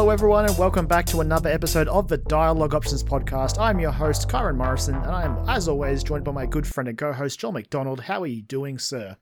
[0.00, 3.58] Hello, everyone, and welcome back to another episode of the Dialogue Options Podcast.
[3.60, 6.88] I'm your host, Kyron Morrison, and I am, as always, joined by my good friend
[6.88, 8.00] and co host, Joel McDonald.
[8.00, 9.18] How are you doing, sir?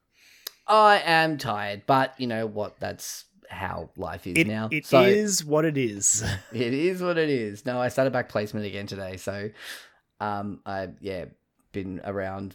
[0.68, 2.78] I am tired, but you know what?
[2.78, 4.68] That's how life is It, now.
[4.70, 6.23] it so is what it is.
[6.52, 7.66] it is what it is.
[7.66, 9.51] No, I started back placement again today, so
[10.20, 11.24] um, I yeah
[11.73, 12.54] been around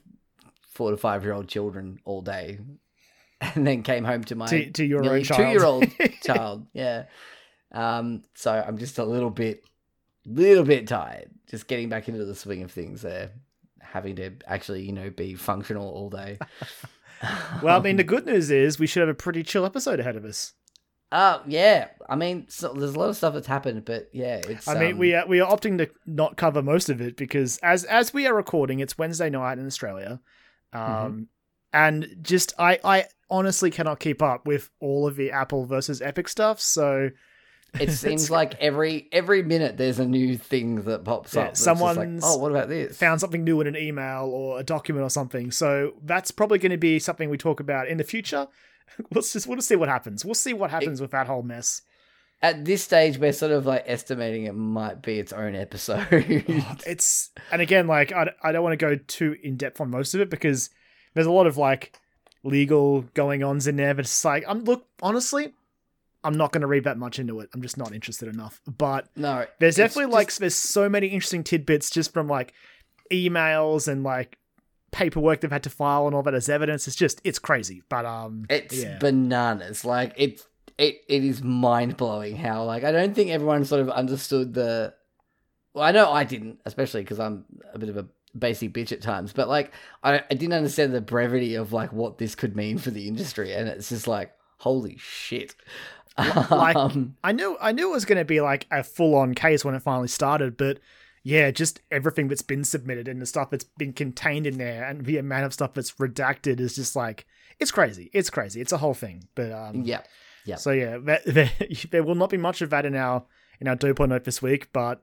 [0.69, 2.57] four to five year old children all day,
[3.41, 5.83] and then came home to my To- to your two year old
[6.21, 6.67] child.
[6.71, 7.03] Yeah.
[7.73, 8.23] Um.
[8.35, 9.63] So I'm just a little bit,
[10.25, 11.29] little bit tired.
[11.49, 13.31] Just getting back into the swing of things there.
[13.81, 16.39] Having to actually, you know, be functional all day.
[17.61, 20.15] well, I mean, the good news is we should have a pretty chill episode ahead
[20.15, 20.53] of us.
[21.11, 21.89] Uh, yeah.
[22.09, 24.67] I mean, so there's a lot of stuff that's happened, but yeah, it's.
[24.67, 27.57] I mean, um, we are, we are opting to not cover most of it because
[27.59, 30.19] as as we are recording, it's Wednesday night in Australia,
[30.73, 31.21] um, Mm-hmm.
[31.73, 36.27] and just I I honestly cannot keep up with all of the Apple versus Epic
[36.27, 36.59] stuff.
[36.59, 37.09] So
[37.79, 41.49] It seems like every every minute there's a new thing that pops Yeah, up.
[41.55, 42.97] just like, someone's oh, what about this?
[42.97, 45.51] found something new in an email or a document or something.
[45.51, 48.47] So that's probably going to be something we talk about in the future.
[49.13, 50.23] Let's just we'll just see what happens.
[50.23, 51.81] We'll see what happens with that whole mess.
[52.41, 56.05] At this stage, we're sort of like estimating it might be its own episode.
[56.49, 59.89] Oh, it's and again like I, I don't want to go too in depth on
[59.89, 60.69] most of it because
[61.13, 61.97] there's a lot of like
[62.43, 63.93] legal going ons in there.
[63.93, 65.53] But it's like I'm look honestly,
[66.23, 67.49] I'm not going to read that much into it.
[67.53, 68.61] I'm just not interested enough.
[68.65, 72.53] But no, there's definitely like there's so many interesting tidbits just from like
[73.11, 74.37] emails and like
[74.91, 76.87] paperwork they've had to file and all that as evidence.
[76.87, 77.83] It's just it's crazy.
[77.89, 78.97] But um, it's yeah.
[78.99, 79.83] bananas.
[79.83, 80.47] Like it's
[80.77, 84.93] it it is mind blowing how like I don't think everyone sort of understood the.
[85.73, 88.05] Well, I know I didn't, especially because I'm a bit of a
[88.37, 89.33] basic bitch at times.
[89.33, 89.73] But like
[90.03, 93.53] I I didn't understand the brevity of like what this could mean for the industry,
[93.53, 95.55] and it's just like holy shit.
[96.17, 99.33] Like Um, I knew I knew it was going to be like a full on
[99.33, 100.79] case when it finally started, but
[101.23, 105.05] yeah, just everything that's been submitted and the stuff that's been contained in there and
[105.05, 107.25] the amount of stuff that's redacted is just like
[107.59, 108.09] it's crazy.
[108.13, 108.61] It's crazy.
[108.61, 109.27] It's a whole thing.
[109.35, 110.01] But um, yeah.
[110.45, 110.55] yeah.
[110.55, 111.51] So yeah, there,
[111.91, 113.23] there will not be much of that in our
[113.59, 115.01] in our Dopo note this week, but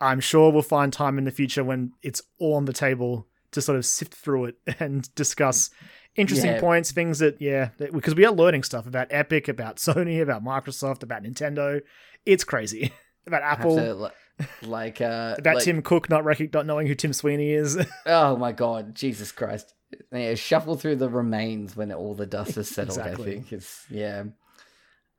[0.00, 3.60] I'm sure we'll find time in the future when it's all on the table to
[3.60, 5.70] sort of sift through it and discuss
[6.16, 6.60] interesting Yeah.
[6.60, 11.02] points, things that yeah, because we are learning stuff about Epic, about Sony, about Microsoft,
[11.02, 11.80] about Nintendo.
[12.24, 12.92] It's crazy
[13.26, 14.12] about Apple, to,
[14.62, 17.78] like uh about like- Tim Cook not rec- not knowing who Tim Sweeney is.
[18.06, 19.72] oh my god jesus christ
[20.12, 23.30] yeah, shuffle through the remains when all the dust has settled Exactly.
[23.30, 24.24] i think it's yeah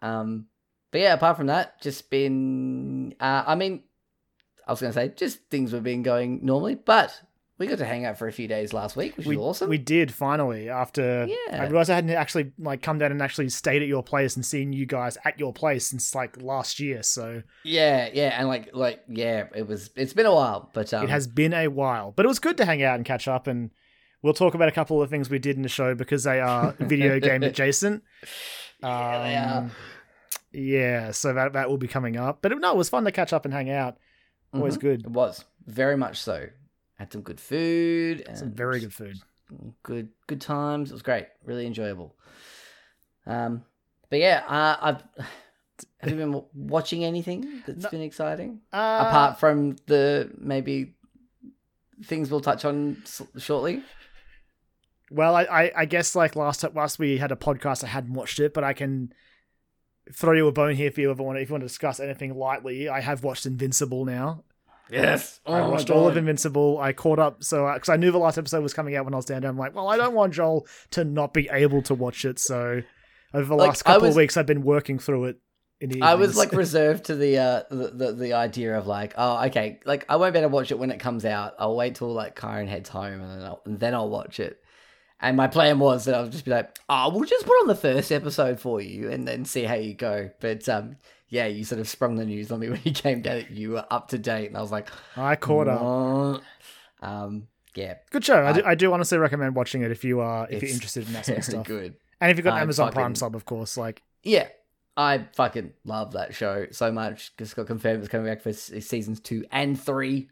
[0.01, 0.45] um
[0.91, 3.81] but yeah apart from that just been uh i mean
[4.67, 7.19] i was gonna say just things have been going normally but
[7.59, 9.69] we got to hang out for a few days last week which we, was awesome
[9.69, 11.61] we did finally after Yeah.
[11.61, 14.45] I realized I hadn't actually like come down and actually stayed at your place and
[14.45, 17.03] seen you guys at your place since like last year.
[17.03, 21.03] So yeah yeah and like like yeah it was it's been a while but um
[21.03, 23.47] it has been a while, but it was good to hang out and catch up.
[23.47, 23.71] And
[24.21, 26.73] we'll talk about a couple of things we did in the show because they are
[26.79, 28.03] video game adjacent.
[28.83, 29.57] Yeah, they are.
[29.59, 29.71] Um,
[30.51, 32.39] Yeah, so that that will be coming up.
[32.41, 33.97] But no, it was fun to catch up and hang out.
[34.53, 34.81] Always Mhm.
[34.81, 34.99] good.
[35.01, 36.47] it was very much so
[36.97, 39.17] had some good food and Some very good food.
[39.83, 40.89] good good times.
[40.91, 42.15] It was great, really enjoyable.
[43.25, 43.63] Um,
[44.09, 45.03] but yeah, uh, I've
[45.99, 47.89] have you been watching anything that's No.
[47.89, 50.95] been exciting Uh, apart from the maybe
[52.03, 53.03] things we'll touch on
[53.37, 53.83] shortly?
[55.09, 58.13] Well, I, I, I guess like last time, last we had a podcast, I hadn't
[58.13, 59.13] watched it, but I can
[60.11, 61.99] throw you a bone here if you ever want to, if you want to discuss
[61.99, 62.89] anything lightly.
[62.89, 64.43] I have watched Invincible now.
[64.91, 66.79] Yes, I watched all of Invincible.
[66.79, 69.17] I caught up, so because I knew the last episode was coming out when I
[69.17, 71.93] was down there, I'm like, well, I don't want Joel to not be able to
[71.95, 72.39] watch it.
[72.39, 72.81] So
[73.33, 75.37] over the Like, last couple was- of weeks, I've been working through it.
[75.79, 79.13] In the I was like reserved to the, uh, the the the idea of like,
[79.15, 81.53] oh, okay, like I won't be able to watch it when it comes out.
[81.59, 84.59] I'll wait till like Kyron heads home and then I'll, and then I'll watch it.
[85.19, 87.75] And my plan was that I'll just be like, oh, we'll just put on the
[87.75, 90.31] first episode for you and then see how you go.
[90.39, 90.97] But um,
[91.29, 93.45] yeah, you sort of sprung the news on me when you came down.
[93.49, 96.41] You were up to date, and I was like, I caught up.
[97.01, 98.41] Um, yeah, Good show.
[98.41, 101.05] I, I- do, I do honestly recommend watching it if you are if you're interested
[101.07, 101.65] in that sort of stuff.
[101.67, 101.95] good.
[102.19, 104.47] And if you've got I Amazon Prime fucking- sub, of course, like Yeah,
[104.95, 107.35] I fucking love that show so much.
[107.37, 110.29] Just got confirmed it's coming back for seasons two and three.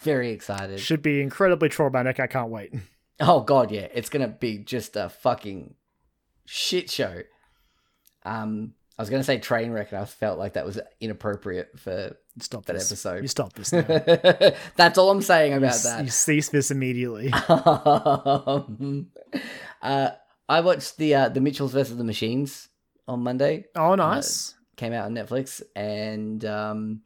[0.00, 0.80] Very excited.
[0.80, 2.18] should be incredibly traumatic.
[2.20, 2.74] I can't wait.
[3.20, 5.74] Oh god, yeah, it's gonna be just a fucking
[6.44, 7.22] shit show.
[8.24, 12.16] Um, I was gonna say train wreck, and I felt like that was inappropriate for
[12.40, 12.90] Stop that this.
[12.90, 13.22] episode.
[13.22, 13.70] You stop this.
[14.76, 16.12] That's all I'm saying about you that.
[16.12, 17.32] cease this immediately.
[17.48, 19.08] um,
[19.82, 20.10] uh,
[20.48, 22.68] I watched the uh, the Mitchells versus the Machines
[23.08, 23.66] on Monday.
[23.74, 24.54] Oh, nice.
[24.76, 27.02] Came out on Netflix, and um,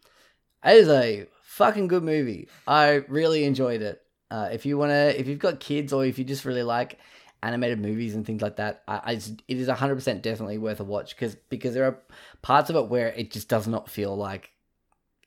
[0.64, 2.48] it is a fucking good movie.
[2.66, 4.02] I really enjoyed it.
[4.30, 6.98] Uh, if you wanna, if you've got kids, or if you just really like
[7.42, 10.84] animated movies and things like that, I, I it is hundred percent definitely worth a
[10.84, 11.98] watch because because there are
[12.42, 14.50] parts of it where it just does not feel like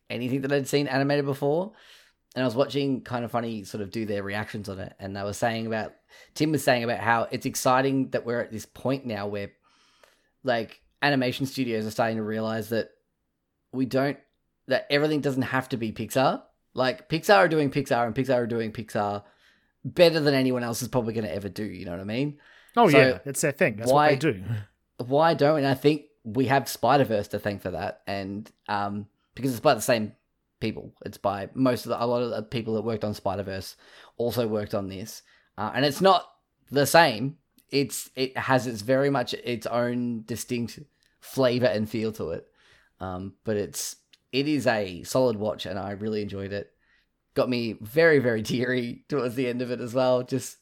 [0.09, 1.73] anything that I'd seen animated before.
[2.35, 5.15] And I was watching kind of funny sort of do their reactions on it, and
[5.15, 5.93] they were saying about
[6.35, 9.51] Tim was saying about how it's exciting that we're at this point now where
[10.43, 12.91] like animation studios are starting to realize that
[13.71, 14.17] we don't
[14.67, 16.43] that everything doesn't have to be Pixar.
[16.73, 19.23] Like Pixar are doing Pixar and Pixar are doing Pixar
[19.95, 21.63] better than anyone else is probably going to ever do.
[21.63, 22.39] You know what I mean?
[22.77, 23.77] Oh So, yeah, that's their thing.
[23.77, 24.43] That's why- what they do.
[25.05, 25.59] Why don't?
[25.59, 29.61] And I think we have Spider Verse to thank for that, and um, because it's
[29.61, 30.11] by the same
[30.59, 30.93] people.
[31.05, 33.77] It's by most of the, a lot of the people that worked on Spider Verse
[34.17, 35.21] also worked on this,
[35.57, 36.25] uh, and it's not
[36.69, 37.37] the same.
[37.69, 40.79] It's it has its very much its own distinct
[41.21, 42.45] flavor and feel to it,
[42.99, 43.95] um, but it's
[44.33, 46.73] it is a solid watch, and I really enjoyed it.
[47.35, 50.23] Got me very very teary towards the end of it as well.
[50.23, 50.57] Just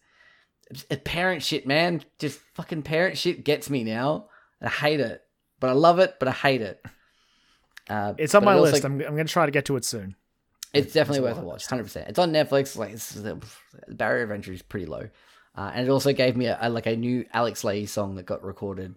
[0.69, 2.01] it's parent shit, man.
[2.19, 4.27] Just fucking parent shit gets me now.
[4.61, 5.21] I hate it,
[5.59, 6.83] but I love it, but I hate it.
[7.89, 8.83] Uh, It's on my it also- list.
[8.85, 10.15] I'm, I'm going to try to get to it soon.
[10.73, 12.09] it's definitely There's worth a a lot of watch, hundred percent.
[12.09, 12.75] It's on Netflix.
[12.75, 13.39] Like it's, the
[13.87, 15.07] barrier of entry is pretty low,
[15.55, 18.25] uh, and it also gave me a, a- like a new Alex Lahey song that
[18.25, 18.95] got recorded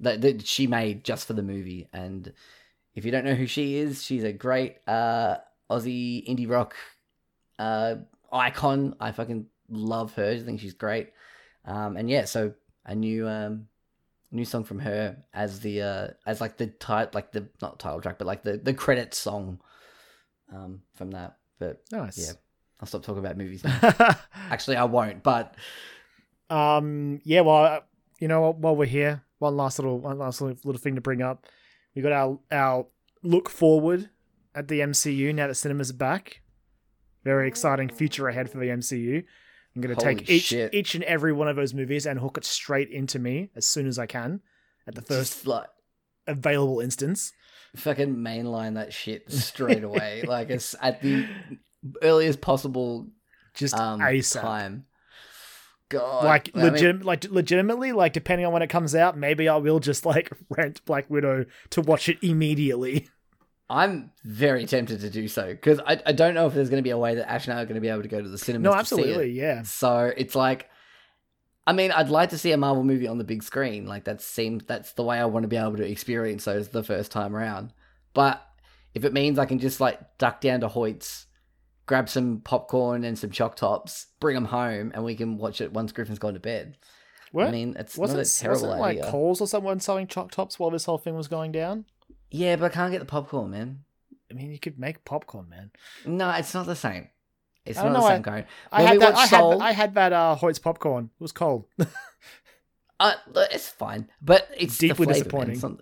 [0.00, 1.88] that, that she made just for the movie.
[1.92, 2.32] And
[2.96, 5.36] if you don't know who she is, she's a great uh,
[5.70, 6.74] Aussie indie rock
[7.58, 7.96] uh,
[8.32, 8.94] icon.
[9.00, 10.30] I fucking love her.
[10.30, 11.12] I think she's great.
[11.64, 12.54] Um, and yeah, so
[12.86, 13.66] a new um,
[14.30, 18.00] new song from her as the uh, as like the title, like the not title
[18.00, 19.60] track, but like the the credit song
[20.52, 21.36] um, from that.
[21.58, 22.18] But Nice.
[22.18, 22.32] yeah,
[22.80, 23.64] I'll stop talking about movies.
[23.64, 24.16] Now.
[24.50, 25.22] Actually, I won't.
[25.22, 25.54] But
[26.50, 27.20] um.
[27.24, 27.42] Yeah.
[27.42, 27.80] Well, uh,
[28.20, 31.22] you know, while we're here, one last little, one last little, little thing to bring
[31.22, 31.46] up.
[31.94, 32.86] We got our our
[33.22, 34.08] look forward
[34.54, 36.42] at the MCU now that cinemas back.
[37.24, 39.24] Very exciting future ahead for the MCU.
[39.74, 40.74] I'm going to Holy take each shit.
[40.74, 43.86] each and every one of those movies and hook it straight into me as soon
[43.86, 44.40] as I can
[44.86, 45.66] at the first like
[46.26, 47.32] available instance.
[47.76, 51.26] fucking mainline that shit straight away, like it's at the
[52.02, 53.06] earliest possible
[53.54, 54.40] Just um, ASAP.
[54.40, 54.84] time.
[55.90, 59.48] God, like I mean, legit, like legitimately, like depending on when it comes out, maybe
[59.48, 63.08] I will just like rent Black Widow to watch it immediately.
[63.70, 66.86] I'm very tempted to do so because I, I don't know if there's going to
[66.86, 68.28] be a way that Ash and I are going to be able to go to
[68.28, 68.62] the cinema.
[68.62, 68.98] No, to see it.
[69.00, 69.62] absolutely, yeah.
[69.62, 70.70] So it's like,
[71.66, 73.86] I mean, I'd like to see a Marvel movie on the big screen.
[73.86, 76.82] Like that seems that's the way I want to be able to experience those the
[76.82, 77.74] first time around.
[78.14, 78.42] But
[78.94, 81.26] if it means I can just like duck down to Hoyts,
[81.84, 85.74] grab some popcorn and some choc tops, bring them home, and we can watch it
[85.74, 86.78] once Griffin's gone to bed.
[87.32, 87.48] What?
[87.48, 89.10] I mean, it's wasn't, not a terrible wasn't like idea.
[89.10, 91.84] Coles or someone selling choc tops while this whole thing was going down?
[92.30, 93.84] Yeah, but I can't get the popcorn, man.
[94.30, 95.70] I mean, you could make popcorn, man.
[96.04, 97.08] No, it's not the same.
[97.64, 98.44] It's not don't the same kind.
[98.72, 99.14] I had that.
[99.14, 100.12] I had, Soul- I had that.
[100.12, 101.10] Uh, Hoyts popcorn.
[101.18, 101.66] It was cold.
[103.00, 103.12] Uh,
[103.52, 105.52] it's fine, but it's Deeply flavor, disappointing.
[105.54, 105.80] It's, not-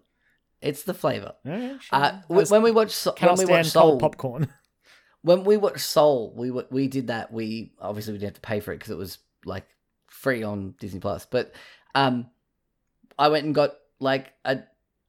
[0.60, 1.32] it's the flavor.
[1.44, 1.98] Yeah, sure.
[1.98, 4.48] Uh, I w- when we watch so- when we watch Soul, popcorn.
[5.22, 7.32] when we watched Soul, we w- we did that.
[7.32, 9.64] We obviously we didn't have to pay for it because it was like
[10.08, 11.24] free on Disney Plus.
[11.24, 11.54] But
[11.94, 12.26] um,
[13.18, 14.58] I went and got like a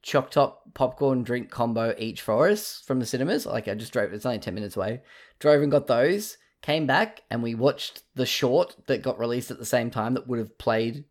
[0.01, 3.45] choc top popcorn drink combo each for us from the cinemas.
[3.45, 4.13] Like I just drove.
[4.13, 5.01] It's only ten minutes away.
[5.39, 6.37] Drove and got those.
[6.61, 10.27] Came back and we watched the short that got released at the same time that
[10.27, 11.05] would have played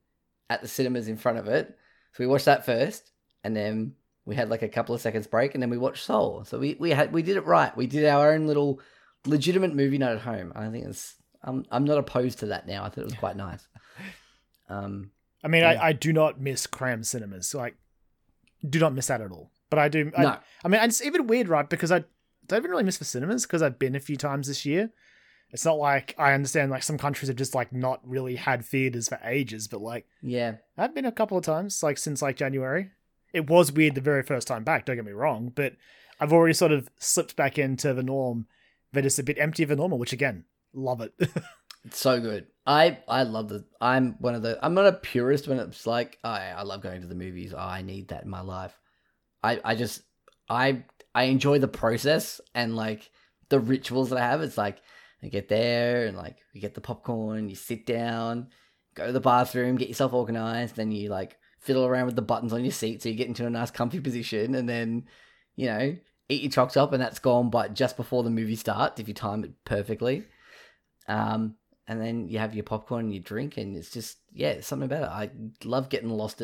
[0.51, 1.69] at the cinemas in front of it.
[2.13, 3.11] So we watched that first,
[3.45, 6.45] and then we had like a couple of seconds break, and then we watched Soul.
[6.45, 7.77] So we we had we did it right.
[7.77, 8.81] We did our own little
[9.25, 10.53] legitimate movie night at home.
[10.57, 12.85] I think it's I'm I'm not opposed to that now.
[12.85, 13.67] I thought it was quite nice.
[14.69, 15.11] Um,
[15.45, 15.81] I mean, Yeah.
[15.81, 17.55] I, I do not miss cram cinemas.
[17.55, 17.77] Like,
[18.69, 19.51] do not miss that at all.
[19.71, 20.13] But I do.
[20.17, 21.69] I, no, I mean, it's even weird, right?
[21.69, 22.05] Because I
[22.47, 24.91] don't even really miss the cinemas because I've been a few times this year.
[25.51, 29.09] It's not like I understand like some countries have just like not really had theaters
[29.09, 32.91] for ages, but like yeah, I've been a couple of times like since like January.
[33.33, 34.87] It was weird the very first time back.
[34.87, 35.75] Don't get me wrong, but
[36.21, 38.47] I've already sort of slipped back into the norm
[38.93, 41.13] that is a bit emptier than normal, which again, love it.
[41.93, 42.47] so good.
[42.67, 43.65] I I love the.
[43.81, 44.59] I'm one of the.
[44.63, 47.55] I'm not a purist when it's like oh, I I love going to the movies.
[47.55, 48.79] Oh, I need that in my life.
[49.43, 50.03] I I just
[50.49, 53.11] I I enjoy the process and like
[53.49, 54.43] the rituals that I have.
[54.43, 54.83] It's like
[55.23, 58.49] I get there and like you get the popcorn, you sit down,
[58.95, 62.53] go to the bathroom, get yourself organized, then you like fiddle around with the buttons
[62.53, 65.05] on your seat so you get into a nice comfy position, and then
[65.55, 65.97] you know
[66.29, 67.51] eat your choc up, and that's gone.
[67.51, 70.25] But just before the movie starts, if you time it perfectly,
[71.09, 71.55] um,
[71.89, 74.87] and then you have your popcorn and your drink, and it's just yeah, it's something
[74.87, 75.09] about it.
[75.09, 75.31] I
[75.65, 76.43] love getting lost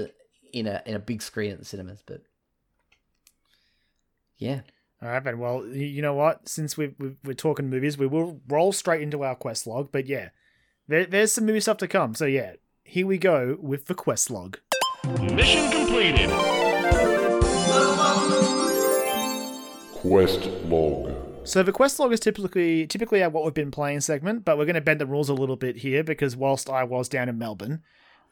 [0.53, 2.03] in a in a big screen at the cinemas.
[2.05, 2.23] But
[4.39, 4.61] yeah,
[5.03, 5.39] All right, then.
[5.39, 6.49] Well, you know what?
[6.49, 9.91] Since we we we're talking movies, we will roll straight into our quest log.
[9.91, 10.29] But yeah,
[10.87, 12.15] there, there's some movie stuff to come.
[12.15, 12.53] So yeah,
[12.85, 14.59] here we go with the quest log.
[15.21, 16.31] Mission completed.
[19.95, 21.32] Quest log.
[21.45, 24.65] So the quest log is typically typically our what we've been playing segment, but we're
[24.65, 27.37] going to bend the rules a little bit here because whilst I was down in
[27.37, 27.83] Melbourne,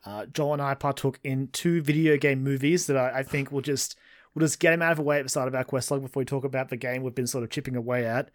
[0.06, 3.62] uh, Joel and I partook in two video game movies that I, I think will
[3.62, 3.98] just
[4.34, 6.02] we'll just get them out of the way at the start of our quest log
[6.02, 8.30] before we talk about the game we've been sort of chipping away at.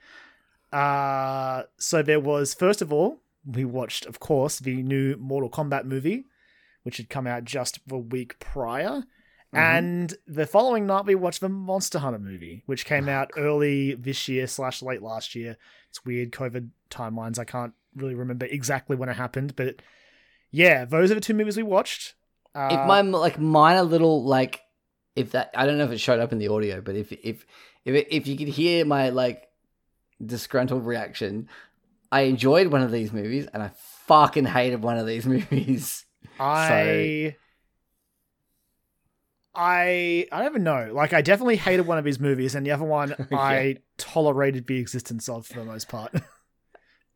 [0.74, 5.86] Uh, so there was first of all we watched, of course, the new Mortal Kombat
[5.86, 6.26] movie,
[6.84, 9.04] which had come out just the week prior.
[9.56, 14.28] And the following night, we watched the Monster Hunter movie, which came out early this
[14.28, 15.58] year slash late last year.
[15.90, 17.40] It's weird COVID timelines.
[17.40, 19.82] I can't really remember exactly when it happened, but
[20.52, 22.16] yeah, those are the two movies we watched.
[22.54, 24.62] Uh, if my like minor little like
[25.16, 27.46] if that I don't know if it showed up in the audio, but if if
[27.84, 29.48] if it, if you could hear my like
[30.26, 31.50] disgruntled reaction,
[32.12, 33.72] I enjoyed one of these movies and I
[34.08, 36.06] fucking hated one of these movies.
[36.40, 37.36] I
[39.56, 40.92] I I don't even know.
[40.94, 44.78] Like I definitely hated one of his movies, and the other one I tolerated the
[44.80, 46.14] existence of for the most part.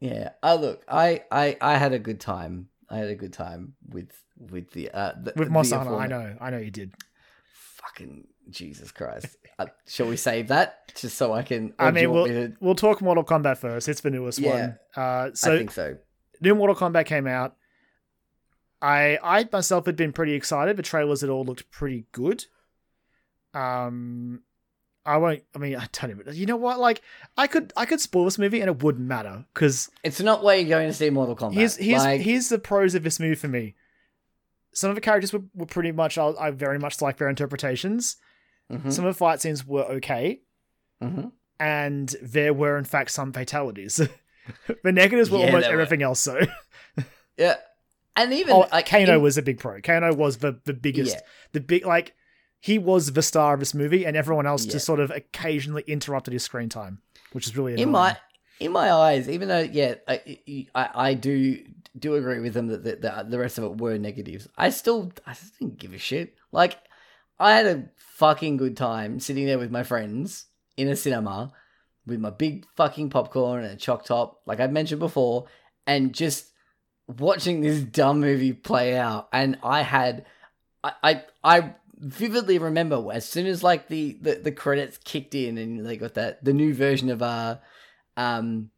[0.02, 0.30] Yeah.
[0.42, 2.70] Oh look, I I I had a good time.
[2.90, 6.38] I had a good time with with the uh the, With Monster Hunter, I know,
[6.40, 6.94] I know you did.
[7.54, 9.36] Fucking Jesus Christ.
[9.60, 11.74] uh, shall we save that just so I can?
[11.78, 13.90] I or do you mean, we'll me to- we'll talk Mortal Kombat first.
[13.90, 14.50] It's the newest Yeah.
[14.52, 14.80] one.
[14.96, 15.98] Uh, so I think so.
[16.40, 17.56] new Mortal Kombat came out.
[18.82, 20.78] I I myself had been pretty excited.
[20.78, 22.46] The trailers had all looked pretty good.
[23.54, 24.42] Um,
[25.06, 25.44] I won't.
[25.56, 26.36] I mean, I don't even.
[26.36, 26.80] You know what?
[26.80, 27.02] Like,
[27.38, 30.56] I could I could spoil this movie and it wouldn't matter because It's not where
[30.58, 31.54] you're going to see Mortal Kombat.
[31.54, 33.76] here's here's Like, here's the pros of this movie for me.
[34.74, 36.18] Some of the characters were, were pretty much.
[36.18, 38.18] I, I very much like their interpretations.
[38.72, 40.42] mhm, Some of the fight scenes were okay,
[41.02, 41.32] mhm.
[41.60, 43.96] and there were in fact some fatalities.
[44.84, 45.82] the negatives were Yeah, almost there were.
[45.82, 46.20] everything else.
[46.20, 46.40] So,
[47.38, 47.56] Yeah.
[48.22, 49.82] And even oh, like Kano in- was a big pro.
[49.82, 51.22] Kano was the the biggest, Yeah.
[51.54, 52.14] the big like
[52.60, 54.74] he was the star of this movie, and everyone else Yeah.
[54.74, 58.18] just sort of occasionally interrupted his screen time, which is really in my
[58.60, 60.40] in my eyes, even though yeah, I
[60.76, 61.64] I, I do
[61.98, 64.48] do agree with them that the, the the rest of it were negatives.
[64.58, 66.36] I still I just didn't give a shit.
[66.52, 66.78] Like
[67.40, 70.46] I had a fucking good time sitting there with my friends
[70.76, 71.54] in a cinema
[72.06, 75.46] with my big fucking popcorn and a choc top, like I mentioned before,
[75.88, 76.48] and just
[77.18, 79.30] watching this dumb movie play out.
[79.34, 80.26] And I had
[80.84, 85.58] I I, I vividly remember as soon as like the, the the credits kicked in
[85.58, 87.58] and they got that the new version of uh
[88.16, 88.70] um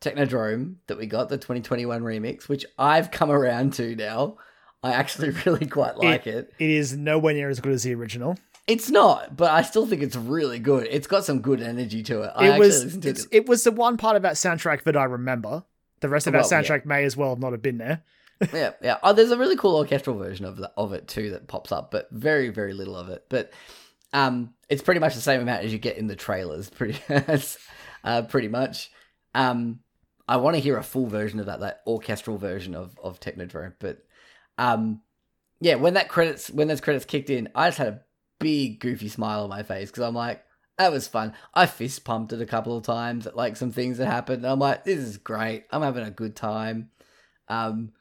[0.00, 4.36] Techno Syndrome that we got the 2021 remix which I've come around to now
[4.82, 8.36] I actually really quite like it, It is nowhere near as good as the original.
[8.66, 12.22] It's not but I still think it's really good it's got some good energy to
[12.24, 13.28] it I it actually was listened to it's, it.
[13.32, 15.64] it was the one part of that soundtrack that I remember.
[16.06, 16.62] The rest of that Well, yeah.
[16.62, 18.02] soundtrack may as well have not have been there.
[18.52, 18.98] yeah, yeah.
[19.02, 21.90] Oh, there's a really cool orchestral version of the, of it too that pops up,
[21.90, 23.24] but very, very little of it.
[23.28, 23.52] But
[24.12, 27.00] um, it's pretty much the same amount as you get in the trailers, pretty,
[28.04, 28.90] uh, pretty much.
[29.34, 29.80] Um,
[30.28, 33.42] I want to hear a full version of that, that orchestral version of of Techno
[33.44, 33.74] Syndrome.
[33.78, 34.04] But
[34.58, 35.00] um,
[35.60, 38.00] yeah, when that credits when those credits kicked in, I just had a
[38.38, 40.42] big goofy smile on my face because I'm like,
[40.78, 41.32] that was fun.
[41.54, 44.46] I fist pumped it a couple of times at like some things that happened.
[44.46, 45.64] I'm like, this is great.
[45.70, 46.90] I'm having a good time.
[47.48, 47.92] Um,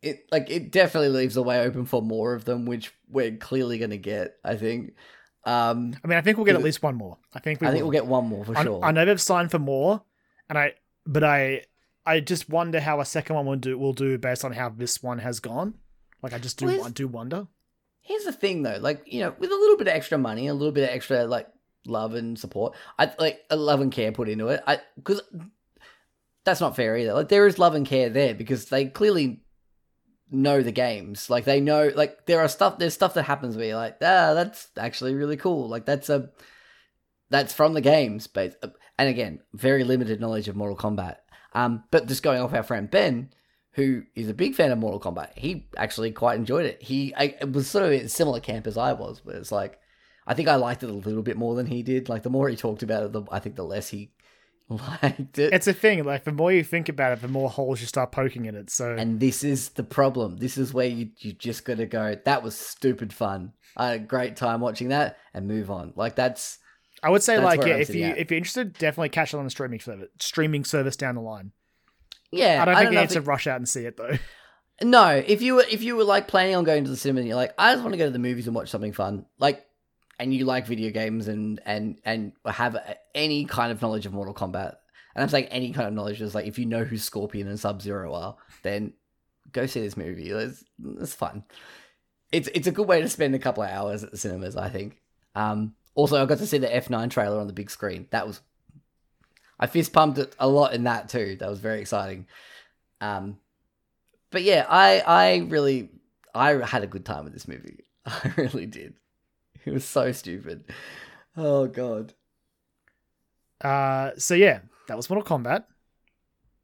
[0.00, 3.78] it like it definitely leaves the way open for more of them, which we're clearly
[3.78, 4.36] gonna get.
[4.44, 4.94] I think.
[5.44, 7.16] Um, I mean, I think we'll get at least one more.
[7.34, 7.88] I think we I think will.
[7.88, 8.84] we'll get one more for I, sure.
[8.84, 10.02] I know they've signed for more,
[10.48, 10.74] and I
[11.06, 11.62] but I
[12.06, 15.02] I just wonder how a second one will do will do based on how this
[15.02, 15.74] one has gone.
[16.22, 17.48] Like I just do Well, I do wonder.
[18.00, 20.54] Here's the thing, though, like you know, with a little bit of extra money, a
[20.54, 21.48] little bit of extra like
[21.86, 24.62] love and support, I like a love and care put into it.
[24.66, 25.22] I because
[26.44, 27.14] that's not fair either.
[27.14, 29.42] Like there is love and care there because they clearly
[30.30, 31.30] know the games.
[31.30, 32.78] Like they know, like there are stuff.
[32.78, 35.68] There's stuff that happens where you're like, ah, that's actually really cool.
[35.68, 36.30] Like that's a
[37.30, 38.62] that's from the games, but
[38.98, 41.16] and again, very limited knowledge of Mortal Kombat.
[41.52, 43.30] Um, but just going off our friend Ben,
[43.72, 46.82] who is a big fan of Mortal Kombat, he actually quite enjoyed it.
[46.82, 49.52] He I, it was sort of in a similar camp as I was, but it's
[49.52, 49.78] like
[50.28, 52.08] I think I liked it a little bit more than he did.
[52.08, 54.10] Like the more he talked about it, the I think the less he
[54.68, 55.52] liked it.
[55.52, 56.04] It's a thing.
[56.04, 58.68] Like the more you think about it, the more holes you start poking in it.
[58.70, 60.36] So and this is the problem.
[60.36, 62.14] This is where you you just got to go.
[62.24, 63.54] That was stupid fun.
[63.76, 65.92] I had a great time watching that and move on.
[65.96, 66.58] Like that's
[67.02, 68.18] I would say like yeah, I'm if you at.
[68.18, 71.52] if you're interested, definitely catch it on the streaming service streaming service down the line.
[72.30, 72.60] yeah.
[72.60, 74.18] I don't think know you need to it- rush out and see it though.
[74.80, 77.28] No, if you were if you were like planning on going to the cinema and
[77.28, 79.64] you're like, I just want to go to the movies and watch something fun, like,
[80.18, 82.76] and you like video games and and and have
[83.14, 84.76] any kind of knowledge of Mortal Kombat,
[85.14, 87.58] and I'm saying any kind of knowledge is like if you know who Scorpion and
[87.58, 88.92] Sub Zero are, then
[89.52, 90.30] go see this movie.
[90.30, 90.64] It's,
[91.00, 91.44] it's fun.
[92.32, 94.68] It's it's a good way to spend a couple of hours at the cinemas, I
[94.68, 95.00] think.
[95.34, 98.06] Um, also, I got to see the F9 trailer on the big screen.
[98.10, 98.40] That was
[99.60, 101.36] I fist pumped it a lot in that too.
[101.40, 102.26] That was very exciting.
[103.00, 103.38] Um,
[104.30, 105.90] but yeah, I I really
[106.34, 107.84] I had a good time with this movie.
[108.06, 108.94] I really did.
[109.72, 110.64] It was so stupid.
[111.36, 112.14] Oh god.
[113.60, 115.64] Uh, so yeah, that was Mortal Kombat.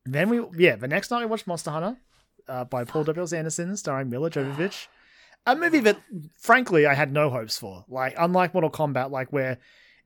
[0.07, 1.99] Then we yeah, the next night we watched Monster Hunter,
[2.49, 3.23] uh, by Paul W.
[3.23, 3.33] S.
[3.33, 4.87] Anderson, starring Milla Jovovich.
[5.47, 6.01] A movie that,
[6.39, 7.85] frankly, I had no hopes for.
[7.87, 9.59] Like, unlike Mortal Kombat, like where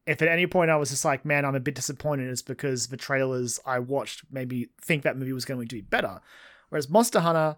[0.04, 2.88] if at any point I was just like, man, I'm a bit disappointed, it's because
[2.88, 6.20] the trailers I watched maybe think that movie was going to be better.
[6.70, 7.56] Whereas Monster Hunter,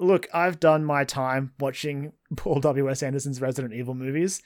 [0.00, 3.02] look, I've done my time watching Paul W.S.
[3.02, 4.42] Anderson's Resident Evil movies,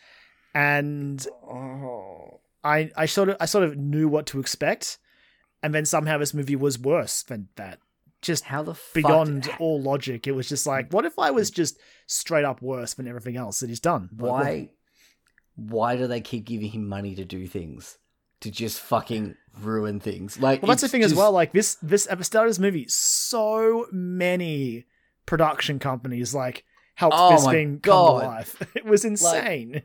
[0.54, 2.40] and oh.
[2.62, 4.98] I I sort of I sort of knew what to expect,
[5.62, 7.78] and then somehow this movie was worse than that.
[8.20, 11.50] Just How the fuck beyond all logic, it was just like, what if I was
[11.50, 14.08] just straight up worse than everything else that he's done?
[14.16, 14.70] Like, why
[15.56, 17.98] why do they keep giving him money to do things?
[18.40, 20.38] To just fucking ruin things.
[20.38, 21.32] Like Well, that's the thing as well.
[21.32, 24.86] Like this, this at the start of this movie, so many
[25.26, 28.62] production companies like helped Oh thing come to life.
[28.76, 29.82] It was insane.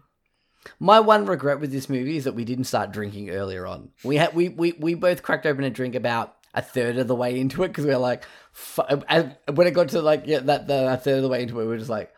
[0.79, 3.89] My one regret with this movie is that we didn't start drinking earlier on.
[4.03, 7.15] We had we we, we both cracked open a drink about a third of the
[7.15, 10.67] way into it because we were like, fu- when it got to like yeah that
[10.67, 12.11] the a third of the way into it, we were just like,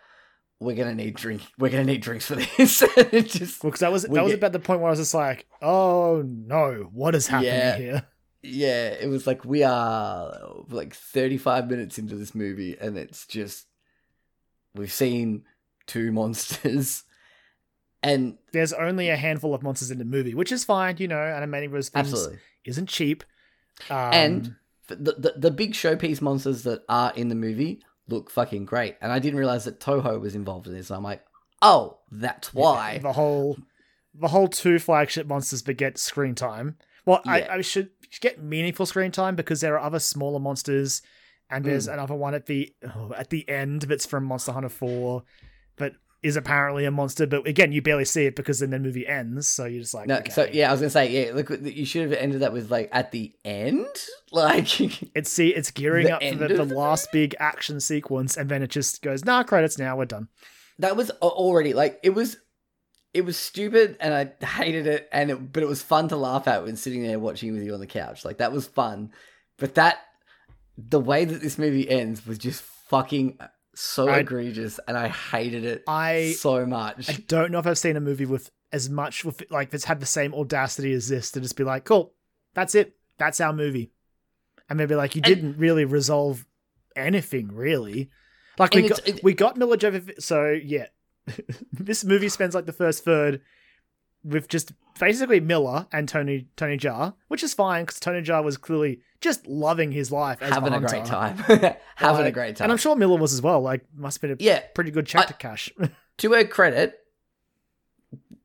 [0.60, 2.82] we're gonna need drink, we're gonna need drinks for this.
[2.98, 5.14] It just Because that was that was get- about the point where I was just
[5.14, 7.78] like, oh no, what is happening Yeah.
[7.78, 8.08] here?
[8.44, 10.34] Yeah, it was like we are
[10.70, 13.68] like thirty five minutes into this movie, and it's just
[14.76, 15.44] we've seen
[15.88, 17.04] two monsters,
[18.04, 21.20] and There's only a handful of monsters in the movie, which is fine, you know.
[21.22, 22.40] Animating those things absolutely.
[22.66, 23.24] isn't cheap.
[23.90, 24.56] Um, And
[24.88, 28.98] the, the the big showpiece monsters that are in the movie look fucking great.
[29.02, 30.92] And I didn't realize that Toho was involved in this.
[30.92, 31.24] I'm like,
[31.62, 32.98] oh, that's why.
[32.98, 33.58] the whole
[34.14, 36.78] the whole two flagship monsters but get screen time.
[37.06, 37.32] Well, Yeah.
[37.32, 41.02] I, I should get meaningful screen time because there are other smaller monsters,
[41.50, 41.94] and there's Mm.
[41.94, 45.24] another one at the oh, at the end that's from Monster Hunter Four,
[45.78, 45.94] but
[46.24, 47.26] is apparently a monster.
[47.26, 50.08] But again, you barely see it because then the movie ends, so you're just like,
[50.08, 50.32] No, okay.
[50.32, 51.34] so yeah, I was gonna say yeah.
[51.34, 53.88] Look, you should have ended that with like at the end,
[54.32, 54.80] like
[55.16, 58.62] It's see, it's gearing up for the, the the last big action sequence, and then
[58.62, 60.28] it just goes, nah, credits now, we're done.
[60.80, 62.38] that was already like it was.
[63.14, 65.10] It was stupid, and I hated it.
[65.12, 67.74] And it, but it was fun to laugh at when sitting there watching with you
[67.74, 68.24] on the couch.
[68.26, 69.12] Like that was fun.
[69.58, 69.98] But that
[70.78, 73.38] the way that this movie ends was just fucking
[73.76, 77.10] so I- egregious, and I hated it I so much.
[77.10, 80.00] I don't know if I've seen a movie with as much with like that's had
[80.00, 82.14] the same audacity as this to just be like, cool,
[82.54, 83.92] that's it, that's our movie,
[84.70, 86.46] and maybe like you And- didn't really resolve
[86.96, 88.10] anything really.
[88.58, 90.88] Like we got it- we got Milla Jovovich, so yeah,
[91.74, 93.42] this movie spends like the first third
[94.24, 98.58] with just basically Miller and Tony Tony Jaa, which is fine because Tony Jaa was
[98.58, 101.38] clearly just loving his life, as having a great time.
[101.96, 102.66] having a great time.
[102.66, 103.62] and I'm sure Miller was as well.
[103.62, 105.72] Like, must have been a yeah, pretty good check I- to cash.
[106.18, 107.00] to her credit,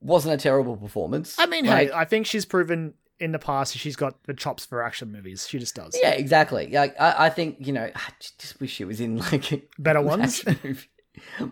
[0.00, 1.36] wasn't a terrible performance.
[1.38, 4.66] I mean, Like, hey, I think she's proven in the past she's got the chops
[4.66, 5.48] for action movies.
[5.48, 5.98] She just does.
[6.00, 6.68] yeah, exactly.
[6.70, 8.00] Like I, I think you know, I
[8.38, 10.44] just wish she was in like Better ones.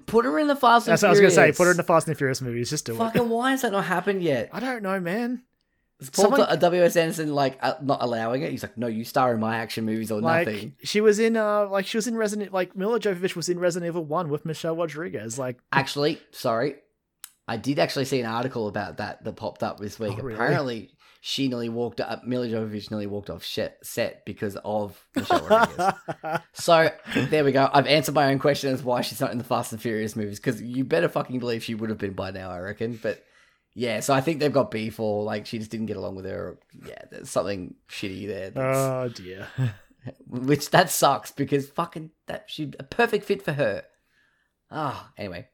[0.06, 1.52] Put her in the Fast and That's what I was gonna say.
[1.52, 2.70] Put her in the Fast and the Furious movies.
[2.70, 2.98] Just do it.
[2.98, 4.50] Fucking why has that not happened yet?
[4.52, 5.42] I don't know, man.
[6.12, 6.96] Paul Someone- uh, W.S.
[6.96, 8.50] Anderson like uh, not allowing it?
[8.50, 10.74] He's like, no, you star in my action movies or Like nothing.
[10.82, 13.88] she was in, uh, like she was in Resident, like Milla Jovovich was in Resident
[13.88, 15.38] Evil One with Michelle Rodriguez.
[15.38, 16.74] Like, Actually, sorry,
[17.46, 20.14] I did actually see an article about that that popped up this week.
[20.18, 20.34] Oh, really?
[20.34, 20.90] Apparently,
[21.26, 22.26] she nearly walked up.
[22.26, 25.94] Milla Jovovich nearly walked off set because of Michelle Rodriguez.
[26.52, 26.90] So
[27.30, 27.66] there we go.
[27.72, 30.38] I've answered my own question as why she's not in the Fast and Furious movies
[30.38, 32.50] because you better fucking believe she would have been by now.
[32.50, 33.24] I reckon, but
[33.72, 34.00] yeah.
[34.00, 36.48] So I think they've got beef or like she just didn't get along with her.
[36.48, 38.52] Or, yeah, there's something shitty there.
[38.62, 39.48] oh dear.
[40.26, 43.84] which that sucks because fucking that she a perfect fit for her.
[44.70, 45.48] Ah, anyway,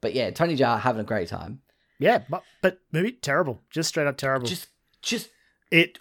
[0.00, 1.60] but yeah, Tony Jaa having a great time.
[1.98, 3.60] Yeah, but but movie terrible.
[3.68, 4.46] Just straight up terrible.
[4.46, 4.68] Just,
[5.04, 5.30] just
[5.70, 5.98] it.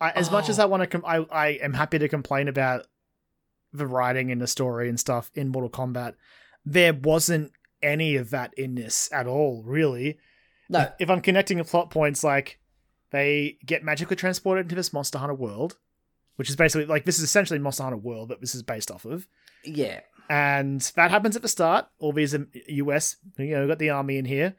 [0.00, 0.62] I, as much as Oh.
[0.64, 2.86] I want to, com- I I am happy to complain about
[3.72, 6.14] the writing and the story and stuff in Mortal Kombat.
[6.64, 10.18] There wasn't any of that in this at all, really.
[10.68, 10.90] no.
[10.98, 12.58] if I'm connecting the plot points, like
[13.10, 15.76] they get magically transported into this Monster Hunter world,
[16.36, 19.04] which is basically like this is essentially Monster Hunter World, that this is based off
[19.04, 19.26] of.
[19.64, 20.00] Yeah.
[20.28, 21.86] And that happens at the start.
[22.00, 24.56] All these um, US, you know, got the army in here.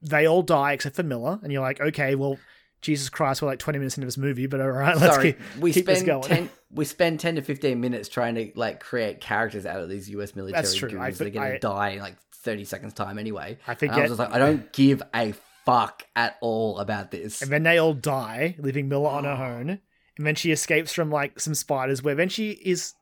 [0.00, 2.38] They all die except for Miller, and you're like, okay, well,
[2.82, 5.40] Jesus Christ, we're like 20 minutes into this movie, but all right, let's Sorry, keep,
[5.60, 6.22] we keep this spend going.
[6.28, 6.50] ten.
[6.74, 10.34] We spend ten to fifteen minutes trying to like create characters out of these U.S.
[10.36, 11.00] military That's true.
[11.00, 11.18] I dudes.
[11.18, 13.58] They're gonna die in like thirty seconds time anyway.
[13.66, 15.32] I think I was just like, I don't give a
[15.64, 17.40] fuck at all about this.
[17.40, 19.36] And then they all die, leaving Miller on Oh.
[19.36, 19.78] her own.
[20.18, 22.94] And then she escapes from like some spiders, where then she is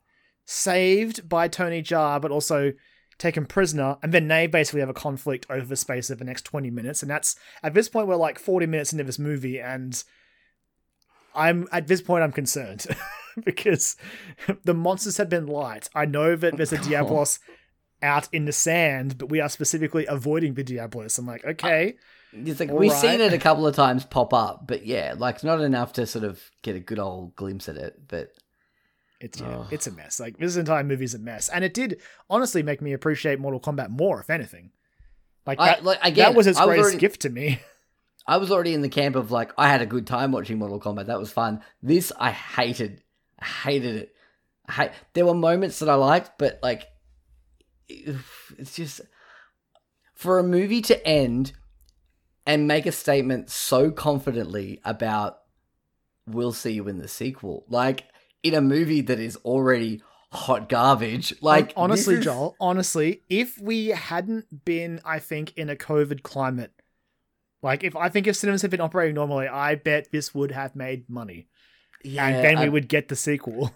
[0.44, 2.72] saved by Tony Jaa, but also
[3.20, 3.98] taken prisoner.
[4.02, 7.02] And then they basically have a conflict over the space of the next 20 minutes.
[7.02, 10.02] And that's at this point, we're like 40 minutes into this movie, and
[11.34, 12.86] I'm at this point, I'm concerned
[13.44, 13.96] because
[14.64, 15.88] the monsters have been light.
[15.94, 17.38] I know that there's a Diablos
[18.02, 21.18] out in the sand, but we are specifically avoiding the Diablos.
[21.18, 21.94] I'm like, okay.
[22.32, 23.00] It's like All we've right.
[23.00, 26.24] seen it a couple of times pop up, but yeah, like not enough to sort
[26.24, 28.08] of get a good old glimpse at it.
[28.08, 28.32] But
[29.20, 29.66] It's yeah, Ugh.
[29.70, 30.18] it's a mess.
[30.18, 33.60] Like this entire movie is a mess, and it did honestly make me appreciate Mortal
[33.60, 34.70] Kombat more, if anything.
[35.46, 37.60] Like I that, like again, that was its I was greatest already, gift to me.
[38.26, 40.80] I was already in the camp of like I had a good time watching Mortal
[40.80, 41.06] Kombat.
[41.06, 41.62] That was fun.
[41.82, 43.02] This I hated.
[43.38, 44.14] I hated it.
[44.66, 46.86] I hate, there were moments that I liked, but like
[47.88, 49.00] it's just
[50.14, 51.52] for a movie to end
[52.46, 55.38] and make a statement so confidently about
[56.26, 57.64] we'll see you in the sequel.
[57.68, 58.04] Like
[58.42, 61.34] in a movie that is already hot garbage.
[61.42, 66.72] Like honestly, is- Joel, honestly, if we hadn't been, I think, in a COVID climate,
[67.62, 70.74] like if I think if cinemas had been operating normally, I bet this would have
[70.76, 71.48] made money,
[72.04, 73.72] yeah, and then I- we would get the sequel.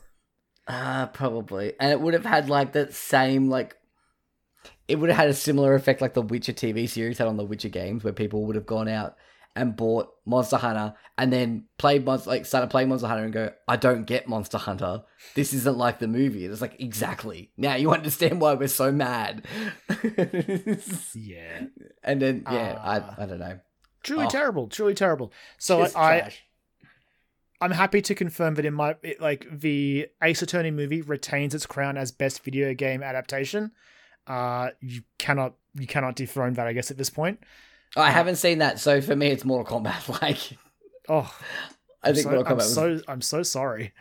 [0.67, 1.75] Uh, probably.
[1.79, 3.77] And it would have had like that same like
[4.89, 7.45] it would have had a similar effect like the Witcher TV series had on the
[7.45, 9.17] Witcher games where people would have gone out
[9.57, 13.51] and bought Monster Hunter and then played Monster like started playing Monster Hunter and go,
[13.69, 15.03] I don't get Monster Hunter.
[15.35, 16.45] This isn't like the movie.
[16.45, 17.51] It's like exactly.
[17.57, 19.47] Now you understand why we're so mad.
[21.15, 21.67] Yeah,
[22.03, 23.15] and then yeah, Ah.
[23.19, 23.61] I I don't know.
[24.03, 24.31] truly Oh.
[24.31, 25.33] terrible, truly terrible.
[25.59, 26.33] So Just I.
[27.61, 31.65] I'm happy to confirm that in my it, like the Ace Attorney movie retains its
[31.65, 33.71] crown as best video game adaptation.
[34.27, 37.39] Uh, you cannot you cannot dethrone that, I guess, at this point.
[37.97, 40.09] I haven't seen that, so for me it's Mortal Kombat.
[40.23, 40.39] Like
[41.09, 41.33] Oh,
[42.03, 43.93] I think so, Mortal I'm Kombat was so I'm so sorry.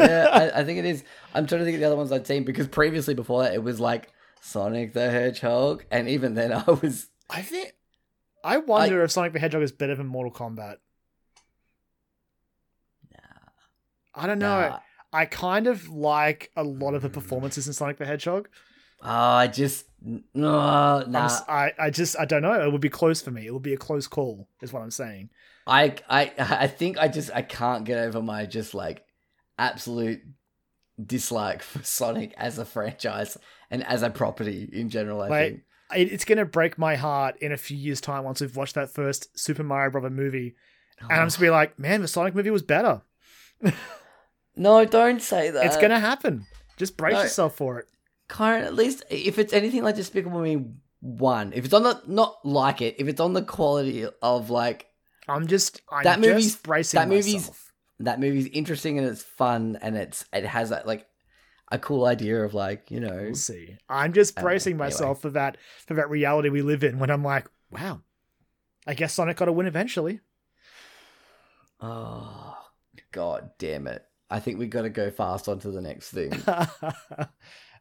[0.00, 1.04] yeah, I, I think it is.
[1.34, 3.62] I'm trying to think of the other ones I'd seen because previously before that it
[3.62, 4.10] was like
[4.40, 7.74] Sonic the Hedgehog, and even then I was I think
[8.44, 10.76] I wonder if Sonic the Hedgehog is better than Mortal Kombat.
[14.14, 14.68] I don't know.
[14.68, 14.78] nah.
[15.12, 17.14] I kind of like a lot of the mm.
[17.14, 18.48] performances in Sonic the Hedgehog.
[19.02, 19.86] Oh, I just
[20.34, 21.28] no, oh, I'm nah.
[21.48, 22.60] I, I just I don't know.
[22.60, 23.46] It would be close for me.
[23.46, 25.30] It would be a close call, is what I'm saying.
[25.66, 29.04] I I I think I just I can't get over my just like
[29.58, 30.22] absolute
[31.04, 33.36] dislike for Sonic as a franchise
[33.70, 35.20] and as a property in general.
[35.22, 35.62] I Like, think.
[35.94, 38.90] It, it's gonna break my heart in a few years' time once we've watched that
[38.90, 40.54] first Super Mario Brother movie,
[41.00, 41.52] and I'm just gonna be oh.
[41.52, 43.02] like, man, the Sonic movie was better.
[44.56, 45.66] no, don't say that.
[45.66, 46.46] it's gonna happen.
[46.78, 47.22] Just brace no.
[47.22, 47.86] yourself for it.
[48.32, 50.64] Karen, at least if it's anything like Despicable Me
[51.00, 54.86] one, if it's on the not like it, if it's on the quality of like
[55.28, 57.50] I'm just I'm That just movie's- bracing that movie's-
[58.00, 61.06] that movie's interesting and it's fun and it's it has that like
[61.70, 63.76] a cool idea of like you know We'll see.
[63.88, 64.86] I'm just Okay, bracing anyway.
[64.86, 68.00] myself for that for that reality we live in when I'm like, wow,
[68.86, 70.20] I guess Sonic got to win eventually.
[71.80, 72.56] oh
[73.10, 76.30] god damn it i think we got to go fast on to the next thing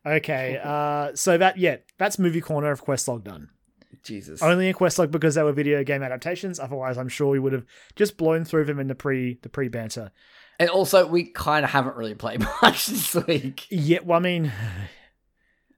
[0.05, 3.49] okay, uh, so that yeah, that's movie corner of Questlog done.
[4.03, 6.59] jesus Only in Questlog because they were video game adaptations.
[6.59, 9.67] Otherwise, I'm sure we would have just blown through them in the pre the pre
[9.67, 10.11] banter.
[10.59, 14.51] and also we kind of haven't really played much this week Yeah, well, I mean,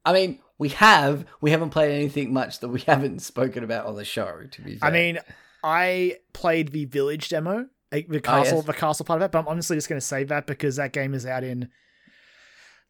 [0.05, 3.95] i mean we have we haven't played anything much that we haven't spoken about on
[3.95, 4.89] the show to be fair.
[4.89, 5.19] I mean,
[5.63, 8.65] I played the village demo, the castle, Oh, yes.
[8.65, 10.91] the castle part of it, but I'm honestly just going to save that because that
[10.93, 11.69] game is out in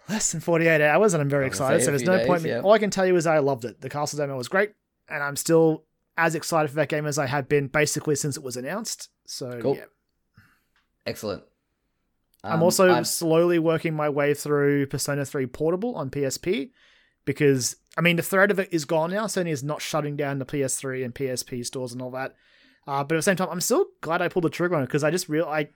[0.09, 1.83] less than 48 hours, and I'm very excited.
[1.83, 2.43] So there's no days, point.
[2.43, 2.61] yeah.
[2.61, 3.81] All I can tell you is I loved it.
[3.81, 4.71] The castle demo was great,
[5.09, 5.83] and I'm still
[6.17, 9.09] as excited for that game as I have been basically since it was announced.
[9.25, 9.75] So Cool.
[9.77, 9.85] yeah.
[11.05, 11.43] excellent
[12.43, 16.71] I'm Um, also I'm- slowly working my way through Persona 3 Portable on PSP
[17.25, 19.25] because I mean the thread of it is gone now.
[19.27, 22.35] Sony is not shutting down the PS3 and PSP stores and all that.
[22.85, 24.87] Uh, but at the same time, I'm still glad I pulled the trigger on it
[24.87, 25.69] because I just real I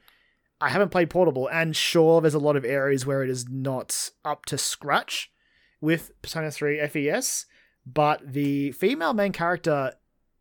[0.59, 4.09] I haven't played Portable, and sure, there's a lot of areas where it is not
[4.25, 5.31] up to scratch
[5.81, 7.45] with Persona 3 FES,
[7.85, 9.93] but the female main character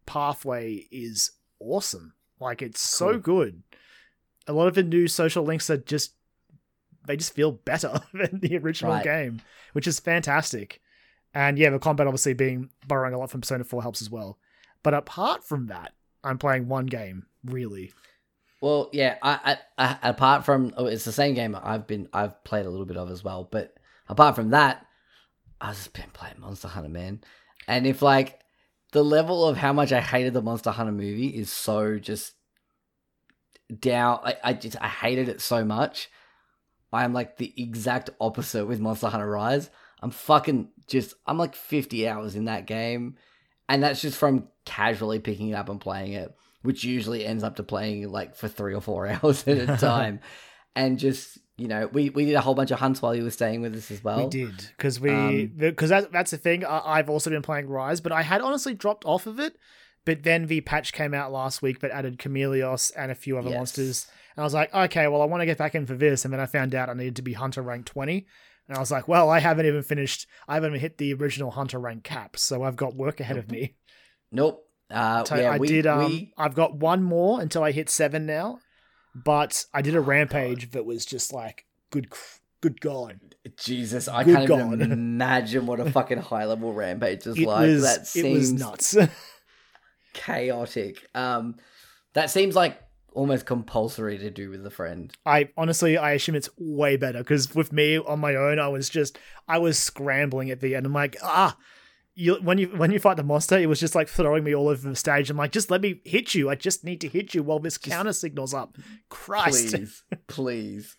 [0.07, 2.14] pathway is awesome.
[2.40, 3.62] Like it's so good.
[4.46, 6.12] A lot of the new social links are just
[7.07, 9.05] they just feel better than the original Right.
[9.05, 9.40] game,
[9.74, 10.81] which is fantastic.
[11.35, 14.38] And yeah, the combat obviously being borrowing a lot from Persona 4 helps as well.
[14.83, 15.92] But apart from that,
[16.24, 17.92] I'm playing one game really.
[18.66, 19.16] Well, yeah.
[19.22, 22.70] I, I, I apart from oh, it's the same game I've been I've played a
[22.70, 23.48] little bit of as well.
[23.48, 23.76] But
[24.09, 24.85] apart from that,
[25.61, 27.20] I've just been playing Monster Hunter, man.
[27.68, 28.40] And if like
[28.90, 32.33] the level of how much I hated the Monster Hunter movie is so just
[33.79, 36.11] down, I, I just I hated it so much.
[36.92, 39.70] I am like the exact opposite with Monster Hunter Rise.
[40.02, 43.14] I'm fucking just I'm like 50 hours in that game,
[43.68, 46.35] and that's just from casually picking it up and playing it,
[46.66, 50.20] which usually ends up to playing like for three or four hours at a time,
[50.74, 53.31] and just you know we we did a whole bunch of hunts while you were
[53.31, 54.24] staying with us as well.
[54.24, 56.64] we did because we um, because that, that's the thing.
[56.64, 59.57] I, I've also been playing Rise, but I had honestly dropped off of it.
[60.05, 63.48] But then the patch came out last week that added Chameleos and a few other
[63.50, 63.57] Yes.
[63.57, 64.07] monsters.
[64.37, 66.24] And I was like, okay, well, I want to get back in for this.
[66.24, 68.24] And then I found out I needed to be Hunter rank 20.
[68.68, 71.50] And I was like, well, I haven't even finished, I haven't even hit the original
[71.50, 72.37] Hunter rank cap.
[72.37, 73.74] So I've got work ahead of me.
[74.31, 74.65] Nope.
[74.90, 77.88] Uh, So yeah, I we, did, um, we I've got one more until I hit
[77.90, 78.61] seven now.
[79.14, 82.12] But I did a rampage that was just like, good,
[82.61, 83.18] good God.
[83.57, 87.61] Jesus, I Good can't even imagine what a fucking high level rampage is It like.
[87.66, 88.96] was, that it seems was nuts.
[90.12, 91.07] chaotic.
[91.14, 91.57] Um,
[92.14, 92.79] that seems like
[93.12, 95.12] almost compulsory to do with a friend.
[95.25, 98.88] I honestly, I assume it's way better because with me on my own, I was
[98.88, 99.18] just,
[99.49, 100.87] I was scrambling at the end.
[100.87, 101.57] I'm like, ah,
[102.16, 104.68] you when you when you fight the monster, it was just like throwing me all
[104.68, 105.29] over the stage.
[105.29, 106.48] I'm like, just let me hit you.
[106.48, 108.76] I just need to hit you while this counter signals up.
[109.11, 110.96] Christ, Please, please.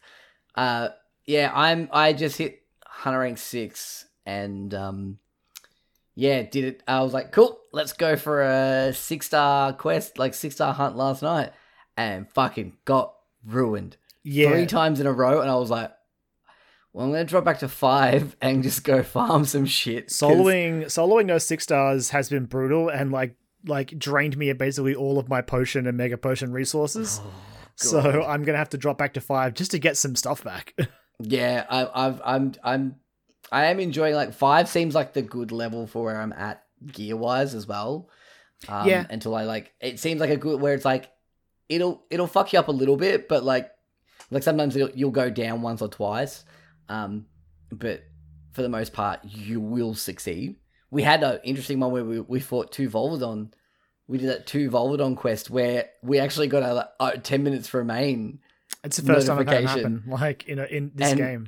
[0.56, 0.90] Uh,
[1.26, 1.90] yeah, I'm.
[1.92, 5.18] I just hit Hunter rank six, and um,
[6.14, 6.84] yeah, did it.
[6.88, 7.60] I was like, cool.
[7.74, 11.52] Let's go for a six star quest, like six star hunt last night,
[11.98, 15.92] and fucking got ruined yeah, three times in a row, and I was like.
[16.98, 20.08] Well, I'm gonna drop back to five and just go farm some shit.
[20.08, 23.36] soloing soloing those six stars has been brutal and like
[23.68, 27.22] like drained me of basically all of my potion and mega potion resources.
[27.24, 27.32] Oh,
[27.76, 30.74] so I'm gonna have to drop back to five just to get some stuff back.
[31.20, 32.96] Yeah, I, I've, I'm, I'm,
[33.52, 37.18] I am enjoying like five seems like the good level for where I'm at gear
[37.18, 38.10] wise as well.
[38.68, 39.06] Um, Yeah.
[39.10, 41.10] Until I like, it seems like a good where it's like,
[41.70, 43.72] it'll, it'll fuck you up a little bit, but like,
[44.30, 46.46] like sometimes it'll, you'll go down once or twice.
[46.90, 47.26] Um,
[47.72, 48.04] but
[48.52, 50.56] for the most part, you will succeed.
[50.90, 53.52] We had an interesting one where we, we fought two Volvidon.
[54.08, 57.82] We did that two Volvidon quest where we actually got a, a 10 minutes for
[57.82, 58.40] a main.
[58.84, 59.98] it's the first time I've had it Notification.
[60.06, 60.12] happen.
[60.12, 61.48] Like in a, in this And- game.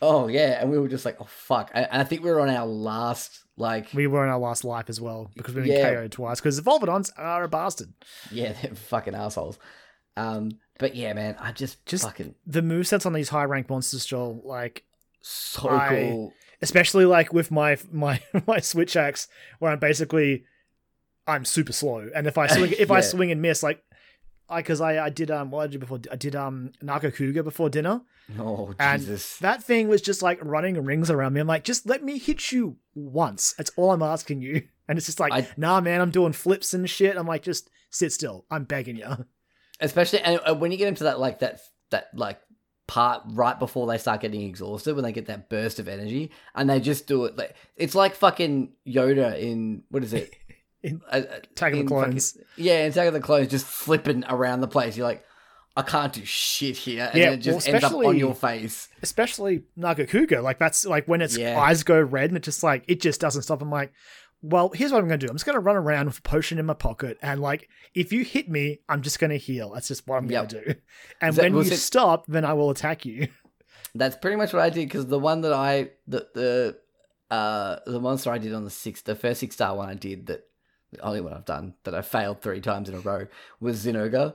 [0.00, 1.72] Oh yeah, and we were just like, oh fuck.
[1.74, 4.84] And I think we were on our last like We were in our last life
[4.88, 5.92] as well because we've been Yeah.
[6.02, 7.92] KO'd twice because the Volvidons are a bastard.
[8.30, 9.58] yeah, they're fucking assholes.
[10.16, 14.06] Um, but yeah, man, I just Just- fucking The movesets on these high rank monsters,
[14.06, 14.84] Joel, like
[15.20, 16.32] so I- cool.
[16.62, 20.44] especially like with my my my switch axe where I'm basically
[21.26, 23.82] I'm super slow, and if I swing if I swing and miss, like
[24.48, 27.44] I because I I did um what did I do before I did um Nargacuga
[27.44, 28.00] before dinner.
[28.38, 29.38] Oh And Jesus.
[29.38, 31.40] That thing was just like running rings around me.
[31.40, 33.54] I'm like, just let me hit you once.
[33.56, 34.62] That's all I'm asking you.
[34.90, 37.14] And it's just like, I- nah, man, I'm doing flips and shit.
[37.18, 38.46] I'm like, just sit still.
[38.50, 39.26] I'm begging you.
[39.80, 41.60] Especially and uh, when you get into that like that
[41.90, 42.40] that like
[42.86, 46.70] part right before they start getting exhausted when they get that burst of energy and
[46.70, 50.34] they just do it like it's like fucking Yoda in what is it?
[50.82, 52.32] In Uh, uh, Attack of the Clones.
[52.32, 54.96] fucking- yeah, in Attack of the Clones, just flipping around the place.
[54.96, 55.24] You're like,
[55.76, 58.88] I can't do shit here, and Yeah, it just well, ends up on your face.
[59.02, 60.40] especially Nargacuga.
[60.40, 61.58] Like that's like when its Yeah.
[61.58, 63.60] eyes go red and it just like it just doesn't stop.
[63.60, 63.92] I'm like,
[64.42, 65.26] well, here's what I'm gonna do.
[65.28, 68.24] I'm just gonna run around with a potion in my pocket and like if you
[68.24, 69.70] hit me, I'm just gonna heal.
[69.72, 70.48] That's just what I'm Yep.
[70.50, 70.74] gonna do.
[71.20, 73.28] And That- when you it- stop, then I will attack you.
[73.94, 76.78] That's pretty much what I did because the one that I the the
[77.34, 80.26] uh the monster I did on the six the first six star one I did
[80.26, 80.44] that
[80.92, 83.26] the only one I've done that I failed three times in a row
[83.60, 84.34] was Zinogre.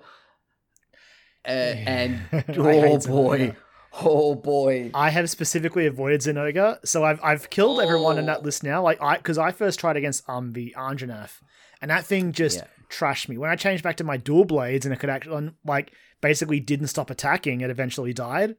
[1.45, 3.55] Uh, and oh Zinogre.
[4.01, 8.27] Oh boy, I have specifically avoided Zinogre, so I've I've killed everyone in Oh.
[8.27, 8.81] that list now.
[8.81, 11.39] Like I because I first tried against um the Anjanath,
[11.81, 12.67] and that thing just Yeah.
[12.89, 13.37] trashed me.
[13.37, 16.87] When I changed back to my dual blades and it could actually like basically didn't
[16.87, 18.55] stop attacking, it eventually died.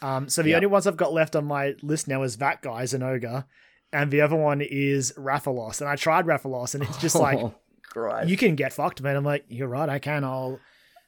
[0.00, 0.56] Um, so the Yep.
[0.58, 3.46] only ones I've got left on my list now is that guy Zinogre,
[3.92, 5.80] and the other one is Rathalos.
[5.80, 8.28] And I tried Rathalos, and it's just like oh, Christ.
[8.28, 9.16] you can get fucked, man.
[9.16, 10.22] I'm like, you're right, I can.
[10.22, 10.60] I'll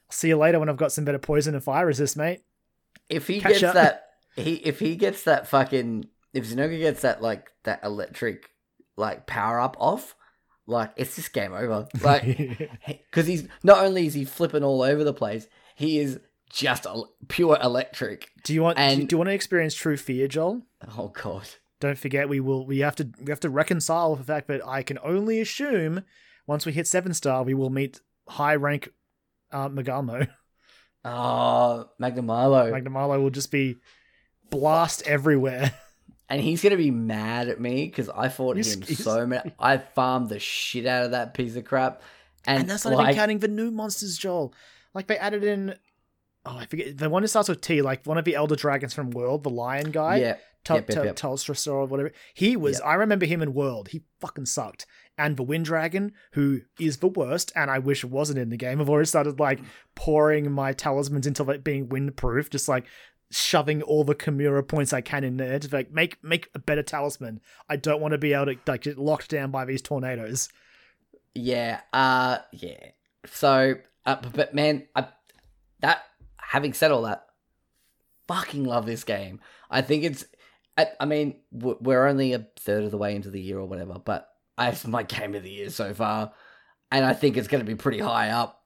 [0.09, 2.41] see you later when I've got some better poison and fire resist, mate.
[3.11, 3.73] If he catch gets up.
[3.75, 8.49] that he if he gets that fucking if Zinogre gets that like that electric
[8.97, 10.15] like power up off,
[10.65, 11.87] like it's just game over.
[12.01, 12.69] Like
[13.09, 16.19] because he's not only is he flipping all over the place, he is
[16.49, 18.29] just el- pure electric.
[18.43, 18.77] Do you want?
[18.77, 20.63] do, you, And- do you want to experience true fear, Joel?
[20.97, 21.47] Oh god.
[21.79, 22.65] Don't forget, we will.
[22.67, 23.09] We have to.
[23.19, 26.03] We have to reconcile with the fact that I can only assume
[26.45, 28.89] once we hit seven star, we will meet high rank
[29.51, 30.27] uh, Megamo.
[31.03, 32.71] Oh, Magnamalo.
[32.71, 33.77] Magnamalo will just be
[34.49, 35.73] blast everywhere.
[36.29, 39.51] and he's gonna be mad at me because I fought He's- him he's- so many.
[39.59, 42.01] I farmed the shit out of that piece of crap,
[42.45, 44.53] and, And, that's not like, even counting the new monsters, Joel.
[44.93, 45.75] Like they added in.
[46.45, 47.81] Oh, I forget the one that starts with T.
[47.81, 50.17] Like one of the elder dragons from World, the lion guy.
[50.17, 51.67] yeah, Tel- Yep, yep, yep.
[51.67, 52.11] Or whatever.
[52.33, 52.79] He was.
[52.79, 52.87] Yep.
[52.87, 53.89] I remember him in World.
[53.89, 54.85] He fucking sucked.
[55.21, 58.57] And the Wind Dragon, who is the worst, and I wish it wasn't in the
[58.57, 58.81] game.
[58.81, 59.59] I've already started like
[59.93, 62.85] pouring my talismans into like being windproof, just like
[63.29, 66.83] shoving all the Kamura points I can in there to like make make a better
[66.83, 67.39] talisman.
[67.69, 70.49] I don't want to be able to like get locked down by these tornadoes.
[71.35, 72.91] yeah, uh, yeah.
[73.25, 75.07] So, uh, but, man, I,
[75.81, 76.03] that
[76.37, 77.25] having said all that,
[78.27, 79.39] fucking love this game.
[79.69, 80.25] I think it's.
[80.77, 83.99] I, I mean, we're only a third of the way into the year or whatever,
[84.03, 84.30] but
[84.69, 86.31] it's my game of the year so far,
[86.91, 88.61] and I think it's going to be pretty high up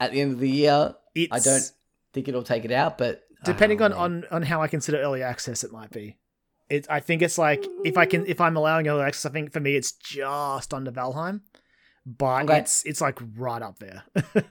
[0.00, 0.94] at the end of the year.
[1.14, 1.70] It's, I don't
[2.12, 5.22] think it'll take it out, but depending oh, on, on on how I consider early
[5.22, 6.16] access, it might be.
[6.70, 9.52] It, I think it's like if I can if I'm allowing early access, I think
[9.52, 11.42] for me it's just under Valheim,
[12.06, 12.58] but Okay.
[12.60, 14.04] it's it's like right up there.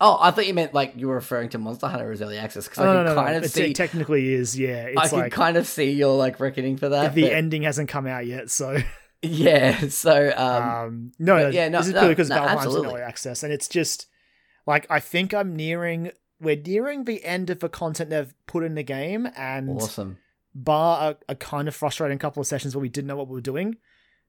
[0.00, 2.68] Oh, I thought you meant like you were referring to Monster Hunter as early access
[2.68, 3.20] because no, I can no, no.
[3.20, 3.70] kind It, of see.
[3.70, 4.84] it technically is, yeah.
[4.84, 7.14] It's I can like kind of see your like reckoning for that.
[7.16, 8.76] the but- ending hasn't come out yet, so
[9.22, 9.80] yeah.
[9.88, 12.58] So um, um, no, no, yeah, no, this is no, purely because no, Valheim's in
[12.58, 12.88] absolutely.
[12.94, 14.06] early access, and it's just
[14.66, 16.12] like I think I'm nearing.
[16.40, 20.18] We're nearing the end of the content they've put in the game, and awesome.
[20.54, 23.34] bar a, a kind of frustrating couple of sessions where we didn't know what we
[23.34, 23.76] were doing,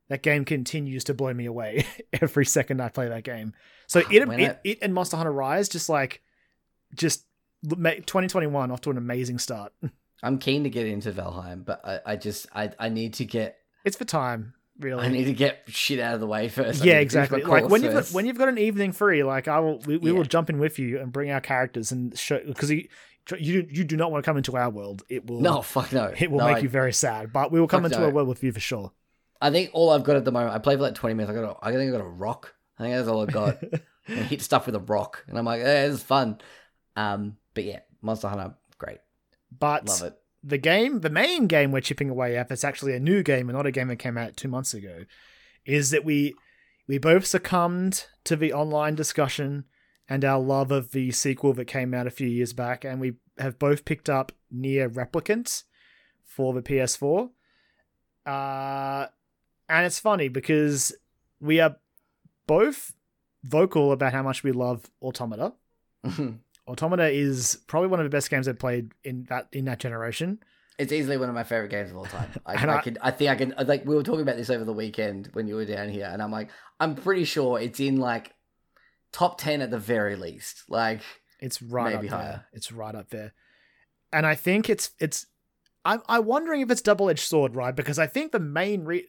[0.10, 1.86] that game continues to blow me away
[2.22, 3.54] every second I play that game.
[3.88, 6.22] So it, When it, it and Monster Hunter Rise just like
[6.96, 7.26] just
[7.64, 9.72] 2021 off to an amazing start.
[10.24, 13.58] I'm keen to get into Valheim, but I, I just I, I need to get
[13.86, 15.04] It's for time, really.
[15.04, 16.82] I need to get shit out of the way first.
[16.82, 17.44] I yeah, exactly.
[17.44, 20.12] Like when you've got, when you've got an evening free, like I will, we, we
[20.12, 22.88] will jump in with you and bring our characters and show because you
[23.38, 25.04] you you do not want to come into our world.
[25.10, 26.12] It will no fuck no.
[26.18, 27.32] it will No, make I- you very sad.
[27.32, 28.08] But we will come into no.
[28.08, 28.92] a world with you for sure.
[29.42, 30.54] I think all I've got at the moment.
[30.54, 31.32] I played for like 20 minutes.
[31.32, 32.56] I got a, I think I got a rock.
[32.78, 33.64] I think that's all I got.
[34.10, 36.40] I hit stuff with a rock, and I'm like, eh, this is fun.
[36.96, 38.98] Um, but yeah, Monster Hunter, great,
[39.58, 40.18] but love it.
[40.44, 43.58] The game, the main game we're chipping away at, that's actually a new game and
[43.58, 45.06] not a game that came out two months ago,
[45.66, 46.34] is that we
[46.88, 49.66] we both succumbed to the online discussion
[50.08, 53.14] and our love of the sequel that came out a few years back, and we
[53.38, 55.64] have both picked up Nier Replicant
[56.24, 57.30] for the PS4.
[58.26, 59.08] Uh,
[59.68, 60.96] and it's funny because
[61.40, 61.76] we are
[62.48, 62.96] both
[63.44, 65.54] vocal about how much we love Automata.
[66.70, 70.40] Automata is probably one of the best games I've played in that in that generation.
[70.78, 72.30] It's easily one of my favorite games of all time.
[72.46, 73.54] I, I, I- can, I think I can.
[73.54, 76.10] Uh, like we were talking about this over the weekend when you were down here,
[76.12, 78.34] and I'm like, I'm pretty sure it's in like
[79.12, 80.64] top ten at the very least.
[80.70, 81.02] Like,
[81.40, 82.46] It's right Maybe up there.
[82.54, 83.34] It's right up there.
[84.14, 85.26] And I think it's it's
[85.84, 87.76] I'm I'm wondering if it's double edged sword, right?
[87.76, 89.06] Because I think the main re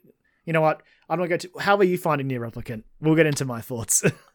[0.47, 0.83] you know what?
[1.09, 2.85] I don't want to go to how are you finding Nier Replicant?
[3.01, 4.03] We'll get into my thoughts.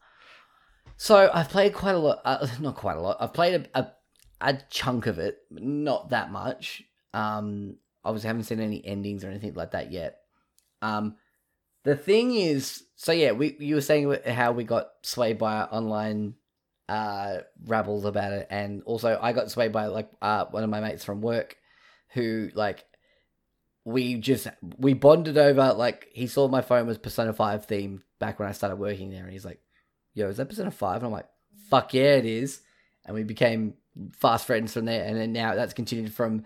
[0.96, 2.20] so I've played quite a lot.
[2.24, 3.18] Uh, not quite a lot.
[3.20, 3.92] I've played a, a
[4.40, 6.82] a chunk of it, not that much.
[7.14, 10.18] Um, obviously haven't seen any endings or anything like that yet.
[10.82, 11.16] Um,
[11.84, 16.34] the thing is, so yeah, we you were saying how we got swayed by online
[16.88, 20.80] uh rabbles about it, and also I got swayed by like uh one of my
[20.80, 21.56] mates from work,
[22.10, 22.84] who like
[23.84, 28.38] we just we bonded over like he saw my phone was Persona Five themed back
[28.38, 29.60] when I started working there, and he's like,
[30.16, 30.96] "Yo, is that Persona 5?
[30.96, 31.28] And I'm like,
[31.68, 32.62] "Fuck yeah, it is,"
[33.04, 33.74] and we became
[34.12, 36.44] fast friends from there, and then now that's continued from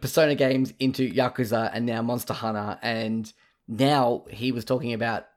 [0.00, 3.32] Persona games into Yakuza and now Monster Hunter, and
[3.68, 5.28] now he was talking about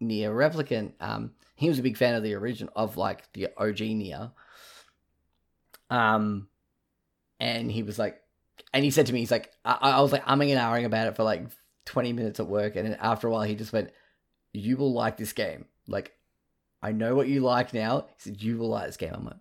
[0.00, 0.92] Nier Replicant.
[1.00, 4.30] Um, he was a big fan of the origin of like the OG Nier.
[5.90, 6.48] Um,
[7.38, 8.22] and he was like,
[8.72, 11.08] and he said to me, he's like, I, I was like umming and ahhing about
[11.08, 11.44] it for like
[11.84, 13.90] 20 minutes at work, and then after a while, he just went,
[14.52, 15.66] "You will like this game.
[15.88, 16.12] Like,
[16.82, 19.36] I know what you like now." He said, "You will like this game." I'm like,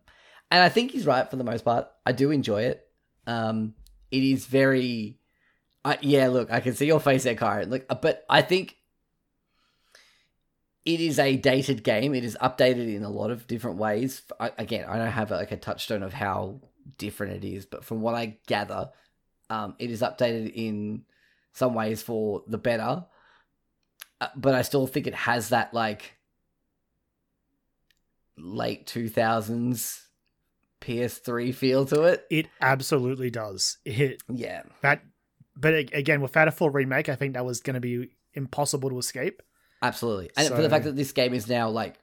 [0.50, 1.88] and I think he's right for the most part.
[2.06, 2.88] I do enjoy it.
[3.28, 3.74] Um,
[4.12, 5.20] it is very,
[5.86, 6.28] uh, yeah.
[6.28, 7.72] Look, I can see your face there, Kyron.
[7.72, 8.78] Like, uh, but I think
[10.86, 12.14] it is a dated game.
[12.14, 14.22] It is updated in a lot of different ways.
[14.40, 16.62] I, again, I don't have like a touchstone of how
[16.98, 18.90] different it is, but from what I gather,
[19.50, 21.04] um, it is updated in
[21.54, 23.06] some ways for the better.
[24.20, 26.18] Uh, but I still think it has that like
[28.42, 30.08] late two thousands
[30.82, 32.26] PS3 feel to it.
[32.30, 33.78] It absolutely does.
[33.86, 34.64] It Yeah.
[34.82, 35.04] that,
[35.56, 38.98] but again, with a full remake, I think that was going to be impossible to
[38.98, 39.42] escape.
[39.82, 40.32] Absolutely.
[40.36, 41.98] And for the fact that this game is now like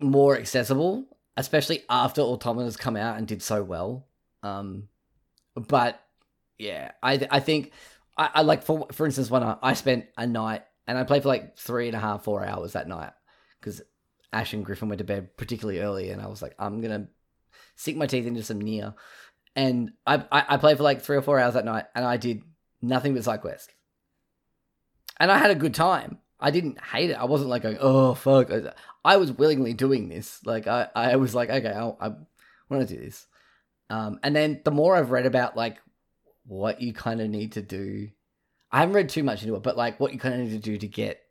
[0.00, 1.06] more accessible,
[1.36, 4.06] especially after Automata's come out and did so well.
[4.42, 4.88] Um
[5.54, 6.00] but
[6.58, 7.72] yeah, I I think
[8.16, 11.22] I, I like for for instance when I, I spent a night and I played
[11.22, 13.12] for like three and a half, four hours that night
[13.60, 13.82] because
[14.32, 17.08] Ash and Griffin went to bed particularly early and I was like, I'm gonna
[17.76, 18.94] sink my teeth into some Nier.
[19.56, 22.16] And I, I, I played for like three or four hours that night and I
[22.16, 22.42] did
[22.80, 23.72] nothing but side quests
[25.18, 26.18] and I had a good time.
[26.40, 27.14] I didn't hate it.
[27.18, 28.50] I wasn't like going, oh fuck.
[28.50, 28.72] I-
[29.04, 30.44] I was willingly doing this.
[30.44, 32.08] Like I, I was like, okay, I'll, I
[32.68, 33.26] want to do this.
[33.88, 35.78] Um, and then the more I've read about like
[36.46, 38.08] what you kind of need to do,
[38.70, 40.58] I haven't read too much into it, but like what you kind of need to
[40.58, 41.22] do to get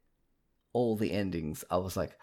[0.74, 2.18] all the endings, I was like,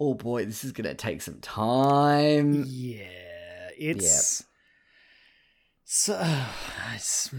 [0.00, 2.64] oh boy, this is gonna take some time.
[2.66, 4.44] Yeah, it's
[5.84, 6.20] so.
[6.94, 7.30] It's,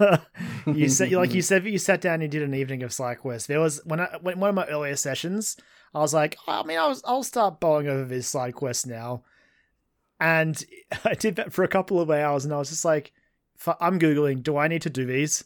[0.66, 3.18] you said like you said you sat down and you did an evening of side
[3.18, 3.46] quest.
[3.46, 5.56] There was when I when one of my earlier sessions,
[5.92, 8.86] I was like, oh, I mean, I was I'll start bowling over these side quests
[8.86, 9.22] now,
[10.18, 10.62] and
[11.04, 13.12] I did that for a couple of hours, and I was just like,
[13.80, 15.44] I'm googling, do I need to do these?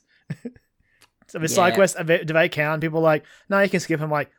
[1.26, 1.74] so the side Yeah.
[1.74, 2.82] quests, are do they count?
[2.82, 4.00] People are like, no, you can skip.
[4.00, 4.30] I'm like,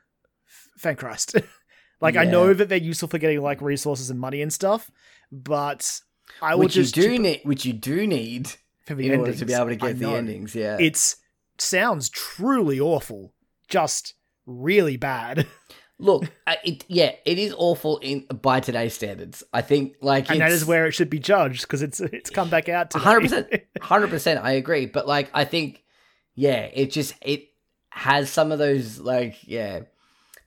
[0.79, 1.35] thank Christ.
[2.01, 4.91] like I know that they're useful for getting like resources and money and stuff,
[5.31, 6.01] but
[6.41, 8.51] I will which just you do need, which you do need
[8.85, 9.39] for the in order endings.
[9.39, 10.55] to be able to get the endings.
[10.55, 11.17] Yeah, It's
[11.57, 13.33] sounds truly awful,
[13.67, 15.47] just really bad,
[16.01, 19.43] Look, uh, it yeah, it is awful in by today's standards.
[19.53, 22.49] I think like and that is where it should be judged because it's it's come
[22.49, 23.61] back out to 100%.
[23.81, 24.43] hundred percent.
[24.43, 25.83] I agree, but like I think
[26.33, 27.49] yeah, it just it
[27.91, 29.81] has some of those like yeah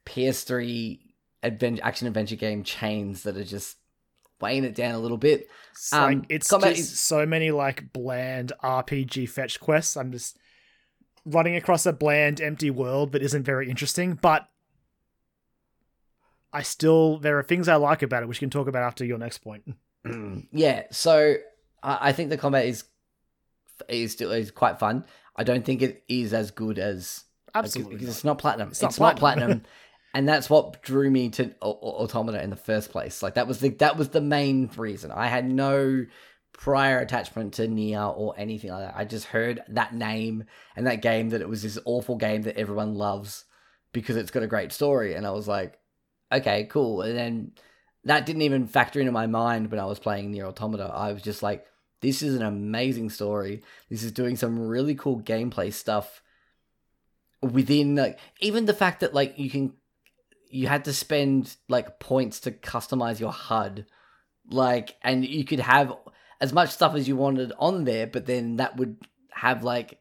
[0.06, 0.98] PS3
[1.44, 3.76] adventure action adventure game chains that are just
[4.40, 5.48] weighing it down a little bit.
[5.72, 9.96] It's Um, like it's combat is- so many like bland RPG fetch quests.
[9.96, 10.36] I'm just
[11.24, 14.14] running across a bland, empty world that isn't very interesting.
[14.14, 14.48] But
[16.52, 19.04] I still there are things I like about it, which we can talk about after
[19.04, 19.74] your next point.
[20.52, 21.34] yeah, so
[21.82, 22.84] I, I think the combat is
[23.88, 25.04] is still is quite fun.
[25.36, 27.24] I don't think it is as good as
[27.56, 28.68] Absolutely, because it's not platinum.
[28.70, 29.62] It's It's, not not platinum.
[30.14, 33.22] and that's what drew me to Au- Au- Automata in the first place.
[33.22, 35.10] Like that was the that was the main reason.
[35.10, 36.06] I had no
[36.52, 38.96] prior attachment to Nier or anything like that.
[38.96, 40.44] I just heard that name
[40.76, 43.44] and that game that it was this awful game that everyone loves
[43.92, 45.78] because it's got a great story, and I was like,
[46.32, 47.02] okay, cool.
[47.02, 47.52] And then
[48.04, 50.92] that didn't even factor into my mind when I was playing Nier Automata.
[50.94, 51.66] I was just like,
[52.00, 53.62] this is an amazing story.
[53.90, 56.22] This is doing some really cool gameplay stuff
[57.40, 59.74] within like even the fact that like you can
[60.54, 63.86] you had to spend like points to customize your HUD
[64.50, 65.92] like and you could have
[66.40, 68.96] as much stuff as you wanted on there but then that would
[69.32, 69.98] have like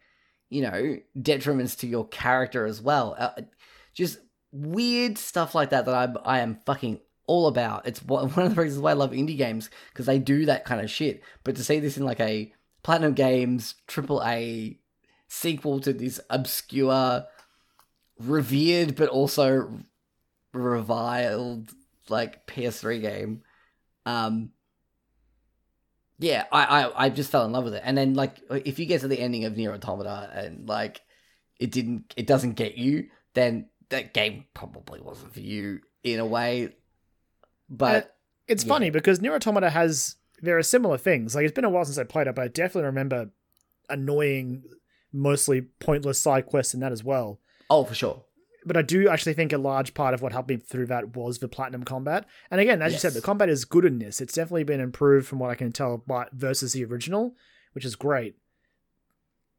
[0.54, 3.16] you know detriments to your character as well.
[3.18, 3.41] Uh,
[3.93, 4.20] just
[4.51, 7.88] weird stuff like that that I I am fucking all about.
[7.88, 10.64] It's one one of the reasons why I love indie games because they do that
[10.64, 11.24] kind of shit.
[11.43, 14.78] But to see this in like a platinum games triple A
[15.28, 17.26] sequel to this obscure,
[18.20, 19.80] revered but also
[20.54, 21.72] reviled
[22.10, 23.41] like PS3 game.
[24.06, 24.51] Um,
[26.20, 27.82] yeah, I, I I just fell in love with it.
[27.86, 31.01] And then like if you get to the ending of Nier Automata and like
[31.60, 36.26] it didn't, it doesn't get you, then that game probably wasn't for you in a
[36.26, 36.70] way.
[37.70, 38.16] But
[38.47, 38.70] It's Yeah.
[38.70, 41.36] funny because Nier Automata has there are similar things.
[41.36, 43.32] Like it's been a while since I played it, but I definitely remember
[43.89, 44.64] annoying,
[45.12, 47.39] mostly pointless side quests in that as well.
[47.70, 48.24] oh, for sure,
[48.66, 51.39] But I do actually think a large part of what helped me through that was
[51.39, 52.26] the platinum combat.
[52.49, 54.22] And again, as you said, the combat is good in this.
[54.22, 57.36] It's definitely been improved from what I can tell by versus the original,
[57.74, 58.36] which is great.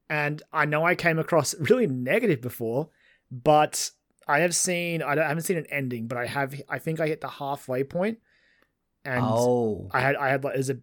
[0.09, 2.91] And I know I came across really negative before,
[3.31, 3.91] but
[4.27, 7.01] I have seen I, don't, I haven't seen an ending, but I have I think
[7.01, 8.19] I hit the halfway point,
[9.05, 10.79] and oh, I had I had like there's a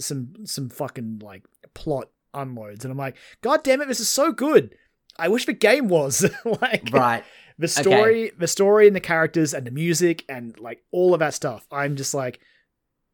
[0.00, 4.32] some some fucking like plot unloads, and I'm like, God damn it, this is so
[4.32, 4.74] good.
[5.18, 7.24] I wish the game was like right,
[7.58, 11.34] the story, the story and the characters and the music and like all of that
[11.34, 11.66] stuff.
[11.70, 12.40] I'm just like,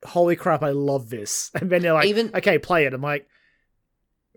[0.04, 1.50] holy crap, I love this.
[1.60, 2.94] And then they're like, Even- okay, play it.
[2.94, 3.28] I'm like,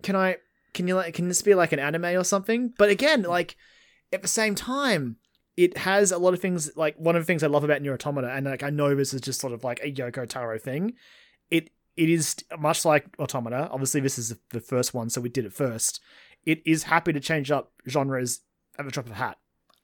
[0.04, 0.38] can I?
[0.74, 1.14] Can you like?
[1.14, 2.74] Can this be like an anime or something?
[2.78, 3.56] But again, like
[4.12, 5.16] at the same time,
[5.58, 6.76] it has a lot of things.
[6.76, 9.14] Like one of the things I love about Nier Automata, and like I know this
[9.14, 10.94] is just sort of like a Yoko Taro thing.
[11.50, 13.70] It it is much like Automata.
[13.72, 16.02] Obviously, this is the first one, so we did it first.
[16.46, 18.42] It is happy to change up genres
[18.78, 19.38] at the drop of a hat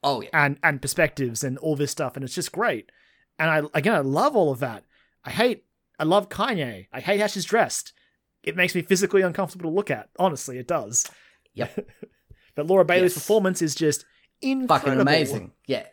[0.04, 2.92] oh yeah, and and perspectives and all this stuff and it's just great
[3.40, 4.84] and i again i love all of that
[5.24, 5.66] I hate.
[6.00, 6.88] I love Kainé.
[6.92, 7.94] I hate how she's dressed.
[8.42, 10.10] It makes me physically uncomfortable to look at.
[10.18, 11.08] Honestly, it does.
[11.54, 11.88] Yep.
[12.56, 13.20] but Laura Bailey's Yes.
[13.22, 14.04] performance is just
[14.42, 14.80] incredible.
[14.80, 15.52] fucking amazing.
[15.68, 15.86] Yeah.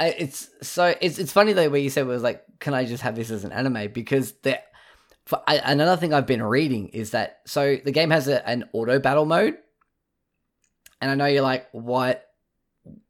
[0.00, 3.02] It's so it's it's funny though where you said it was like, can I just
[3.02, 3.90] have this as an anime?
[3.90, 4.62] Because there,
[5.24, 8.68] for I, another thing I've been reading is that so the game has a, an
[8.74, 9.56] auto battle mode,
[11.00, 12.27] and I know you're like, what?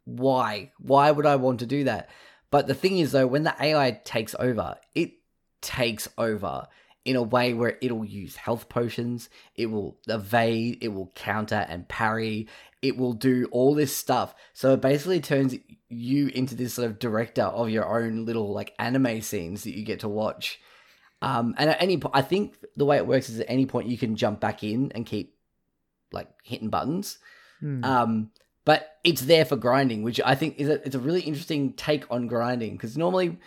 [0.08, 0.72] Why?
[0.78, 2.08] Why would I want to do that?
[2.50, 5.12] But the thing is though, when the AI takes over, it
[5.60, 6.66] takes over
[7.04, 11.88] in a way where it'll use health potions, it will evade, it will counter and
[11.88, 12.48] parry,
[12.80, 14.34] it will do all this stuff.
[14.54, 15.54] So it basically turns
[15.90, 19.84] you into this sort of director of your own little like anime scenes that you
[19.84, 20.58] get to watch.
[21.20, 23.88] Um, and at any point, I think the way it works is at any point
[23.88, 25.34] you can jump back in and keep
[26.12, 27.18] like hitting buttons.
[27.60, 27.84] Hmm.
[27.84, 28.30] Um,
[28.68, 32.04] but it's there for grinding, which I think is a, it's a really interesting take
[32.10, 33.38] on grinding because normally,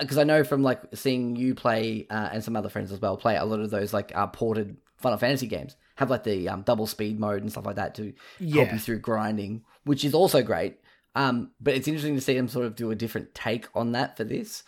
[0.00, 3.16] because I know from like seeing you play uh, and some other friends as well
[3.16, 6.62] play a lot of those like uh, ported Final Fantasy games have like the um,
[6.62, 8.12] double speed mode and stuff like that to
[8.52, 10.78] help you through grinding, which is also great.
[11.16, 14.16] Um, but it's interesting to see them sort of do a different take on that
[14.16, 14.62] for this.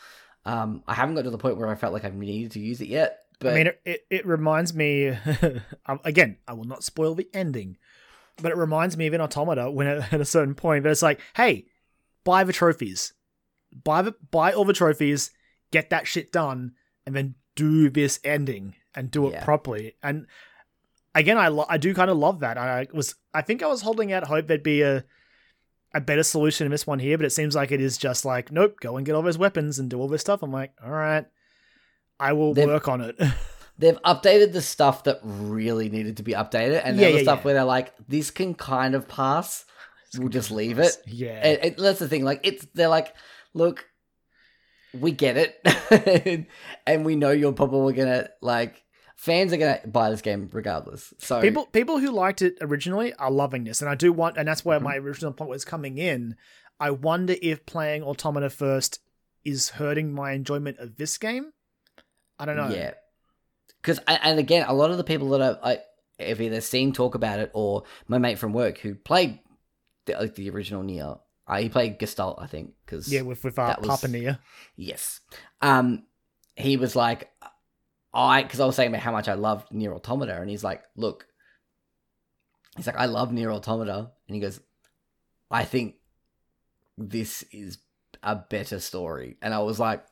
[0.44, 2.80] Um, I haven't got to the point where I felt like I needed to use
[2.80, 3.26] it yet.
[3.38, 5.16] But I mean, it, it, it reminds me,
[5.86, 7.76] um, again, I will not spoil the ending,
[8.40, 11.02] but it reminds me of an Automata when at, at a certain point, but it's
[11.02, 11.66] like, hey,
[12.24, 13.12] buy the trophies.
[13.84, 15.30] Buy, the, buy all the trophies,
[15.70, 16.72] get that shit done,
[17.06, 19.44] and then do this ending and do it Yeah.
[19.44, 19.96] properly.
[20.02, 20.26] And
[21.14, 22.58] again, I, lo- I do kind of love that.
[22.58, 25.04] I was, I think I was holding out hope there'd be a,
[25.94, 28.52] a better solution to this one here, but it seems like it is just like,
[28.52, 30.42] nope, go and get all those weapons and do all this stuff.
[30.42, 31.24] I'm like, all right,
[32.20, 33.16] I will They've- work on it.
[33.78, 37.38] they've updated the stuff that really needed to be updated, and Yeah, the yeah, stuff
[37.40, 37.44] yeah.
[37.44, 39.64] where they're like, "This can kind of pass.
[40.18, 41.40] We'll just leave it." Yeah.
[41.42, 42.24] And, and that's the thing.
[42.24, 43.14] Like, it's they're like,
[43.54, 43.86] "Look,
[44.92, 46.46] we get it,
[46.86, 48.82] and we know you're probably gonna like
[49.16, 53.30] fans are gonna buy this game regardless." So people people who liked it originally are
[53.30, 54.82] loving this, and I do want, and that's where Mhm.
[54.84, 56.36] my original point was coming in.
[56.78, 58.98] I wonder if playing Automata first
[59.44, 61.52] is hurting my enjoyment of this game.
[62.38, 62.68] I don't know.
[62.74, 62.94] Yeah,
[63.82, 65.78] because and again, a lot of the people that I,
[66.20, 69.40] I have either seen talk about it or my mate from work who played
[70.06, 71.16] the, like the original Nier.
[71.46, 74.38] Uh, he played Gestalt, I think, because Yeah, with with uh, was- Papa Nier.
[74.76, 75.20] Yes.
[75.60, 76.04] Um,
[76.56, 77.28] he was like,
[78.14, 80.82] I, because I was saying about how much I loved Nier Automata, and he's like,
[80.96, 81.26] look,
[82.76, 84.60] he's like, I love Nier Automata, and he goes,
[85.50, 85.96] I think
[86.96, 87.78] this is
[88.22, 90.04] a better story, and I was like,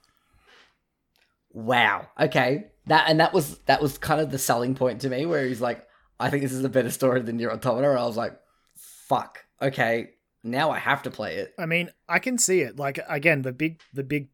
[1.53, 5.26] wow, okay, that, and that was that was kind of the selling point to me,
[5.26, 5.87] where he's like,
[6.18, 8.39] I think this is a better story than Nier Automata, and I was like,
[8.74, 10.11] fuck, okay,
[10.43, 11.55] now I have to play it.
[11.59, 12.78] I mean, I can see it.
[12.78, 14.28] Like again, the big the big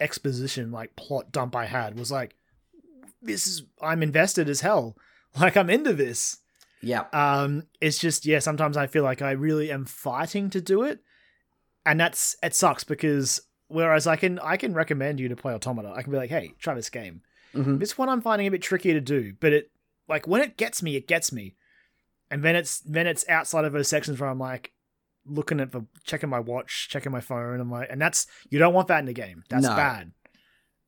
[0.00, 2.34] exposition like plot dump I had was like,
[3.22, 4.96] this is I'm invested as hell.
[5.38, 6.38] Like I'm into this.
[6.80, 8.38] Yeah, Um, it's just yeah.
[8.38, 11.00] Sometimes I feel like I really am fighting to do it,
[11.84, 15.92] and that's it sucks because whereas I can I can recommend you to play Automata.
[15.94, 17.20] I can be like, hey, try this game.
[17.52, 19.70] Hmm This one I'm finding a bit trickier to do, but it
[20.08, 21.54] like when it gets me, it gets me,
[22.30, 24.72] and then it's then it's outside of those sections where I'm like
[25.26, 27.60] looking at the checking my watch, checking my phone.
[27.60, 29.44] I'm like, and that's you don't want that in the game.
[29.48, 29.76] That's No.
[29.76, 30.12] bad.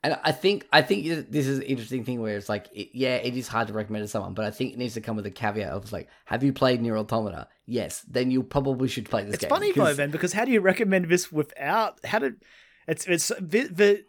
[0.02, 3.16] And I think I think this is an interesting thing where it's like, it, yeah,
[3.16, 5.26] it is hard to recommend to someone, but I think it needs to come with
[5.26, 7.48] a caveat of like, have you played Nier Automata?
[7.66, 9.34] Yes, then you probably should play this game.
[9.34, 9.50] It's game.
[9.50, 12.36] funny though, then, because how do you recommend this without how did
[12.88, 14.04] It's it's the, the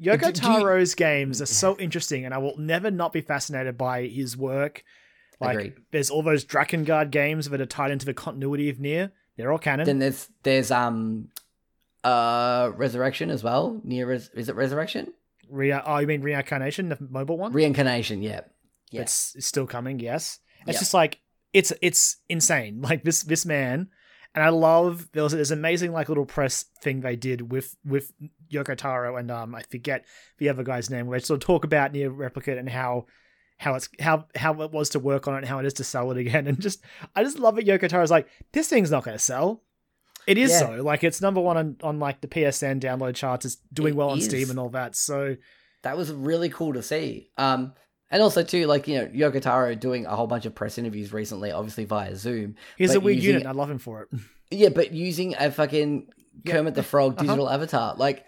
[0.00, 3.76] Yoko do you- Taro's games are so interesting, and I will never not be fascinated
[3.78, 4.84] by his work.
[5.40, 5.74] Like, Agreed.
[5.90, 9.12] there's all those Drakengard games that are tied into the continuity of Nier.
[9.36, 9.86] They're all canon.
[9.86, 11.28] Then there's there's um
[12.04, 13.80] uh Resurrection as well.
[13.84, 15.12] Nier Res- is it Resurrection?
[15.48, 17.52] Rea- oh, you mean Reincarnation, the mobile one?
[17.52, 18.40] Reincarnation, yeah.
[18.90, 19.02] Yeah.
[19.02, 19.98] It's, it's still coming.
[20.00, 20.78] Yes, it's Yeah.
[20.80, 21.20] just like
[21.52, 22.80] it's it's insane.
[22.82, 23.88] Like this this man,
[24.34, 28.12] and I love there was this amazing like little press thing they did with with
[28.52, 30.04] Yoko Taro and um I forget
[30.38, 33.06] the other guy's name where they sort of talk about Nier Replicant and how
[33.58, 35.84] how it's how how it was to work on it and how it is to
[35.84, 36.82] sell it again and just
[37.14, 37.66] I just love it.
[37.66, 39.62] Yoko Taro's like this thing's not going to sell.
[40.26, 40.58] It is Yeah.
[40.60, 43.44] so like it's number one on, on like the PSN download charts.
[43.44, 44.24] It's doing It well on is.
[44.24, 44.94] Steam and all that.
[44.96, 45.36] So
[45.82, 47.30] That was really cool to see.
[47.36, 47.72] Um
[48.12, 51.12] and also too, like, you know, Yoko Taro doing a whole bunch of press interviews
[51.12, 52.54] recently, obviously via Zoom.
[52.78, 53.46] he's a weird using- unit.
[53.48, 54.08] I love him for it.
[54.54, 56.08] Yeah, but using a fucking
[56.44, 56.52] Yeah.
[56.52, 57.22] Kermit the Frog Uh-huh.
[57.22, 58.24] digital avatar, like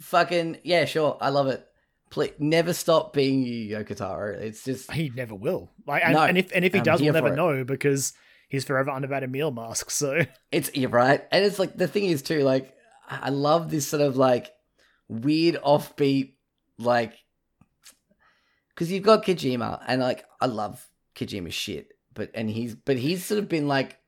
[0.00, 1.66] fucking yeah, sure, I love it.
[2.10, 4.34] Please never stop being you, Yoko Taro.
[4.38, 5.72] It's just He never will.
[5.86, 8.12] Like, and, No, and if and if he I'm does, we'll never know because
[8.50, 9.90] he's forever under that Emil mask.
[9.90, 10.20] So
[10.52, 12.74] it's you're right, and it's like the thing is too, like
[13.08, 14.50] I love this sort of like
[15.08, 16.34] weird offbeat
[16.78, 17.14] like
[18.74, 23.24] because you've got Kojima and like I love Kojima's shit, but and he's but he's
[23.24, 23.98] sort of been like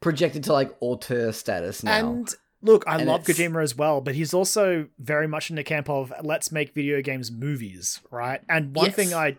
[0.00, 1.98] projected to like auteur status now.
[2.12, 5.56] And look, I And love it's- Kojima as well, but he's also very much in
[5.56, 8.40] the camp of let's make video games movies, right?
[8.48, 8.94] And one Yes.
[8.94, 9.36] thing I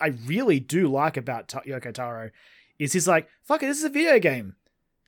[0.00, 2.30] I really do like about Ta- Yoko Taro
[2.78, 4.56] is he's like, fuck it, this is a video game.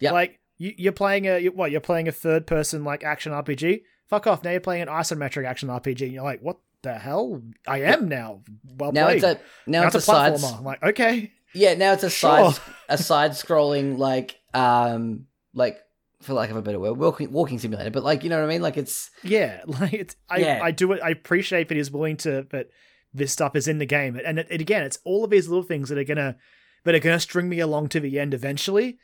[0.00, 1.70] Yeah, Like you, you're playing a what?
[1.70, 3.82] You're playing a third person like action RPG.
[4.08, 4.44] Fuck off!
[4.44, 6.02] Now you're playing an isometric action RPG.
[6.02, 7.42] And you're like, what the hell?
[7.66, 8.42] I am now.
[8.78, 9.16] Well now played.
[9.16, 10.58] it's a now, Now it's, it's a side platformer.
[10.58, 12.52] I'm like, okay, yeah now it's a Sure.
[12.52, 15.78] side a side scrolling like um like
[16.22, 18.48] for lack of a better word walking walking simulator but like you know what I
[18.48, 20.60] mean like it's Yeah, like it's I Yeah.
[20.62, 21.00] I do it.
[21.02, 22.70] I appreciate that he's willing to, but
[23.12, 25.62] this stuff is in the game, and it, it, again, it's all of these little
[25.62, 26.36] things that are gonna
[26.84, 28.98] that are gonna string me along to the end eventually.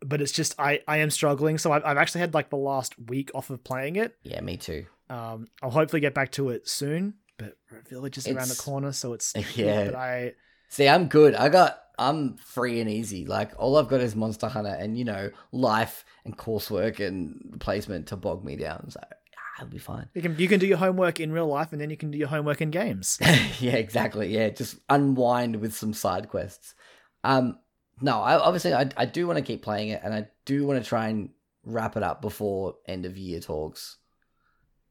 [0.00, 2.94] But it's just I I am struggling, so I've, I've actually had like the last
[2.98, 4.16] week off of playing it.
[4.24, 7.56] yeah me too Um, I'll hopefully get back to it soon, but
[7.88, 9.86] Village is around the corner, so it's Yeah.
[9.86, 10.32] But I
[10.68, 11.34] See, I'm good.
[11.34, 13.26] I got I'm free and easy.
[13.26, 18.08] Like all I've got is Monster Hunter and you know life and coursework and placement
[18.08, 18.90] to bog me down.
[18.90, 20.08] So ah, I'll be fine.
[20.14, 22.18] you can you can do your homework in real life, and then you can do
[22.18, 23.18] your homework in games.
[23.60, 24.34] yeah, exactly.
[24.34, 26.74] Yeah, just unwind with some side quests.
[27.22, 27.58] Um,
[28.00, 30.82] no, I obviously I I do want to keep playing it, and I do want
[30.82, 31.30] to try and
[31.64, 33.98] wrap it up before end of year talks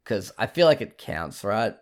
[0.03, 1.75] because I feel like it counts, right?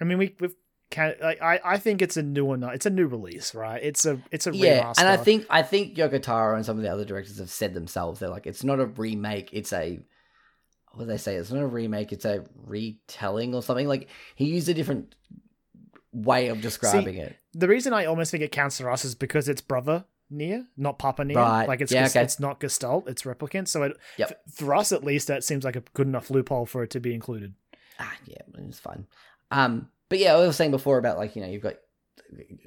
[0.00, 0.54] I mean, we we've
[0.92, 2.62] can like I I think it's a new one.
[2.62, 3.82] It's a new release, right?
[3.82, 4.98] It's a it's a yeah, remaster.
[4.98, 7.74] and I think I think Yoko Taro and some of the other directors have said
[7.74, 10.00] themselves they're like it's not a remake, it's a
[10.92, 11.36] what do they say?
[11.36, 13.88] It's not a remake, it's a retelling or something.
[13.88, 15.14] Like he used a different
[16.12, 17.36] way of describing it.
[17.54, 20.98] the reason I almost think it counts for us is because it's brother Nier, not
[20.98, 21.36] Papa Nier.
[21.36, 21.68] Right.
[21.68, 22.22] Like it's Yeah, okay.
[22.22, 23.68] it's not Gestalt, it's Replicant.
[23.68, 24.30] So it, Yep.
[24.48, 27.00] f- for us at least, that seems like a good enough loophole for it to
[27.00, 27.54] be included.
[27.98, 29.06] Ah, yeah, it's fine.
[29.50, 31.76] Um, but yeah, I was saying before about like you know you've got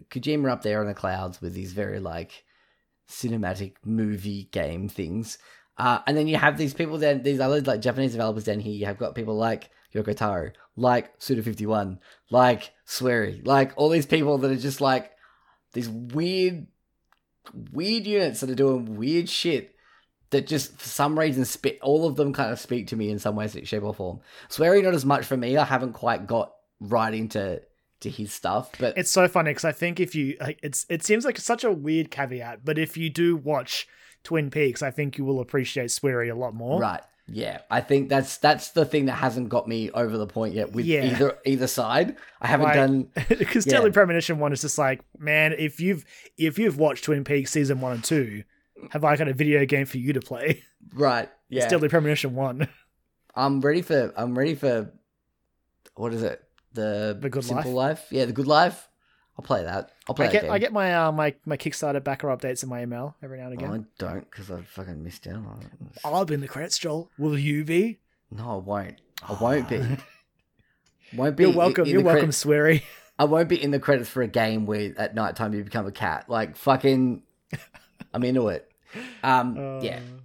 [0.09, 2.43] Kojima up there in the clouds with these very like
[3.09, 5.37] cinematic movie game things,
[5.77, 8.73] uh, and then you have these people then these other like Japanese developers down here.
[8.73, 11.99] You have got people like Yoko Taro, like Suda Fifty One,
[12.29, 15.11] like Swery, like all these people that are just like
[15.73, 16.67] these weird,
[17.71, 19.75] weird units that are doing weird shit
[20.31, 23.19] that just for some reason spit all of them kind of speak to me in
[23.19, 24.19] some way shape or form.
[24.49, 25.57] Swery not as much for me.
[25.57, 27.61] I haven't quite got right into
[28.01, 31.25] to his stuff but It's so funny because I think if you, it's it seems
[31.25, 33.87] like such a weird caveat, but if you do watch
[34.23, 36.79] Twin Peaks, I think you will appreciate Swery a lot more.
[36.79, 40.53] right yeah i think that's that's the thing that hasn't got me over the point
[40.53, 41.05] yet with Yeah.
[41.05, 43.73] either either side i haven't Like- done because Yeah.
[43.73, 46.05] Deadly Premonition one is just like, man, if you've
[46.37, 48.43] if you've watched Twin Peaks season one and two,
[48.91, 50.61] have I got a video game for you to play?
[50.93, 52.67] right yeah It's Deadly Premonition one.
[53.35, 54.93] i'm ready for i'm ready for
[55.95, 56.41] what is it
[56.73, 58.05] the The Good simple life?
[58.11, 58.87] yeah the good life
[59.37, 60.51] i'll play that i'll play I that get.
[60.51, 63.61] I get my uh, my my Kickstarter backer updates in my email every now and
[63.61, 63.71] Oh, again.
[63.71, 65.99] I don't because I fucking missed out on it.
[66.03, 67.09] I'll be in the credits, Joel.
[67.17, 67.99] Will you be?
[68.31, 69.01] No, I won't.
[69.27, 69.81] I won't be.
[71.15, 71.43] Won't be.
[71.43, 71.85] You're welcome.
[71.87, 72.83] You're the cre- welcome, Swery.
[73.19, 75.85] I won't be in the credits for a game where at night time you become
[75.85, 76.25] a cat.
[76.27, 77.21] Like fucking,
[78.13, 78.69] I'm into it.
[79.23, 79.97] Um, yeah.
[79.97, 80.19] Uh,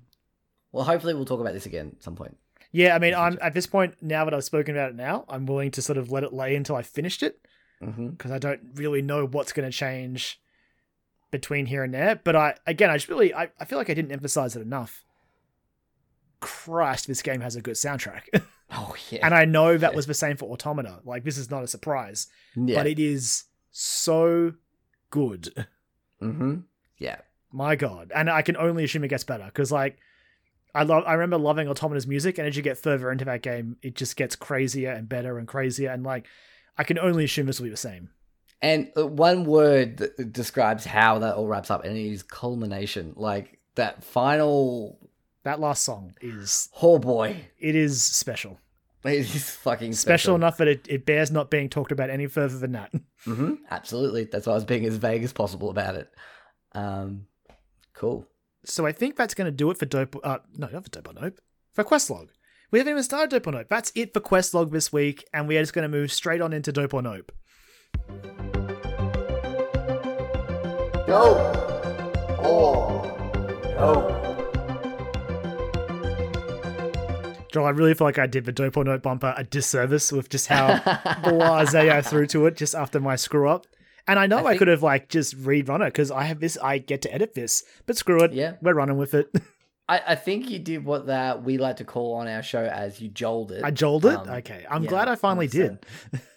[0.72, 2.36] Well, hopefully we'll talk about this again at some point.
[2.72, 4.96] Yeah, I mean, I'm at this point now that I've spoken about it.
[4.96, 7.38] Now I'm willing to sort of let it lay until I finished it
[7.82, 10.40] hmm because I don't really know what's going to change
[11.30, 12.16] between here and there.
[12.22, 15.04] But I again, I just really I, I feel like I didn't emphasize it enough.
[16.40, 18.22] Christ, this game has a good soundtrack,
[18.70, 19.18] Oh yeah.
[19.24, 19.96] and I know that Yeah.
[19.96, 21.00] was the same for Automata.
[21.04, 22.76] Like this is not a surprise, yeah.
[22.78, 24.54] but it is so
[25.10, 25.66] good.
[26.18, 26.56] hmm
[26.98, 27.18] Yeah.
[27.52, 29.98] My God, and I can only assume it gets better because like.
[30.72, 31.02] I love.
[31.04, 34.14] I remember loving Automata's music, and as you get further into that game, it just
[34.16, 35.90] gets crazier and better and crazier.
[35.90, 36.28] And like,
[36.78, 38.10] I can only assume this will be the same.
[38.62, 43.14] And uh, one word that describes how that all wraps up, and it is culmination.
[43.16, 44.98] Like that final.
[45.44, 48.58] That last song is Oh boy, it is special.
[49.04, 52.26] it is fucking Special, special, enough that it, it bears not being talked about any
[52.26, 52.92] further than that.
[53.24, 54.24] hmm Absolutely.
[54.24, 56.10] That's why I was being as vague as possible about it.
[56.72, 57.26] Um,
[57.94, 58.26] cool.
[58.66, 60.16] So I think that's going to do it for Dope.
[60.22, 61.38] Uh, no, not for Dope Nope.
[61.72, 62.28] For Questlog.
[62.70, 63.66] We haven't even started Dope or Nope.
[63.68, 66.52] That's it for Questlog this week, and we are just going to move straight on
[66.52, 67.32] into Dope or Nope.
[71.06, 71.52] Go.
[72.42, 73.06] Oh.
[73.76, 74.16] No.
[77.52, 80.28] Joel, I really feel like I did the Dope or Nope bumper a disservice with
[80.28, 80.78] just how
[81.24, 83.66] blase I threw to it just after my screw up.
[84.06, 86.38] And I know I I, think- could have like just rerun it because I have
[86.38, 88.32] this, I get to edit this, but screw it.
[88.32, 88.54] Yeah.
[88.62, 89.34] We're running with it.
[89.90, 93.00] I, I think you did what that we like to call on our show as
[93.00, 93.64] you jolled it.
[93.64, 94.14] I jolled it.
[94.14, 95.84] Um, okay, I'm yeah, glad I finally did.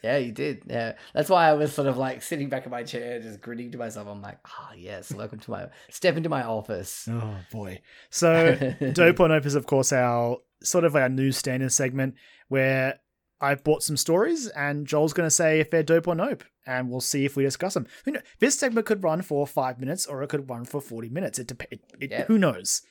[0.03, 0.63] yeah, you did.
[0.65, 3.71] Yeah, that's why I was sort of like sitting back in my chair, just grinning
[3.73, 4.07] to myself.
[4.07, 7.07] I'm like, ah, yes, welcome to my step into my office.
[7.23, 7.79] Oh boy.
[8.09, 8.55] So
[8.93, 12.15] Dope or Nope is of course our sort of our news standard segment
[12.47, 12.99] where
[13.39, 16.89] I've bought some stories and Joel's going to say if they're dope or nope, and
[16.89, 17.85] we'll see if we discuss them.
[18.05, 18.23] Who knows?
[18.39, 21.37] This segment could run for five minutes or it could run for forty minutes.
[21.37, 21.83] It depends.
[21.99, 22.23] It, Yeah.
[22.25, 22.81] Who knows?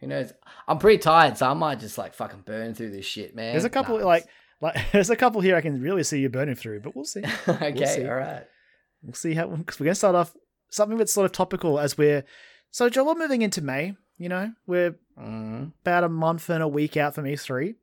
[0.00, 0.32] Who knows?
[0.66, 3.52] I'm pretty tired, so I might just like fucking burn through this shit, man.
[3.52, 4.26] There's a couple Nah, like
[4.60, 7.22] like there's a couple here I can really see you burning through, but we'll see.
[7.48, 8.06] okay, see.
[8.06, 8.44] all right.
[9.02, 10.34] We'll see how because we're going to start off
[10.70, 12.24] something that's sort of topical as we're
[12.70, 13.06] so Joel.
[13.06, 13.94] We're moving into May.
[14.18, 15.72] You know, we're Mm.
[15.82, 17.74] about a month and a week out from E3.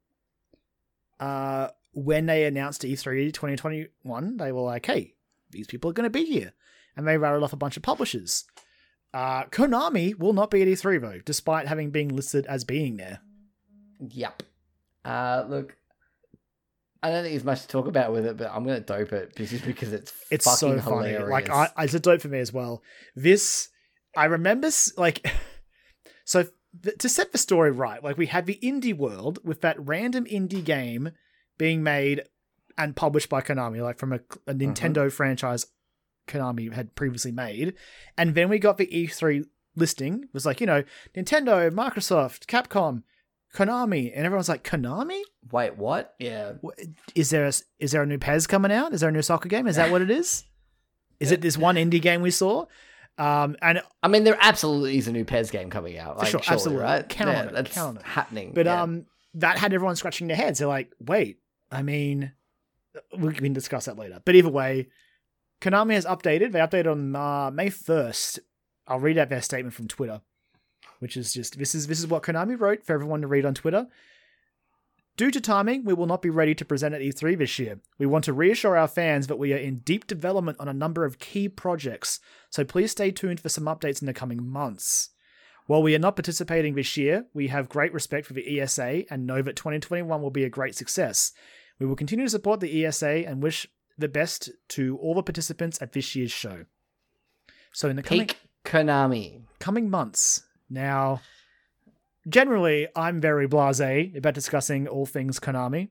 [1.19, 5.13] Uh, when they announced E E3 2021, they were like, hey,
[5.51, 6.53] these people are going to be here.
[6.95, 8.45] And they rattled off a bunch of publishers.
[9.17, 13.19] Uh, Konami will not be at E3, though, despite having been listed as being there.
[13.99, 14.43] Yep.
[15.03, 15.75] Uh, look,
[17.01, 19.35] I don't think there's much to talk about with it, but I'm gonna dope it
[19.35, 21.09] just because it's It's fucking so funny.
[21.13, 21.31] hilarious.
[21.31, 22.83] Like, I, it's a dope for me as well.
[23.15, 23.69] This,
[24.15, 25.27] I remember, like,
[26.25, 26.45] so
[26.83, 30.25] th- to set the story right, like, we had the indie world with that random
[30.25, 31.09] indie game
[31.57, 32.21] being made
[32.77, 35.65] and published by Konami, like from a, a Nintendo franchise
[36.27, 37.73] Konami had previously made.
[38.17, 40.23] And then we got the E3 listing.
[40.23, 40.83] It was like, you know,
[41.15, 43.03] Nintendo, Microsoft, Capcom,
[43.53, 44.11] Konami.
[44.15, 45.21] And everyone's like, Konami?
[45.51, 46.15] Wait, what?
[46.19, 46.53] Yeah.
[47.15, 48.93] Is there a, is there a new PES coming out?
[48.93, 49.67] Is there a new soccer game?
[49.67, 50.43] Is that what it is?
[51.19, 52.67] Is it this one indie game we saw?
[53.17, 56.17] Um, and I mean, there absolutely is a new PES game coming out.
[56.17, 56.83] For Like, sure, surely, absolutely.
[56.83, 57.09] right?
[57.09, 58.03] Count yeah, on it, That's count on it.
[58.03, 58.51] happening.
[58.53, 58.83] but yeah.
[58.83, 60.59] um, that had everyone scratching their heads.
[60.59, 61.39] They're like, wait,
[61.71, 62.33] I mean,
[63.17, 64.21] we can discuss that later.
[64.23, 64.89] But either way,
[65.61, 66.51] Konami has updated.
[66.51, 68.39] They updated on uh, May first.
[68.87, 70.21] I'll read out their statement from Twitter,
[70.99, 73.53] which is just this is this is what Konami wrote for everyone to read on
[73.53, 73.87] Twitter.
[75.17, 77.79] Due to timing, we will not be ready to present at E3 this year.
[77.97, 81.05] We want to reassure our fans that we are in deep development on a number
[81.05, 82.19] of key projects,
[82.51, 85.09] so please stay tuned for some updates in the coming months.
[85.65, 89.25] While we are not participating this year, we have great respect for the ESA and
[89.25, 91.33] know that 2021 will be a great success.
[91.79, 93.67] We will continue to support the ESA and wish
[93.97, 96.65] the best to all the participants at this year's show.
[97.73, 99.41] So in the coming peak Konami.
[99.59, 100.43] coming months.
[100.69, 101.21] Now,
[102.27, 105.89] generally, I'm very blasé about discussing all things Konami,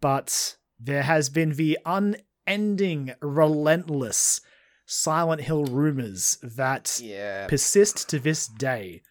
[0.00, 4.40] but there has been the unending, relentless
[4.86, 7.46] Silent Hill rumors that Yeah.
[7.46, 9.02] persist to this day.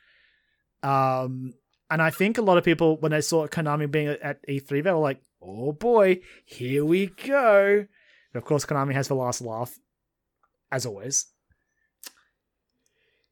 [0.83, 1.53] Um,
[1.89, 4.91] and I think a lot of people, when they saw Konami being at E3, they
[4.91, 7.85] were like, "Oh boy, here we go."
[8.33, 9.77] But of course, Konami has the last laugh,
[10.71, 11.27] as always.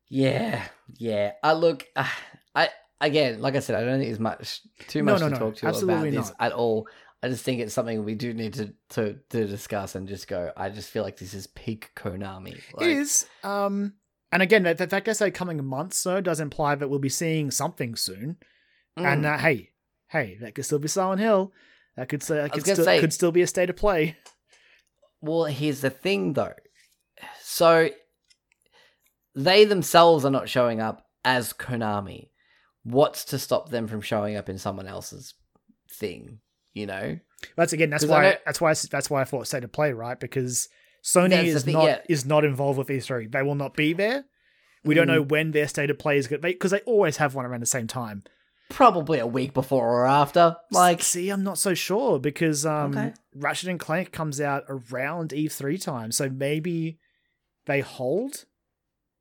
[0.08, 0.64] Yeah,
[0.98, 1.34] yeah.
[1.44, 2.10] I look, uh,
[2.56, 5.40] I again, like I said, I don't think there's much too much no, to no,
[5.40, 6.88] talk to about absolutely this at all.
[7.22, 10.52] I just think it's something we do need to, to to discuss and just go.
[10.56, 12.62] I just feel like this is peak Konami.
[12.74, 13.26] Like, it is.
[13.44, 13.94] Um,
[14.32, 17.10] and again, that the fact they say coming months though does imply that we'll be
[17.10, 18.38] seeing something soon.
[18.96, 19.72] And mm, uh, hey,
[20.08, 21.54] hey, that could still be Silent Hill.
[22.00, 24.16] That could, say, that could, still, say- could still be a state of play.
[25.22, 26.54] well, here's the thing though.
[27.44, 27.90] So
[29.36, 32.30] they themselves are not showing up as Konami.
[32.84, 35.34] What's to stop them from showing up in someone else's
[35.92, 36.40] thing?
[36.74, 37.20] You know.
[37.58, 37.90] That's again.
[37.90, 38.38] That's why.
[38.46, 38.74] That's why.
[38.90, 40.18] That's why I thought state of play, right?
[40.20, 40.70] Because
[41.04, 42.00] Sony is thing, not yeah.
[42.08, 43.30] is not involved with E3.
[43.32, 44.24] They will not be there.
[44.86, 45.16] We don't Mm.
[45.16, 47.46] know when their state of play is going to be because they always have one
[47.46, 48.24] around the same time.
[48.70, 50.56] Probably a week before or after.
[50.72, 53.14] Like, see, I'm not so sure because um, Okay.
[53.36, 57.00] Ratchet and Clank comes out around E3 time, so maybe
[57.66, 58.46] they hold.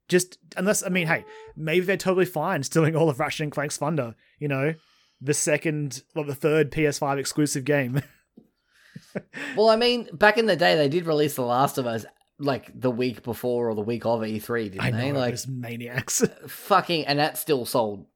[0.08, 1.24] Just unless I mean, hey,
[1.56, 4.14] maybe they're totally fine stealing all of Ratchet and Clank's thunder.
[4.38, 4.74] You know,
[5.20, 8.02] the second or the third PS5 exclusive game.
[9.56, 12.06] well, I mean, back in the day, they did release The Last of Us
[12.38, 15.12] like the week before or the week of E3, didn't know, they?
[15.12, 16.24] Like, maniacs.
[16.46, 18.06] fucking, and that still sold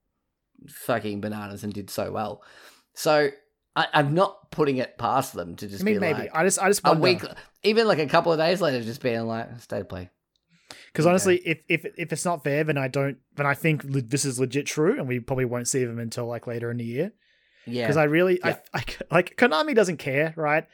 [0.69, 2.43] fucking bananas and did so well.
[2.95, 3.31] So
[3.75, 6.19] I, I'm not putting it past them to just I mean, be maybe.
[6.21, 7.23] like I just, I just a week,
[7.63, 10.11] even like a couple of days later, just being like, stay to play.
[10.87, 11.11] Because Okay.
[11.11, 13.19] honestly, if if if it's not fair, then I don't.
[13.37, 16.47] Then I think this is legit true, and we probably won't see them until like
[16.47, 17.13] later in the year.
[17.65, 18.57] Yeah, Because I really, Yeah.
[18.75, 20.67] I, I like Konami doesn't care, right?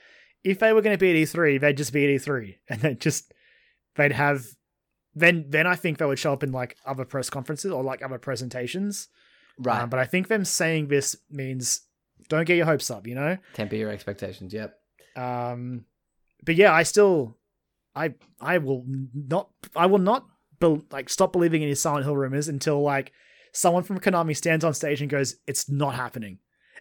[0.43, 2.99] If they were going to be at E3, they'd just be at E3, and then
[2.99, 3.33] just
[3.97, 4.45] they'd have.
[5.15, 8.03] Then then I think they would show up in like other press conferences or like
[8.03, 9.09] other presentations.
[9.59, 9.83] Right.
[9.83, 11.83] Um, but I think them saying this means
[12.29, 13.37] don't get your hopes up, you know.
[13.55, 14.53] Temper your expectations.
[14.53, 14.75] Yep.
[15.17, 15.85] Um,
[16.45, 17.37] but yeah, I still,
[17.95, 18.85] I I will
[19.15, 20.27] not, I will not,
[20.61, 23.13] be, like stop believing in his Silent Hill rumors until like
[23.53, 26.39] someone from Konami stands on stage and goes, "It's not happening."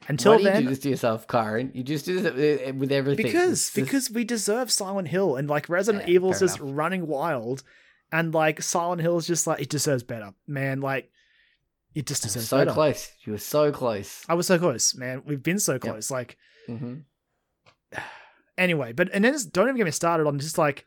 [0.07, 1.73] Until Why do you then, do this to yourself, Kyron?
[1.73, 3.25] You just do this with- with everything.
[3.25, 6.69] because because we deserve Silent Hill and like Resident Yeah, Evil's just enough.
[6.75, 7.63] running wild,
[8.11, 10.81] and like Silent Hill is just like it deserves better, man.
[10.81, 11.09] Like
[11.95, 12.71] it just deserves so better.
[12.71, 13.11] close.
[13.25, 14.23] You were so close.
[14.29, 15.23] I was so close, man.
[15.25, 16.11] We've been so close.
[16.11, 16.95] Like hmm
[18.57, 20.85] anyway, but and then just, don't even get me started on just like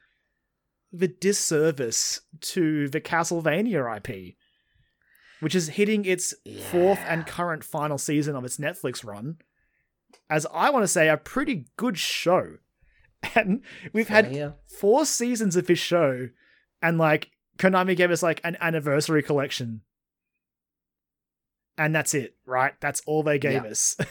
[0.92, 4.34] the disservice to the Castlevania IP,
[5.40, 6.34] which is hitting its
[6.70, 9.36] fourth and current final season of its Netflix run.
[10.28, 12.56] As I want to say, a pretty good show,
[13.34, 14.52] and we've had Yeah.
[14.78, 16.28] four seasons of this show,
[16.82, 19.82] and like Konami gave us like an anniversary collection.
[21.80, 22.74] And that's it, right?
[22.80, 23.70] That's all they gave Yeah.
[23.70, 23.96] us.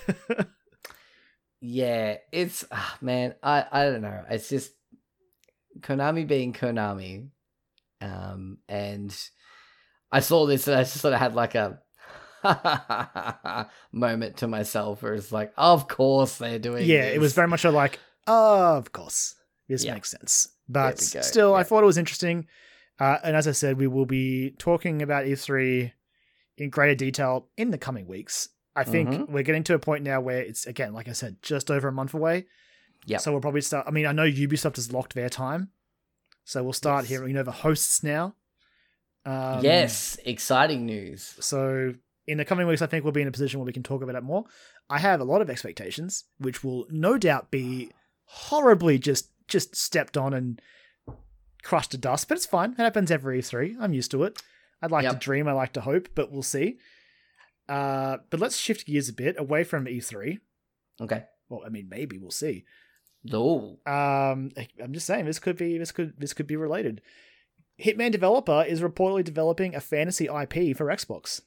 [1.62, 4.24] Yeah, it's ah, man, I I don't know.
[4.30, 4.72] It's just
[5.82, 7.28] Konami being Konami,
[8.00, 9.14] um, and
[10.10, 11.80] I saw this and I just sort of had like a
[13.92, 16.86] moment to myself where it's like, of course they're doing.
[16.88, 19.36] yeah, it was very much a like, oh, of course,
[19.68, 19.96] this Yeah.
[19.96, 20.48] makes sense.
[20.70, 22.48] But still, I thought it was interesting.
[23.00, 25.92] Uh, and as I said, we will be talking about E3
[26.60, 28.50] in greater detail in the coming weeks.
[28.76, 29.30] I think Mhm.
[29.30, 31.92] we're getting to a point now where it's again, like I said, just over a
[31.92, 32.46] month away.
[33.06, 33.18] Yeah.
[33.18, 33.88] So we'll probably start.
[33.88, 35.72] I mean, I know Ubisoft has locked their time,
[36.44, 37.10] so we'll start Yes.
[37.10, 38.36] hearing over hosts now.
[39.26, 41.36] Um, yes, exciting news.
[41.40, 41.94] so
[42.28, 44.02] in the coming weeks, I think we'll be in a position where we can talk
[44.04, 44.46] about it more.
[44.90, 47.92] I have a lot of expectations, which will no doubt be
[48.26, 50.62] horribly just just stepped on and
[51.64, 52.28] crushed to dust.
[52.28, 52.74] But it's fine.
[52.74, 53.76] It happens every E3.
[53.80, 54.42] I'm used to it.
[54.82, 55.48] I'd like to dream.
[55.48, 56.78] I like to hope, but we'll see.
[57.68, 60.40] Uh, but let's shift gears a bit away from E3.
[61.02, 61.24] Okay.
[61.50, 62.66] Well, I mean, maybe we'll see.
[63.24, 63.78] No.
[63.86, 64.52] Um,
[64.82, 67.02] I'm just saying this could be this could this could be related.
[67.84, 71.42] Hitman developer is reportedly developing a fantasy IP for Xbox.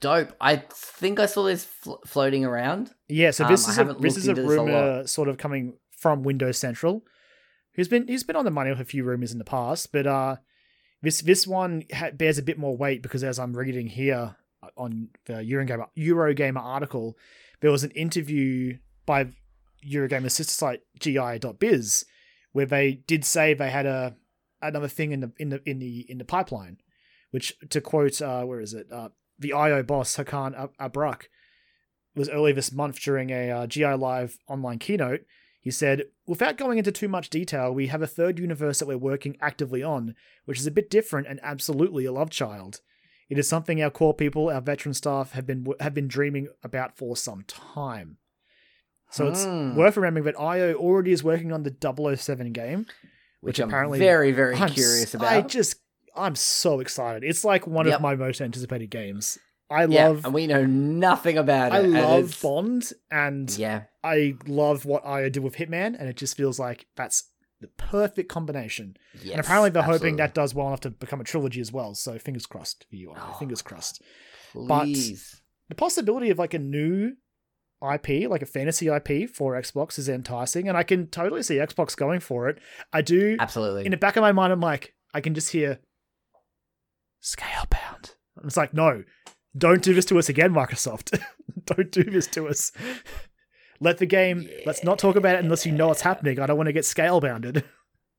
[0.00, 0.32] dope.
[0.40, 2.92] I think I saw this fl- floating around.
[3.08, 6.22] Yeah, so Um, this I is a this is a rumor sort of coming from
[6.22, 7.04] Windows Central,
[7.74, 10.06] who's been he's been on the money with a few rumors in the past, but
[10.06, 10.36] uh,
[11.02, 14.36] this this one ha- bears a bit more weight because as I'm reading here
[14.76, 17.16] on the Eurogamer Eurogamer article,
[17.60, 19.28] there was an interview by
[19.86, 22.04] Eurogamer's sister site gi.biz
[22.52, 24.16] where they did say they had a
[24.60, 26.78] another thing in the in the in the in the pipeline,
[27.30, 31.24] which to quote uh, where is it uh, the IO boss Hakan Abrak
[32.14, 35.22] was early this month during a uh, GI Live online keynote.
[35.62, 38.98] He said, Without going into too much detail, we have a third universe that we're
[38.98, 42.80] working actively on, which is a bit different and absolutely a love child.
[43.30, 46.96] It is something our core people, our veteran staff, have been have been dreaming about
[46.98, 48.18] for some time.
[49.10, 49.76] So it's Hmm.
[49.76, 52.88] worth remembering that IO already is working on the 007 game, Which,
[53.40, 55.32] which I'm apparently very, very I'm curious about.
[55.32, 55.76] I just
[56.16, 57.22] I'm so excited.
[57.24, 57.96] It's like one Yep.
[57.96, 59.38] of my most anticipated games.
[59.70, 61.76] I yeah, love and we know nothing about it.
[61.76, 66.36] I love Bond and Yeah, I love what IO did with Hitman, and it just
[66.36, 67.24] feels like that's
[67.60, 68.96] the perfect combination.
[69.22, 71.94] yes, and apparently they're hoping that does well enough to become a trilogy as well.
[71.94, 73.12] So fingers crossed for you.
[73.16, 73.36] Oh.
[73.38, 74.02] Fingers crossed.
[74.54, 74.86] but-
[75.68, 77.12] The possibility of like a new
[77.82, 81.96] IP, like a fantasy IP for Xbox, is enticing, and I can totally see Xbox
[81.96, 82.58] going for it.
[82.92, 83.36] I do.
[83.40, 83.84] absolutely.
[83.86, 85.78] In the back of my mind, I'm like, I can just hear
[87.22, 88.14] Scalebound.
[88.36, 89.04] And It's like, no,
[89.56, 91.18] don't do this to us again, Microsoft.
[91.66, 92.72] don't do this to us.
[93.80, 94.48] Let the game.
[94.64, 96.38] Let's not talk about it unless you know what's happening.
[96.38, 97.64] I don't want to get scale bounded.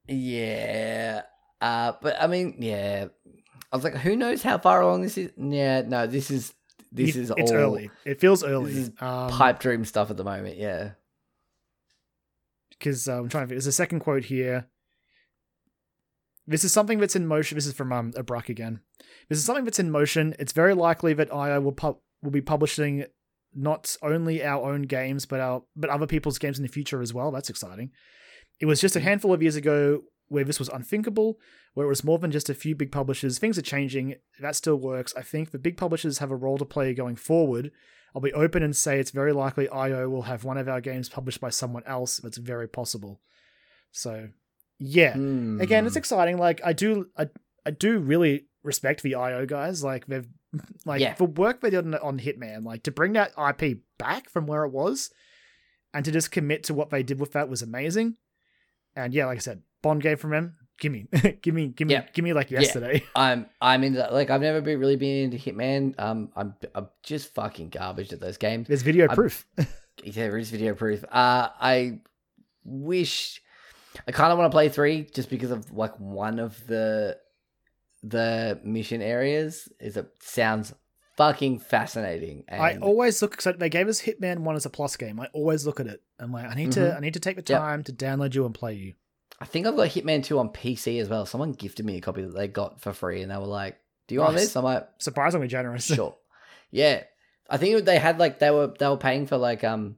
[0.05, 1.21] Yeah.
[1.61, 3.05] Uh, but I mean, yeah.
[3.71, 5.31] I was like, who knows how far along this is?
[5.37, 6.53] Yeah, no, this is
[6.91, 7.89] this is it's all early.
[8.03, 8.91] It feels early.
[8.99, 10.57] Um, pipe dream stuff at the moment.
[10.57, 10.91] Yeah.
[12.69, 13.53] because uh, I'm trying to.
[13.53, 14.67] There's a second quote here.
[16.45, 17.55] This is something that's in motion.
[17.55, 18.81] This is from um, Abrak again.
[19.29, 20.35] This is something that's in motion.
[20.39, 23.05] It's very likely that IO will pub- will be publishing
[23.55, 27.13] not only our own games, but our but other people's games in the future as
[27.13, 27.31] well.
[27.31, 27.91] That's exciting.
[28.59, 31.37] It was just a handful of years ago where this was unthinkable,
[31.73, 33.39] where it was more than just a few big publishers.
[33.39, 34.15] Things are changing.
[34.39, 35.13] That still works.
[35.15, 37.71] I think the big publishers have a role to play going forward.
[38.15, 41.09] I'll be open and say it's very likely IO will have one of our games
[41.09, 42.17] published by someone else.
[42.17, 43.21] That's very possible.
[43.91, 44.29] So,
[44.79, 45.11] yeah.
[45.13, 45.99] Again, it's Hmm.
[45.99, 46.37] exciting.
[46.37, 47.27] Like I do, I,
[47.65, 49.83] I do really respect the IO guys.
[49.83, 50.27] Like they've,
[50.85, 51.15] like Yeah.
[51.15, 52.63] the work they did on, on Hitman.
[52.65, 55.11] Like to bring that IP back from where it was,
[55.93, 58.15] and to just commit to what they did with that was amazing.
[58.95, 60.55] And yeah, like I said, Bond game from them.
[60.79, 61.07] Give me,
[61.41, 62.05] give me, give me, Yeah.
[62.13, 62.61] give me like Yeah.
[62.61, 63.03] yesterday.
[63.15, 65.93] I'm I'm into like I've never been really been into Hitman.
[65.99, 68.67] Um, I'm I'm just fucking garbage at those games.
[68.67, 69.45] There's video I'm- proof.
[70.03, 71.03] Yeah, there is video proof.
[71.05, 71.99] Uh, I
[72.65, 73.41] wish
[74.07, 77.17] I kind of want to play three just because of like one of the
[78.03, 80.73] the mission areas is it sounds
[81.15, 82.43] fucking fascinating.
[82.47, 83.39] And I always look.
[83.41, 85.19] So they gave us Hitman One as a plus game.
[85.19, 86.01] I always look at it.
[86.19, 86.79] I'm like, I need to.
[86.81, 86.97] Mhm.
[86.97, 87.59] I need to take the Yep.
[87.59, 88.93] time to download you and play you.
[89.39, 91.25] I think I've got Hitman 2 on PC as well.
[91.25, 93.77] Someone gifted me a copy that they got for free and they were like,
[94.07, 94.55] Do you want this?
[94.55, 95.85] I'm like, Surprisingly generous.
[95.85, 96.15] sure.
[96.71, 97.03] Yeah.
[97.49, 99.97] I think they had like they were they were paying for like um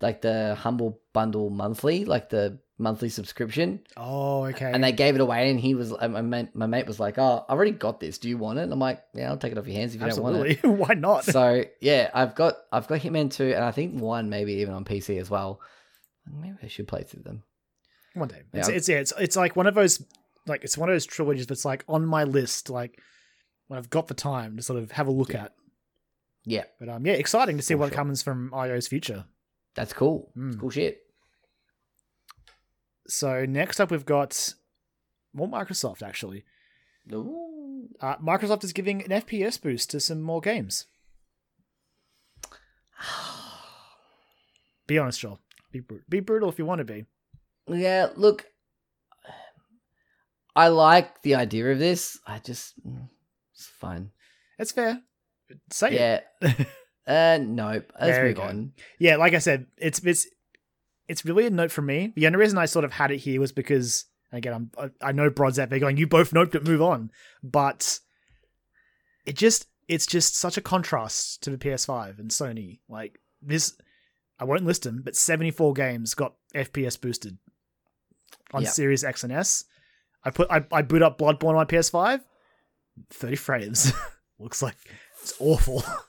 [0.00, 3.80] like the humble bundle monthly, like the monthly subscription.
[3.96, 4.70] Oh, okay.
[4.72, 7.44] And they gave it away and he was my mate, my mate was like, Oh,
[7.48, 8.18] I already got this.
[8.18, 8.62] Do you want it?
[8.62, 10.62] And I'm like, Yeah, I'll take it off your hands if you don't want it.
[10.64, 11.24] Why not?
[11.24, 14.84] so yeah, I've got I've got Hitman 2 and I think one maybe even on
[14.84, 15.60] PC as well.
[16.30, 17.42] Maybe I should play through them.
[18.14, 18.42] One day.
[18.52, 18.60] Yeah.
[18.60, 18.98] It's, it's yeah.
[18.98, 20.02] It's it's like one of those
[20.46, 22.70] like it's one of those trilogies that's like on my list.
[22.70, 23.00] Like
[23.66, 25.44] when I've got the time to sort of have a look Yeah.
[25.44, 25.52] at.
[26.44, 27.96] Yeah, But um, yeah, exciting to see For what sure.
[27.96, 29.26] comes from IO's future.
[29.74, 30.30] that's cool.
[30.36, 30.58] Mm.
[30.58, 31.00] cool shit.
[33.08, 34.54] So next up, we've got
[35.32, 36.02] more Microsoft.
[36.02, 36.44] Actually,
[37.10, 40.86] uh, Microsoft is giving an FPS boost to some more games.
[44.86, 45.38] Be honest, Joel.
[45.70, 47.04] Be bru- be brutal if you want to be.
[47.68, 48.46] Yeah, look,
[50.56, 52.18] I like the idea of this.
[52.26, 53.08] I just, mm,
[53.54, 54.10] it's fine.
[54.58, 55.02] It's fair.
[55.70, 56.20] Say Yeah.
[56.40, 56.66] it.
[57.06, 57.92] uh, nope.
[58.00, 58.72] Let's move on.
[58.98, 60.26] yeah, like I said, it's it's
[61.08, 62.12] it's really a note for me.
[62.14, 64.70] The only reason I sort of had it here was because again, I'm
[65.02, 67.10] I, I know Brod's out there going, you both noped it, move on,
[67.42, 67.98] but
[69.26, 72.80] it just it's just such a contrast to the PS5 and Sony.
[72.88, 73.74] Like this,
[74.38, 77.38] I won't list them, but 74 games got FPS boosted
[78.52, 78.68] on Yeah.
[78.68, 79.64] Series X and S.
[80.24, 82.20] I put I, I boot up Bloodborne on my PS5,
[83.10, 83.92] 30 frames.
[84.38, 84.76] Looks like
[85.22, 85.82] it's awful.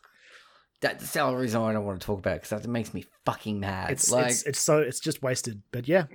[0.81, 2.93] That's the only reason why I don't want to talk about it because that makes
[2.93, 3.91] me fucking mad.
[3.91, 5.61] It's like, it's it's so it's just wasted.
[5.71, 6.05] But yeah,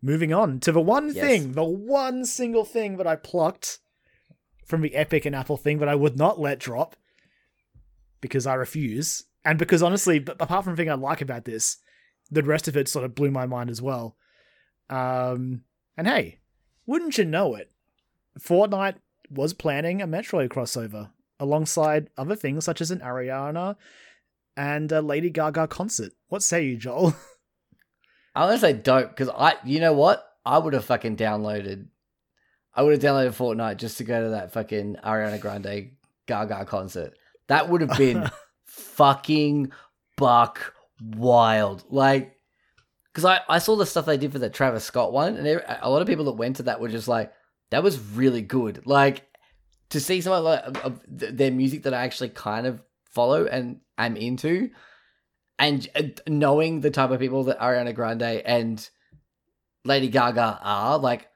[0.00, 1.16] moving on to the one Yes.
[1.24, 3.80] thing, the one single thing that I plucked
[4.64, 6.94] from the Epic and Apple thing that I would not let drop
[8.20, 11.78] because I refuse, and because honestly, b- apart from the thing I like about this,
[12.30, 14.16] the rest of it sort of blew my mind as well.
[14.90, 15.62] Um,
[15.96, 16.38] and hey,
[16.86, 17.70] wouldn't you know it,
[18.38, 18.96] Fortnite
[19.30, 23.76] was planning a Metroid crossover alongside other things such as an Ariana
[24.56, 26.12] and a Lady Gaga concert.
[26.28, 27.14] What say you, Joel?
[28.34, 31.86] I'm gonna say dope because I, you know what, I would have fucking downloaded.
[32.74, 35.90] I would have downloaded Fortnite just to go to that fucking Ariana Grande
[36.26, 37.18] Gaga concert.
[37.48, 38.30] That would have been
[38.66, 39.72] fucking
[40.16, 41.84] buck wild.
[41.88, 42.36] Like,
[43.12, 45.90] because I, I saw the stuff they did for the Travis Scott one, and a
[45.90, 47.32] lot of people that went to that were just like,
[47.70, 48.86] that was really good.
[48.86, 49.27] Like,
[49.90, 53.80] to see someone like of, of their music that I actually kind of follow and
[53.96, 54.70] am into,
[55.58, 58.88] and uh, knowing the type of people that Ariana Grande and
[59.84, 61.28] Lady Gaga are, like,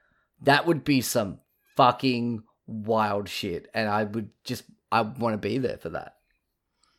[0.43, 1.39] that would be some
[1.75, 6.15] fucking wild shit, and I would just I want to be there for that.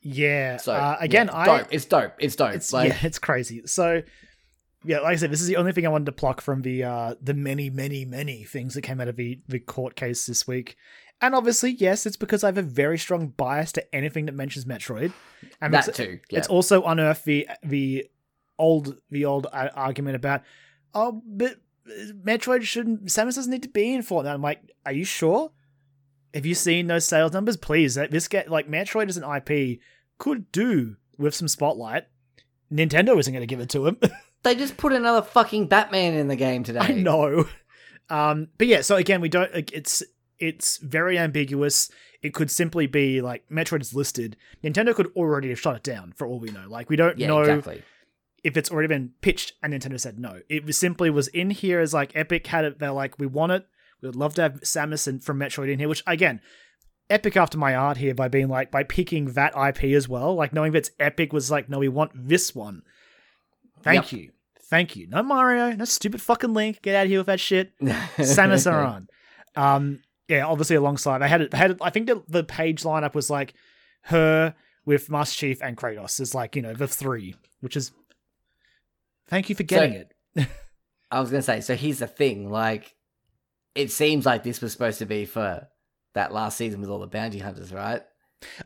[0.02, 0.58] Yeah.
[0.58, 1.68] So uh, again, yeah, I dope.
[1.70, 2.12] It's dope.
[2.18, 2.54] It's dope.
[2.54, 3.62] it's like yeah, it's crazy.
[3.66, 4.02] So
[4.84, 6.84] yeah, like I said, this is the only thing I wanted to pluck from the
[6.84, 10.46] uh the many, many, many things that came out of the the court case this
[10.46, 10.76] week.
[11.20, 14.64] And obviously, yes, it's because I have a very strong bias to anything that mentions
[14.64, 15.12] Metroid.
[15.60, 16.20] And that it's, too.
[16.30, 16.38] Yeah.
[16.38, 18.08] it's also unearthed the the
[18.58, 20.42] old the old uh, argument about
[20.94, 21.56] oh, but
[21.86, 24.34] Metroid shouldn't Samus doesn't need to be in Fortnite.
[24.34, 25.52] I'm like, are you sure?
[26.32, 27.56] Have you seen those sales numbers?
[27.56, 29.80] Please, this get like Metroid as an IP
[30.18, 32.04] could do with some spotlight.
[32.72, 33.98] Nintendo isn't going to give it to him.
[34.42, 36.80] they just put another fucking Batman in the game today.
[36.80, 37.46] I know.
[38.10, 39.50] Um, but yeah, so again, we don't.
[39.72, 40.02] It's
[40.38, 41.90] it's very ambiguous.
[42.22, 44.36] It could simply be like Metroid's listed.
[44.62, 46.64] Nintendo could already have shut it down for all we know.
[46.68, 47.82] Like we don't Yeah, know exactly.
[48.42, 50.40] if it's already been pitched and Nintendo said no.
[50.48, 52.78] It was simply was in here as like Epic had it.
[52.78, 53.66] They're like, we want it.
[54.00, 55.88] We would love to have Samus and from Metroid in here.
[55.88, 56.40] Which again,
[57.10, 60.34] Epic after my art here by being like by picking that IP as well.
[60.34, 62.82] Like knowing that's Epic was like, no, we want this one.
[63.82, 64.20] Thank Yep.
[64.20, 64.30] you,
[64.62, 65.06] thank you.
[65.08, 66.80] No Mario, no stupid fucking Link.
[66.80, 67.78] Get out of here with that shit.
[67.82, 69.08] Samus Aran.
[69.56, 71.54] Um, yeah, obviously alongside I had it.
[71.54, 73.54] I had it, I think the, the page lineup was like
[74.02, 74.54] her
[74.84, 76.20] with Master Chief and Kratos.
[76.20, 77.92] is like you know the three, which is
[79.28, 80.12] thank you for getting it.
[81.10, 81.60] I was gonna say.
[81.60, 82.50] So here's the thing.
[82.50, 82.94] Like,
[83.74, 85.68] it seems like this was supposed to be for
[86.14, 88.02] that last season with all the bounty hunters, right?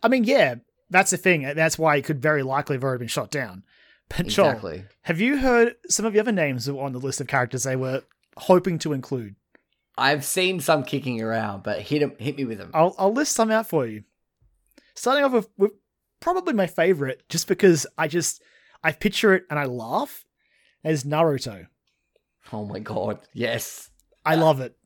[0.03, 0.57] I mean, yeah,
[0.91, 1.43] that's the thing.
[1.55, 3.65] That's why it could very likely have already been shot down.
[4.09, 4.85] But Joel, Exactly.
[5.03, 7.65] have you heard some of the other names that were on the list of characters
[7.65, 8.03] they were
[8.39, 9.37] hoping to include?
[9.99, 12.71] I've seen some kicking around, but hit 'em- hit me with them.
[12.75, 14.05] I'll I'll list some out for you.
[14.95, 15.73] Starting off with, with
[16.21, 18.43] probably my favorite, just because I just
[18.83, 20.25] I picture it and I laugh,
[20.85, 21.67] as Naruto.
[22.53, 23.91] Oh my god, yes.
[24.25, 24.77] I uh, love it.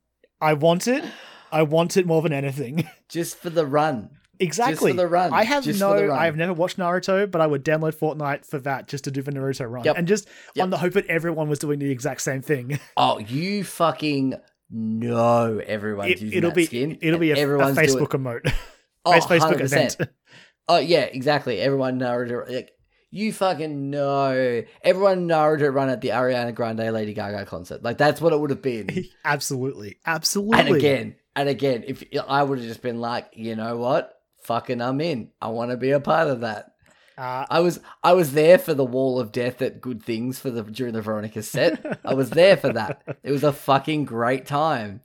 [0.40, 1.04] I want it.
[1.52, 2.88] I want it more than anything.
[3.08, 4.10] just for the run.
[4.40, 4.92] exactly.
[4.92, 5.32] the run.
[5.32, 6.08] I have Just for the no.
[6.08, 6.18] run.
[6.18, 9.22] I have never watched Naruto, but I would download Fortnite for that just to do
[9.22, 9.98] the Naruto run, Yep.
[9.98, 10.64] and just Yep.
[10.64, 12.80] on the hope that everyone was doing the exact same thing.
[12.96, 14.34] Oh, you fucking
[14.72, 16.98] know everyone's It, using it'll that be skin.
[17.00, 18.52] it'll be a, a Everyone's Facebook doing- emote,
[19.04, 19.62] Oh, Facebook 100%.
[19.62, 19.96] event.
[20.68, 21.60] Oh yeah, exactly.
[21.60, 22.72] Everyone Naruto like
[23.10, 24.62] you fucking know.
[24.82, 27.82] Everyone Naruto run at the Ariana Grande Lady Gaga concert.
[27.82, 29.04] Like that's what it would have been.
[29.24, 30.58] absolutely, absolutely.
[30.60, 34.18] and again, and again, if I would have just been like, you know what?
[34.44, 35.30] Fucking I'm in.
[35.40, 36.71] I want to be a part of that.
[37.22, 40.50] Uh, I was I was there for the wall of death at Good Things for
[40.50, 42.00] the during the Veronica set.
[42.04, 43.02] I was there for that.
[43.22, 45.00] It was a fucking great time.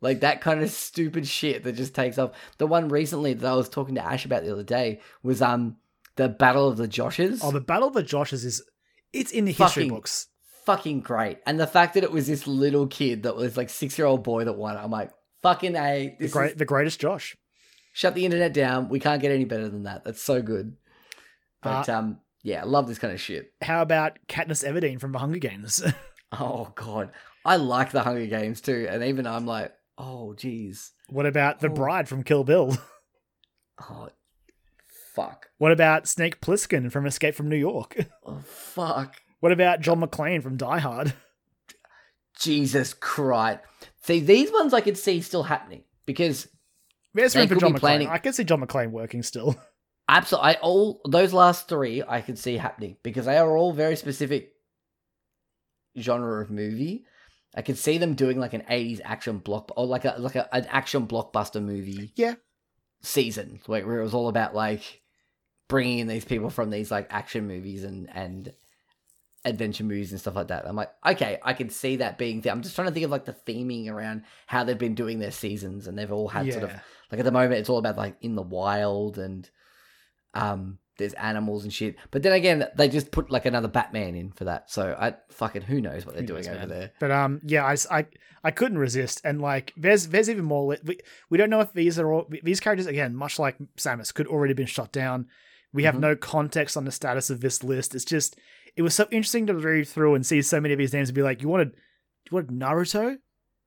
[0.00, 2.32] Like that kind of stupid shit that just takes off.
[2.58, 5.76] The one recently that I was talking to Ash about the other day was um
[6.16, 7.40] the Battle of the Joshes.
[7.42, 8.62] oh, the Battle of the Joshes is
[9.12, 10.28] it's in the history Fucking- books.
[10.66, 11.38] fucking great.
[11.46, 14.22] And the fact that it was this little kid that was like six year old
[14.22, 15.10] boy that won, I'm like,
[15.42, 17.36] fucking A, The great, is, the greatest Josh.
[17.92, 18.88] shut the internet down.
[18.88, 20.04] We can't get any better than that.
[20.04, 20.76] That's so good.
[21.62, 23.52] But Uh, um yeah, I love this kind of shit.
[23.62, 25.82] How about Katniss Everdeen from the Hunger Games?
[26.34, 27.10] Oh god.
[27.44, 30.90] I like the Hunger Games too, and even I'm like, oh jeez.
[31.10, 31.74] what about the Oh.
[31.74, 32.76] Bride from Kill Bill?
[33.90, 34.08] Oh
[35.14, 35.48] fuck.
[35.58, 37.96] What about Snake Plissken from Escape from New York?
[38.24, 39.16] Oh fuck.
[39.40, 41.12] What about John McClane from Die Hard?
[42.38, 43.60] Jesus Christ.
[44.02, 46.48] See, these ones I could see still happening because
[47.14, 47.78] There's room for John McClane.
[47.78, 49.56] planning- I can see John McClane working still.
[50.16, 53.96] Absolutely, I all those last three I could see happening because they are all very
[53.96, 54.52] specific
[55.98, 57.04] genre of movie.
[57.54, 60.54] I could see them doing like an '80s action block or like a like a,
[60.54, 62.12] an action blockbuster movie.
[62.16, 62.34] Yeah.
[63.02, 65.02] season like where it was all about like
[65.68, 68.52] bringing in these people from these like action movies and and
[69.44, 70.66] adventure movies and stuff like that.
[70.66, 72.52] I'm like, okay, I can see that being there.
[72.52, 75.32] I'm just trying to think of like the theming around how they've been doing their
[75.32, 76.70] seasons, and they've all had sort of
[77.10, 79.50] like at the moment it's all about like in the wild and
[80.34, 81.96] um there's animals and shit.
[82.10, 84.70] But then again, they just put like another Batman in for that.
[84.70, 86.92] So I fucking who knows what they're doing over there.
[87.00, 88.06] But um, yeah, I, I
[88.44, 90.76] I couldn't resist, and like, there's there's even more.
[90.84, 90.98] We,
[91.30, 94.52] we don't know if these are all these characters again, much like Samus, could already
[94.54, 95.28] been shot down.
[95.72, 96.00] We have Mhm.
[96.00, 97.94] no context on the status of this list.
[97.94, 98.38] It's just
[98.76, 101.16] it was so interesting to read through and see so many of these names and
[101.16, 101.74] be like, you wanted
[102.30, 103.16] you wanted Naruto?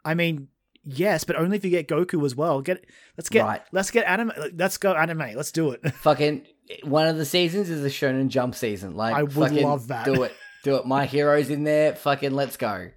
[0.05, 0.49] I mean,
[0.85, 2.61] yes, but only if you get Goku as well.
[2.61, 2.85] Get
[3.17, 3.61] let's get Right.
[3.71, 4.31] let's get anime.
[4.53, 5.35] Let's go anime.
[5.35, 5.81] Let's do it.
[5.95, 6.45] Fucking
[6.83, 8.95] one of the seasons is a Shonen Jump season.
[8.95, 10.05] Like I would fucking love that.
[10.05, 10.33] Do it.
[10.63, 10.85] Do it.
[10.85, 11.95] My hero's in there.
[11.95, 12.89] Fucking let's go.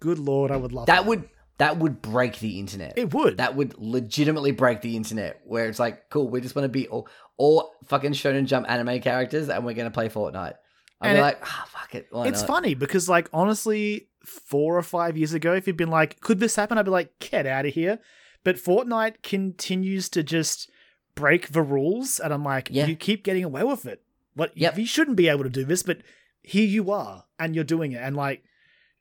[0.00, 1.28] Good lord, I would love That would
[1.58, 2.94] that would break the internet.
[2.98, 3.36] It would.
[3.36, 5.40] That would legitimately break the internet.
[5.44, 9.00] Where it's like, cool, we just want to be all, all fucking Shonen Jump anime
[9.00, 10.54] characters, and we're gonna play Fortnite.
[11.02, 12.06] Be like, ah, fuck it.
[12.10, 12.48] Why it's not?
[12.48, 16.56] funny because like honestly four or five years ago if you'd been like could this
[16.56, 17.98] happen i'd be like get out of here
[18.44, 20.70] but fortnite continues to just
[21.14, 22.86] break the rules and i'm like Yeah.
[22.86, 24.02] you keep getting away with it
[24.34, 24.78] what Yep.
[24.78, 25.98] you shouldn't be able to do this but
[26.42, 28.42] here you are and you're doing it and like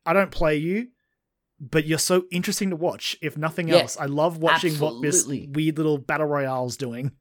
[0.05, 0.87] i don't play you
[1.59, 5.25] but you're so interesting to watch if nothing Yeah, else i love watching what this
[5.25, 7.11] weird little battle royale's doing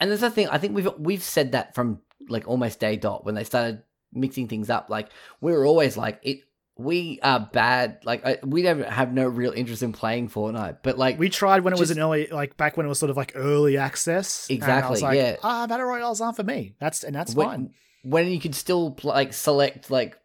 [0.00, 0.46] And there's the thing.
[0.48, 1.98] I think we've we've said that from
[2.28, 3.82] like almost day dot when they started
[4.12, 4.88] mixing things up.
[4.88, 5.08] Like
[5.40, 6.38] we were always like it.
[6.78, 7.98] We are bad.
[8.04, 10.78] Like I, we don't have no real interest in playing Fortnite.
[10.84, 13.10] But like we tried when it was an early like back when it was sort
[13.10, 15.36] of like early access and I was Exactly, like, yeah.
[15.42, 17.70] ah battle royales aren't for me that's and that's when, fine
[18.04, 20.16] when you could still like select like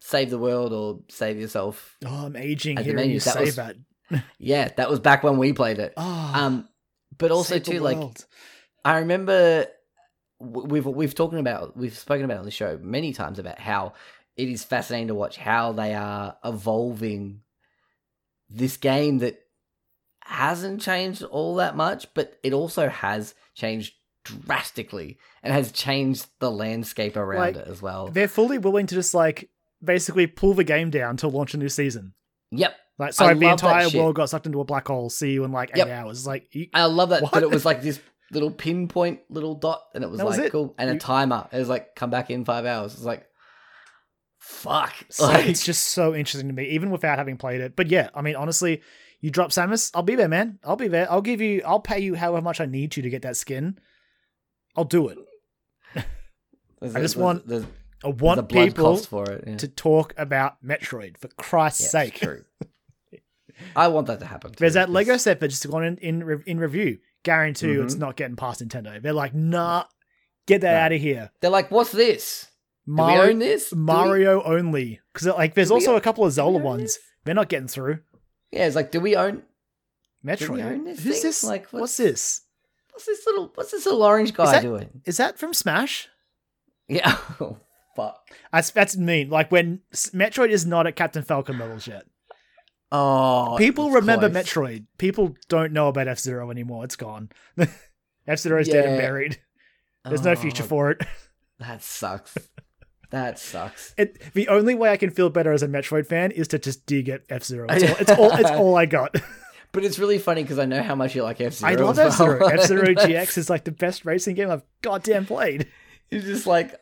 [0.00, 1.98] save the world or save yourself.
[2.06, 2.98] Oh, I'm aging here.
[3.00, 3.76] you that say was- that.
[4.38, 5.92] Yeah, that was back when we played it.
[5.98, 6.68] Oh, Um,
[7.18, 7.98] but also too like.
[8.82, 9.66] I remember
[10.40, 13.92] we've we've talking about we've spoken about on the show many times about how
[14.38, 17.42] it is fascinating to watch how they are evolving
[18.48, 19.38] this game that
[20.24, 23.94] hasn't changed all that much, but it also has changed
[24.24, 28.08] drastically and has changed the landscape around Like, it as well.
[28.08, 29.48] they're fully willing to just like
[29.82, 32.14] basically pull the game down to launch a new season.
[32.50, 32.74] Yep.
[32.98, 35.08] Like, sorry, the entire world got sucked into a black hole.
[35.08, 35.88] See you in like eight Yep.
[35.88, 36.26] hours.
[36.26, 37.32] Like, you, I love that, What?
[37.32, 38.00] but it was like this
[38.32, 40.52] little pinpoint little dot, and it was That was like it.
[40.52, 41.48] cool, and You- a timer.
[41.52, 42.94] It was like come back in five hours.
[42.94, 43.24] It's like,
[44.48, 47.76] fuck, so like, it's just so interesting to me, even without having played it.
[47.76, 48.82] But yeah, I mean, honestly,
[49.20, 50.58] you drop Samus, I'll be there, man.
[50.64, 51.10] I'll be there.
[51.10, 51.62] I'll give you.
[51.66, 53.78] I'll pay you however much I need to to get that skin.
[54.76, 55.18] I'll do it.
[56.80, 57.64] there's I just there's- want there's,
[58.04, 59.44] I want people it.
[59.46, 59.56] Yeah.
[59.56, 62.14] to talk about Metroid for Christ's Yeah, sake.
[62.14, 62.44] true.
[63.76, 64.52] I want that to happen.
[64.56, 66.98] There's too, that Lego set that just gone in in, in review.
[67.24, 68.00] Guarantee you it's mm-hmm.
[68.02, 69.02] not getting past Nintendo.
[69.02, 69.84] They're like, nah,
[70.46, 70.78] get that No.
[70.78, 71.30] out of here.
[71.40, 72.47] They're like, what's this?
[72.88, 73.70] Do we Mario, own this?
[73.70, 75.00] Do we- only.
[75.12, 76.82] Because like, there's Do also own- a couple of Zelda ones.
[76.82, 76.98] this?
[77.24, 77.98] They're not getting through.
[78.50, 79.42] Yeah, it's like, do we own?
[80.24, 80.64] Metroid.
[80.64, 81.28] own this Who's thing?
[81.28, 81.44] this?
[81.44, 82.40] Like, what's, what's- this?
[82.92, 85.02] What's this little What's this little orange guy that- doing?
[85.04, 86.08] Is that from Smash?
[86.88, 87.16] Yeah.
[87.40, 87.58] Oh,
[87.94, 88.28] fuck.
[88.52, 89.28] That's that's mean.
[89.28, 92.04] Like when Metroid is not at Captain Falcon levels yet.
[92.90, 94.44] Oh, People remember close.
[94.46, 94.86] Metroid.
[94.96, 96.84] People don't know about F Zero anymore.
[96.84, 97.28] It's gone.
[98.26, 99.38] F Zero is dead and buried.
[100.04, 101.02] There's no oh, future Oh, for it.
[101.60, 102.36] That sucks.
[103.10, 103.94] That sucks.
[103.96, 104.20] it.
[104.34, 107.08] The only way I can feel better as a Metroid fan is to just dig
[107.08, 107.66] at F Zero.
[107.70, 108.36] It's, all, it's all.
[108.36, 109.16] It's all I got.
[109.70, 111.70] But it's really funny because I know how much you like F Zero.
[111.70, 112.46] I love F Zero.
[112.46, 115.68] F Zero GX is like the best racing game I've goddamn played.
[116.10, 116.74] You're just like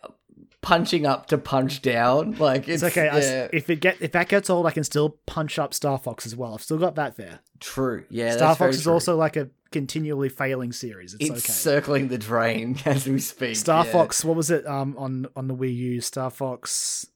[0.66, 2.32] punching up to punch down.
[2.32, 3.08] Like It's, it's, okay.
[3.08, 5.96] I Yeah, if it get if that gets old, I can still punch up Star
[5.96, 6.54] Fox as well.
[6.54, 7.38] I've still got that there.
[7.60, 8.04] true.
[8.10, 8.92] Yeah, Star Fox is true.
[8.92, 11.14] also like a continually failing series.
[11.14, 11.52] It's, It's okay.
[11.52, 13.54] circling the drain as we speak.
[13.54, 13.92] Star yeah.
[13.92, 16.00] Fox, what was it um on on the Wii U?
[16.00, 17.06] Star Fox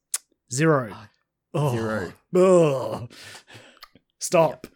[0.52, 0.94] Zero.
[1.52, 1.72] Oh.
[1.72, 2.12] Zero.
[2.36, 3.12] Ugh.
[4.20, 4.68] Stop.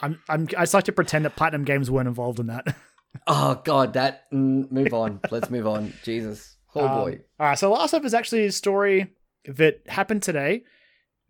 [0.00, 2.76] I'm I'm I just like to pretend that Platinum Games weren't involved in that.
[3.28, 5.20] Oh god, that mm, move on.
[5.30, 5.94] Let's move on.
[6.02, 6.53] Jesus.
[6.74, 7.20] Oh Um, boy.
[7.38, 9.12] All right, so last up is actually a story
[9.46, 10.64] that happened today,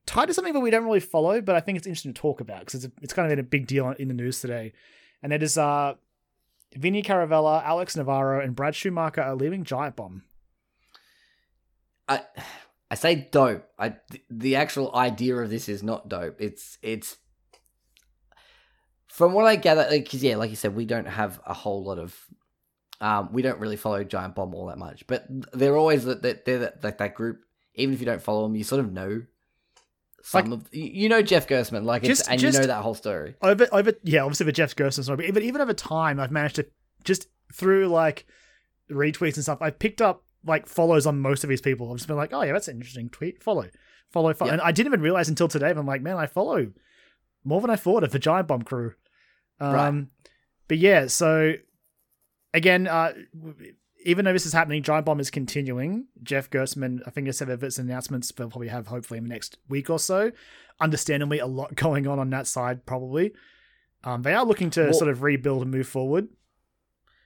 [0.06, 2.40] tied to something that we don't really follow, but I think it's interesting to talk
[2.40, 4.72] about because it's, it's kind of been a big deal in the news today.
[5.22, 5.94] And it is uh,
[6.76, 10.22] Vinny Caravella, Alex Navarro, and Brad Schumacher are leaving Giant Bomb.
[12.08, 12.22] I
[12.90, 13.64] I say dope.
[13.78, 13.96] I
[14.30, 16.40] the actual idea of this is not dope.
[16.40, 17.16] It's it's
[19.08, 21.82] from what I gather, like 'cause, yeah, like you said, we don't have a whole
[21.84, 22.14] lot of.
[23.04, 26.40] Um, we don't really follow Giant Bomb all that much, but they're always that they're,
[26.44, 27.40] they're that, like that group.
[27.74, 29.22] Even if you don't follow them, you sort of know
[30.22, 33.34] some of you know Jeff Gerstmann, like it's, and just- you know that whole story.
[33.42, 36.56] Over, over, yeah, obviously the Jeff Gerstmann story, but even, even over time, I've managed
[36.56, 36.66] to
[37.04, 38.26] just through like
[38.90, 41.90] retweets and stuff, I've picked up like follows on most of these people.
[41.90, 43.42] I've just been like, oh yeah, that's an interesting tweet.
[43.42, 43.68] Follow,
[44.10, 44.48] follow, follow.
[44.50, 44.54] Yeah.
[44.54, 45.70] And I didn't even realize until today.
[45.70, 46.68] I'm like, man, I follow
[47.44, 48.94] more than I thought of the Giant Bomb crew.
[49.60, 50.04] Um, Right.
[50.68, 51.52] But yeah, so
[52.54, 53.12] again, uh,
[54.06, 56.06] even though this is happening, Giant Bomb is continuing.
[56.22, 59.30] Jeff Gerstmann, I think I said that its announcements they'll probably have hopefully in the
[59.30, 60.32] next week or so.
[60.80, 63.32] Understandably, a lot going on on that side probably.
[64.02, 66.28] Um, they are looking to Well- sort of rebuild and move forward.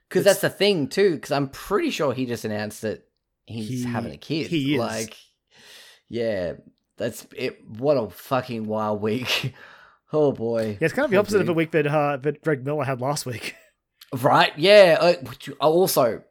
[0.09, 1.17] Because that's the thing too.
[1.17, 3.07] Because I'm pretty sure he just announced that
[3.47, 4.47] he's He- having a kid.
[4.47, 4.79] he is.
[4.81, 5.17] Like,
[6.09, 6.55] yeah,
[6.97, 7.59] that's it.
[7.69, 9.53] What a fucking wild week.
[10.13, 10.79] oh boy.
[10.81, 13.01] Yeah, it's kind of the opposite of a week that uh, that Greg Miller had
[13.01, 13.55] last week.
[14.13, 14.53] Right?
[14.57, 14.97] Yeah.
[15.01, 16.23] Uh, which- uh, also,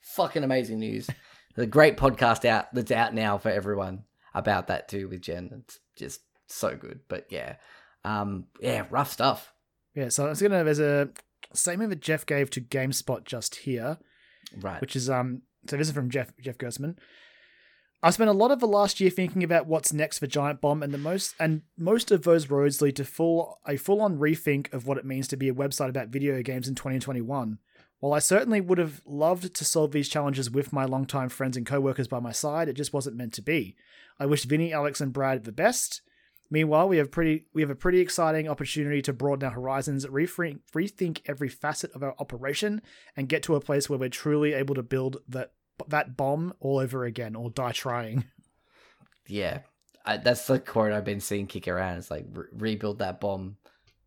[0.00, 1.08] fucking amazing news.
[1.56, 4.04] the great podcast out that's out now for everyone
[4.34, 5.50] about that too with Jen.
[5.64, 7.00] It's just so good.
[7.08, 7.56] But yeah,
[8.04, 9.52] um, yeah, rough stuff.
[9.94, 11.08] Yeah, so I was gonna there's a
[11.54, 13.98] statement that Jeff gave to GameSpot just here,
[14.60, 14.80] Right.
[14.80, 16.96] which is um so this is from Jeff Jeff Gerstmann.
[18.00, 20.84] I spent a lot of the last year thinking about what's next for Giant Bomb,
[20.84, 24.72] and the most and most of those roads lead to full a full on rethink
[24.72, 27.58] of what it means to be a website about video games in 2021.
[27.98, 31.66] While I certainly would have loved to solve these challenges with my longtime friends and
[31.66, 33.74] co-workers by my side, it just wasn't meant to be.
[34.20, 36.02] I wish Vinny, Alex, and Brad the best.
[36.50, 40.60] Meanwhile, we have pretty we have a pretty exciting opportunity to broaden our horizons, rethink,
[40.72, 42.80] rethink every facet of our operation,
[43.16, 45.50] and get to a place where we're truly able to build that
[45.88, 48.24] that bomb all over again or die trying.
[49.30, 49.58] Yeah,
[50.06, 51.98] I, that's the quote I've been seeing kick around.
[51.98, 53.58] It's like re- rebuild that bomb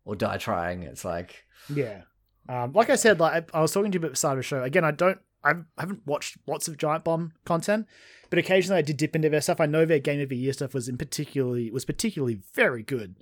[0.04, 0.82] or die trying.
[0.82, 2.02] It's like Yeah.
[2.48, 4.38] Um, like I said, like I, I was talking to you about the start of
[4.38, 4.64] the show.
[4.64, 7.86] Again, I don't, I haven't watched lots of Giant Bomb content,
[8.30, 9.60] but occasionally I did dip into their stuff.
[9.60, 13.14] I know their Game of the Year stuff was in particularly was particularly very good.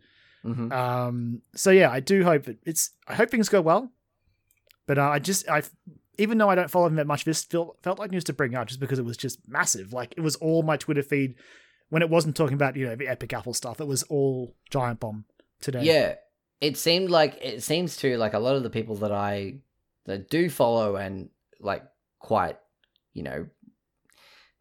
[0.42, 0.72] mhm.
[0.72, 2.92] Um, so yeah, I do hope that it's.
[3.06, 3.92] I hope things go well,
[4.86, 5.62] but uh, I just I,
[6.18, 8.54] even though I don't follow them that much, this felt felt like news to bring
[8.54, 9.92] up just because it was just massive.
[9.92, 11.34] Like it was all my Twitter feed
[11.88, 13.80] when it wasn't talking about you know the Epic Apple stuff.
[13.80, 15.24] It was all Giant Bomb
[15.60, 15.82] today.
[15.82, 16.14] yeah.
[16.60, 19.60] It seemed like it seems to like a lot of the people that I
[20.04, 21.84] that do follow and like
[22.18, 22.58] quite
[23.14, 23.46] you know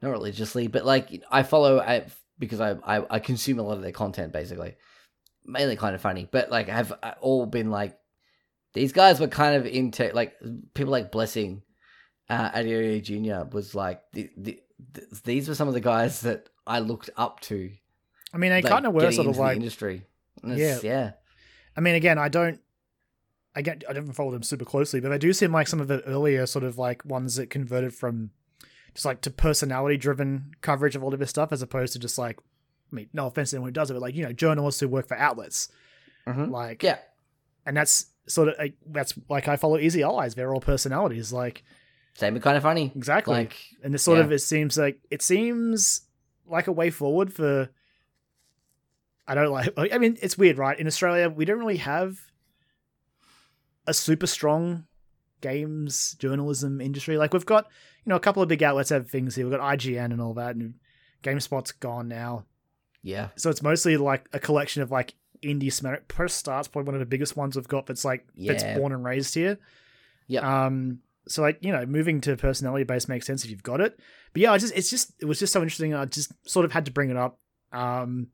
[0.02, 2.06] not religiously, but like I follow I,
[2.38, 4.78] because I, I I consume a lot of their content basically,
[5.46, 7.99] mainly kind of funny, but like have uh, all been like
[8.74, 10.36] these guys were kind of into like
[10.74, 11.64] people like Blessing,
[12.30, 14.60] uh, Adeoye Junior was like the, the,
[15.24, 17.72] these were some of the guys that I looked up to.
[18.34, 20.06] I mean, they like, kind of were sort of like industry.
[20.44, 21.12] It's- yeah,
[21.76, 22.60] I mean, again, I don't,
[23.56, 25.88] I get, I don't follow them super closely, but they do seem like some of
[25.88, 28.30] the earlier sort of like ones that converted from
[28.94, 32.18] just like to personality driven coverage of all of this stuff, as opposed to just
[32.18, 32.38] like,
[32.92, 34.88] I mean, no offense to anyone who does it, but like you know, journalists who
[34.88, 35.70] work for outlets,
[36.28, 36.52] Mhm.
[36.52, 37.00] like yeah.
[37.66, 41.64] and that's sort of like, that's like I follow Easy Allies, they're all personalities, like
[42.14, 42.92] Same but kind of funny.
[42.96, 44.26] exactly, Like and this sort yeah.
[44.26, 46.02] of it seems like it seems
[46.48, 47.70] like a way forward for.
[49.28, 49.72] I don't like.
[49.78, 50.80] I mean, it's weird, right?
[50.80, 52.18] In Australia, we don't really have
[53.86, 54.86] a super strong
[55.42, 57.18] games journalism industry.
[57.18, 57.66] Like we've got,
[58.06, 59.46] you know, a couple of big outlets have things here.
[59.46, 60.76] We've got IGN and all that, and
[61.24, 62.46] GameSpot's gone now.
[63.04, 63.30] Yeah.
[63.36, 65.14] So it's mostly like a collection of like
[65.44, 66.08] indie cinematic.
[66.08, 67.86] Press Start's probably one of the biggest ones we've got.
[67.86, 69.58] That's like that's born and raised here.
[70.28, 70.66] Yeah.
[70.66, 71.00] Um.
[71.28, 74.00] So like you know, moving to personality based makes sense if you've got it.
[74.34, 75.94] But yeah, I just it's just it was just so interesting.
[75.94, 77.40] I just sort of had to bring it up.
[77.72, 78.28] Um,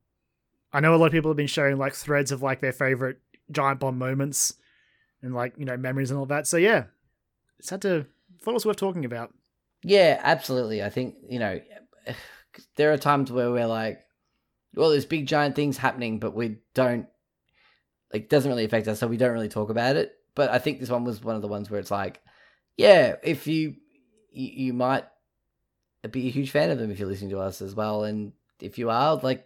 [0.71, 3.19] I know a lot of people have been sharing like threads of like their favorite
[3.51, 4.55] giant bomb moments
[5.21, 6.47] and like you know memories and all that.
[6.47, 6.85] So yeah,
[7.59, 8.05] it's had to
[8.45, 9.33] thought it was worth talking about.
[9.83, 10.83] Yeah, absolutely.
[10.83, 11.59] I think, you know,
[12.75, 14.04] there are times where we're like,
[14.75, 17.07] well, there's big giant things happening, but we don't,
[18.13, 20.13] like, it doesn't really affect us, so we don't really talk about it.
[20.35, 22.21] But I think this one was one of the ones where it's like,
[22.77, 23.75] yeah, if you,
[24.31, 25.05] you, you might
[26.11, 28.03] be a huge fan of them if you're listening to us as well.
[28.03, 29.45] And if you are, like,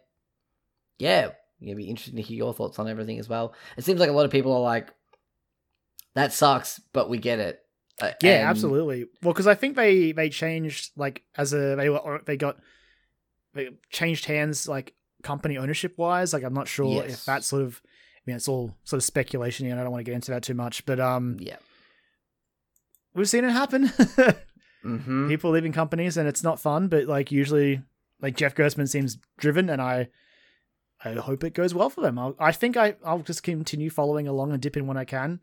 [0.98, 1.30] yeah,
[1.62, 3.54] it'd be interesting to hear your thoughts on everything as well.
[3.78, 4.90] It seems like a lot of people are like,
[6.16, 7.62] that sucks, but we get it.
[8.02, 9.06] Uh, Yeah, and- absolutely.
[9.22, 12.58] Well, because I think they they changed like as a they were they got
[13.54, 14.94] they changed hands like
[15.24, 16.34] company ownership wise.
[16.34, 17.14] Like I'm not sure Yes.
[17.14, 17.82] if that sort of.
[17.86, 20.44] I mean, it's all sort of speculation, and I don't want to get into that
[20.44, 20.86] too much.
[20.86, 21.58] But um, Yeah.
[23.14, 23.92] we've seen it happen.
[24.86, 25.28] Mm-hmm.
[25.28, 26.88] People leaving companies, and it's not fun.
[26.88, 27.82] But like usually,
[28.22, 30.10] like Jeff Gerstmann seems driven, and I.
[31.02, 32.20] I hope it goes well for them.
[32.20, 35.40] I'll, I think I, I'll just continue following along and dip in when I can.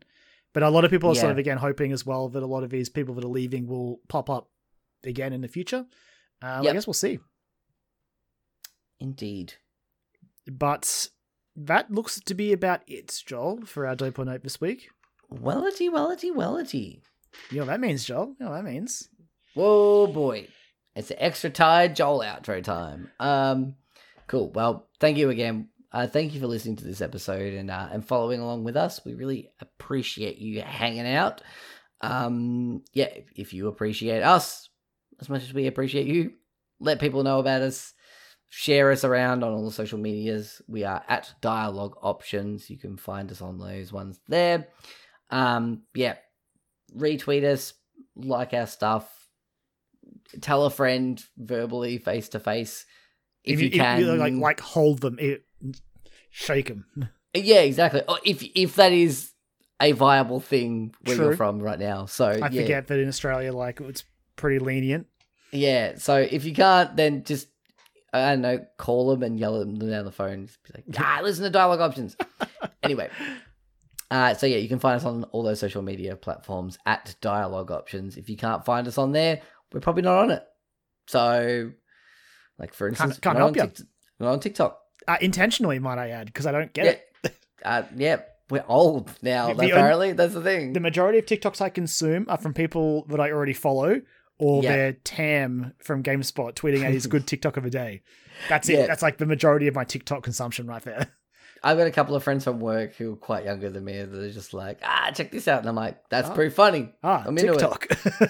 [0.53, 2.63] But a lot of people are sort of again hoping as well that a lot
[2.63, 4.51] of these people that are leaving will pop up
[5.03, 5.85] again in the future.
[6.43, 7.17] Um, I guess we'll see.
[8.99, 9.53] Indeed.
[10.49, 11.09] But
[11.55, 14.89] that looks to be about it, Joel, for our dope or note this week.
[15.31, 17.01] Wellity, wellity, wellity.
[17.51, 18.35] You know what that means, Joel.
[18.39, 19.09] You know what that means.
[19.53, 20.47] Whoa, boy.
[20.95, 23.11] It's the extra tired Joel outro time.
[23.19, 23.75] Um,
[24.27, 24.51] cool.
[24.51, 25.69] Well, thank you again.
[25.91, 29.01] Uh, thank you for listening to this episode and uh, and following along with us.
[29.05, 31.41] We really appreciate you hanging out.
[32.01, 34.69] Um, yeah, if, if you appreciate us
[35.19, 36.33] as much as we appreciate you,
[36.79, 37.93] let people know about us.
[38.49, 40.61] Share us around on all the social medias.
[40.67, 42.69] We are at Dialogue Options.
[42.69, 44.67] You can find us on those ones there.
[45.29, 46.15] Um, yeah,
[46.95, 47.73] retweet us,
[48.15, 49.09] like our stuff,
[50.41, 52.85] tell a friend verbally, face to face,
[53.43, 54.17] if, you, can.
[54.17, 55.43] like like hold them, it,
[56.29, 56.85] shake them.
[57.33, 58.01] yeah, exactly.
[58.07, 59.31] Or if if that is
[59.81, 61.25] a viable thing where True.
[61.27, 62.05] you're from right now.
[62.05, 64.03] So I yeah, forget that in Australia, like it's
[64.35, 65.07] pretty lenient.
[65.51, 65.93] yeah.
[65.97, 67.47] So if you can't, then just
[68.13, 70.47] I don't know, call them and yell at them down the phone.
[70.47, 72.15] Just be like, ah, listen to dialogue options.
[72.83, 73.09] anyway.
[74.09, 77.71] Uh, so yeah, you can find us on all those social media platforms at Dialogue
[77.71, 78.15] Options.
[78.15, 79.41] If you can't find us on there,
[79.73, 80.43] we're probably not on it.
[81.07, 81.71] So,
[82.57, 83.79] like for instance, can't we're, help not
[84.19, 84.27] ya.
[84.31, 84.79] on TikTok.
[85.07, 86.91] Uh, intentionally, might I add, because I don't get Yeah.
[86.91, 87.03] it.
[87.65, 88.17] Uh, yeah,
[88.51, 89.51] we're old now.
[89.51, 90.73] The apparently, that's the thing.
[90.73, 93.99] The majority of TikToks I consume are from people that I already follow,
[94.39, 94.75] or Yeah.
[94.75, 98.01] their Tam from GameSpot tweeting out his good TikTok of a day.
[98.49, 98.79] That's Yeah.
[98.79, 98.87] it.
[98.87, 101.07] That's like the majority of my TikTok consumption right there.
[101.63, 104.13] I've got a couple of friends from work who are quite younger than me that
[104.13, 106.33] are just like, ah, check this out, and I'm like, that's Ah.
[106.35, 106.93] pretty funny.
[107.03, 107.59] Ah, I'm into it.
[107.59, 107.87] TikTok.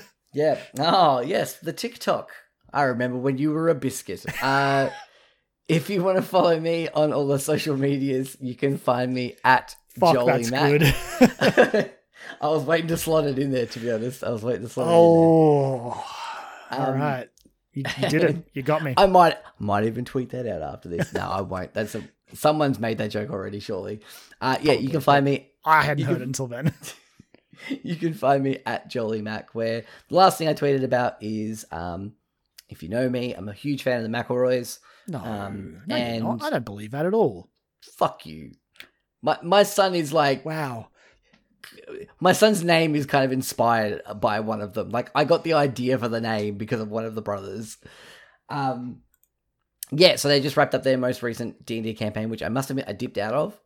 [0.34, 0.60] Yeah.
[0.78, 2.30] Oh, yes, the TikTok.
[2.72, 4.24] I remember when you were a biscuit.
[4.44, 4.90] Uh,
[5.68, 9.36] if you want to follow me on all the social medias, you can find me
[9.44, 11.72] at Fuck, Jolly that's Mac.
[11.72, 11.92] good.
[12.42, 14.24] I was waiting to slot it in there, to be honest.
[14.24, 16.06] I was waiting to slot it in oh,
[16.72, 17.30] all Um, right.
[17.74, 18.48] You, you did it.
[18.54, 18.94] You got me.
[18.98, 21.14] I might, might even tweet that out after this.
[21.14, 21.74] No, I won't.
[21.74, 24.02] That's a, someone's made that joke already, surely.
[24.42, 26.74] Uh, yeah, you can find me I hadn't heard can- it until then.
[27.84, 31.66] you can find me at Jolly Mac, where the last thing I tweeted about is
[31.72, 32.14] um,
[32.70, 34.80] if you know me, I'm a huge fan of the McElroys.
[35.08, 36.44] No, Um, no, you're and- not.
[36.44, 37.50] I don't believe that at all.
[37.82, 38.52] Fuck you.
[39.22, 40.90] My my son is like Wow.
[42.20, 44.90] My son's name is kind of inspired by one of them.
[44.90, 47.78] Like I got the idea for the name because of one of the brothers.
[48.50, 49.02] Um
[49.92, 52.86] yeah, so they just wrapped up their most recent D&D campaign, which I must admit
[52.88, 53.60] I dipped out of.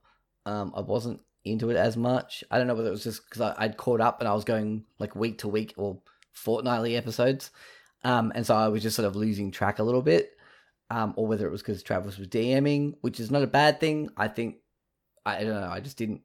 [0.45, 2.44] Um I wasn't into it as much.
[2.52, 4.86] I don't know whether it was just because I'd caught up and I was going
[4.99, 5.99] like week to week or
[6.34, 7.52] fortnightly episodes.
[8.03, 10.32] Um and so I was just sort of losing track a little bit.
[10.90, 14.10] Um or whether it was because Travis was DMing, which is not a bad thing.
[14.18, 14.57] I think
[15.26, 16.22] I don't know, I just didn't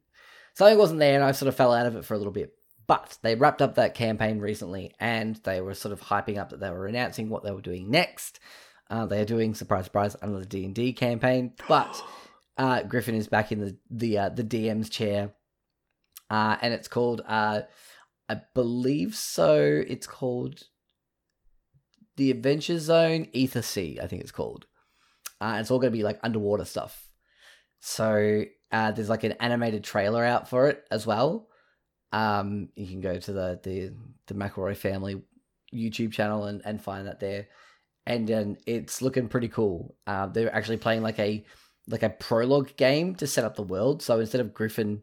[0.57, 2.53] something wasn't there and I sort of fell out of it for a little bit.
[2.87, 6.61] But they wrapped up that campaign recently and they were sort of hyping up that
[6.61, 8.41] they were announcing what they were doing next.
[8.89, 12.03] Uh, they are doing surprise, surprise, another D and D campaign, but
[12.59, 15.33] uh, Griffin is back in the the uh, the DM's chair,
[16.31, 17.63] uh, and it's called uh,
[18.29, 19.83] I believe so.
[19.89, 20.63] It's called
[22.17, 24.01] the Adventure Zone Ethersea.
[24.01, 24.67] I think it's called.
[25.41, 27.09] Uh, it's all going to be like underwater stuff.
[27.81, 31.49] So uh, there's like an animated trailer out for it as well.
[32.13, 33.93] Um, you can go to the the
[34.27, 35.23] the McElroy family
[35.75, 37.49] YouTube channel and, and find that there.
[38.07, 39.97] And then it's looking pretty cool.
[40.07, 41.45] Uh, they're actually playing like a
[41.89, 44.03] like a prologue game to set up the world.
[44.03, 45.03] So instead of Griffin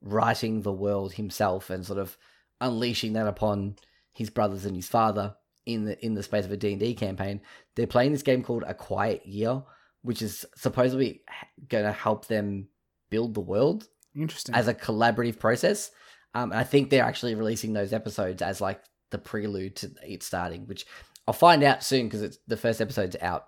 [0.00, 2.16] writing the world himself and sort of
[2.60, 3.76] unleashing that upon
[4.12, 5.34] his brothers and his father
[5.66, 7.40] in the in the space of a D&D campaign,
[7.74, 9.62] they're playing this game called A Quiet Year,
[10.02, 11.22] which is supposedly
[11.68, 12.68] going to help them
[13.14, 13.86] build the world
[14.16, 14.54] Interesting.
[14.54, 15.90] as a collaborative process.
[16.34, 18.80] Um, and I think they're actually releasing those episodes as like
[19.10, 20.84] the prelude to it starting, which
[21.28, 23.44] I'll find out soon because it's the first episode's out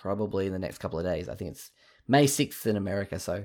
[0.00, 1.28] probably in the next couple of days.
[1.28, 1.70] I think it's
[2.06, 3.18] May sixth in America.
[3.18, 3.44] So,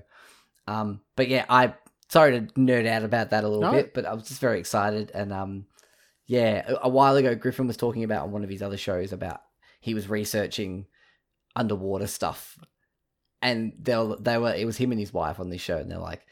[0.67, 1.73] um, but yeah, I
[2.09, 3.71] sorry to nerd out about that a little No.
[3.71, 5.65] bit, but I was just very excited and um,
[6.25, 9.11] yeah, a, a while ago Griffin was talking about on one of his other shows
[9.11, 9.41] about
[9.81, 10.85] he was researching
[11.55, 12.57] underwater stuff,
[13.43, 15.91] and they were, they were it was him and his wife on this show, and
[15.91, 16.25] they're like,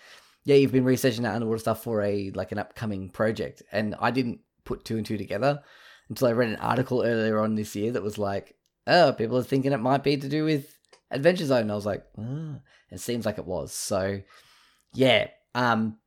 [0.45, 4.09] yeah, you've been researching that underwater stuff for a like an upcoming project, and I
[4.09, 5.61] didn't put two and two together
[6.09, 8.55] until I read an article earlier on this year that was like,
[8.87, 10.77] oh, people are thinking it might be to do with
[11.11, 11.61] Adventure Zone.
[11.61, 12.55] And I was like, oh,
[12.89, 13.73] it seems like it was.
[13.73, 14.21] So,
[14.93, 15.97] yeah, um,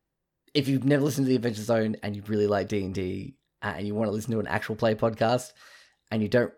[0.53, 3.37] if you've never listened to the Adventure Zone and you really like D and D
[3.61, 5.53] uh, and you want to listen to an actual play podcast,
[6.11, 6.53] and you don't.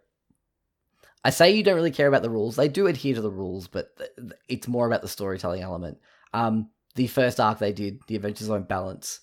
[1.24, 2.56] I say you don't really care about the rules.
[2.56, 3.90] They do adhere to the rules, but
[4.48, 5.98] it's more about the storytelling element.
[6.34, 9.20] Um, the first arc they did, the Adventure Zone balance,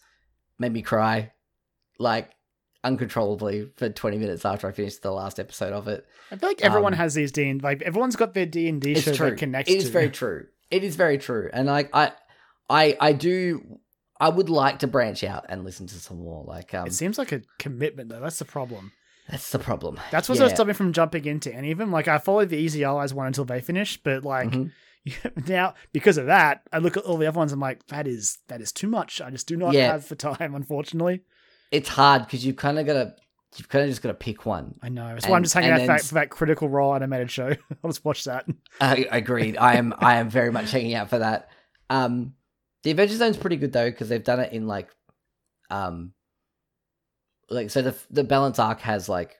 [0.59, 1.33] made me cry,
[1.99, 2.31] like
[2.83, 6.07] uncontrollably for 20 minutes after I finished the last episode of it.
[6.31, 8.81] I feel like everyone um, has these D and like everyone's got their D and
[8.81, 9.31] D It's shows true.
[9.31, 9.91] that connects It is to.
[9.91, 10.47] very true.
[10.71, 11.49] It is very true.
[11.53, 12.13] And like I
[12.69, 13.79] I I do
[14.21, 16.45] I would like to branch out and listen to some more.
[16.45, 18.21] Like um It seems like a commitment though.
[18.21, 18.93] That's the problem.
[19.29, 19.99] That's the problem.
[20.11, 20.49] That's what's Yeah.
[20.49, 21.91] stopping me from jumping into any of them.
[21.93, 24.71] Like I followed the Easy Allies one until they finished, but like Mhm.
[25.49, 27.53] now because of that, I look at all the other ones.
[27.53, 29.21] I'm like, that is that is too much.
[29.21, 29.93] I just do not Yeah.
[29.93, 31.23] have the time, unfortunately.
[31.71, 33.15] It's hard because you've kind of got to
[33.57, 34.75] you've kind of just got to pick one.
[34.83, 35.07] I know.
[35.15, 37.49] That's why I'm just hanging and out for that, for that Critical Role animated show.
[37.85, 38.47] I'll just watch that.
[38.81, 39.57] I agreed.
[39.57, 41.49] I am I am very much hanging out for that.
[41.91, 42.35] Um
[42.83, 44.89] the Adventure Zone's pretty good though because they've done it in like
[45.71, 46.13] um
[47.51, 49.37] like so the the balance arc has like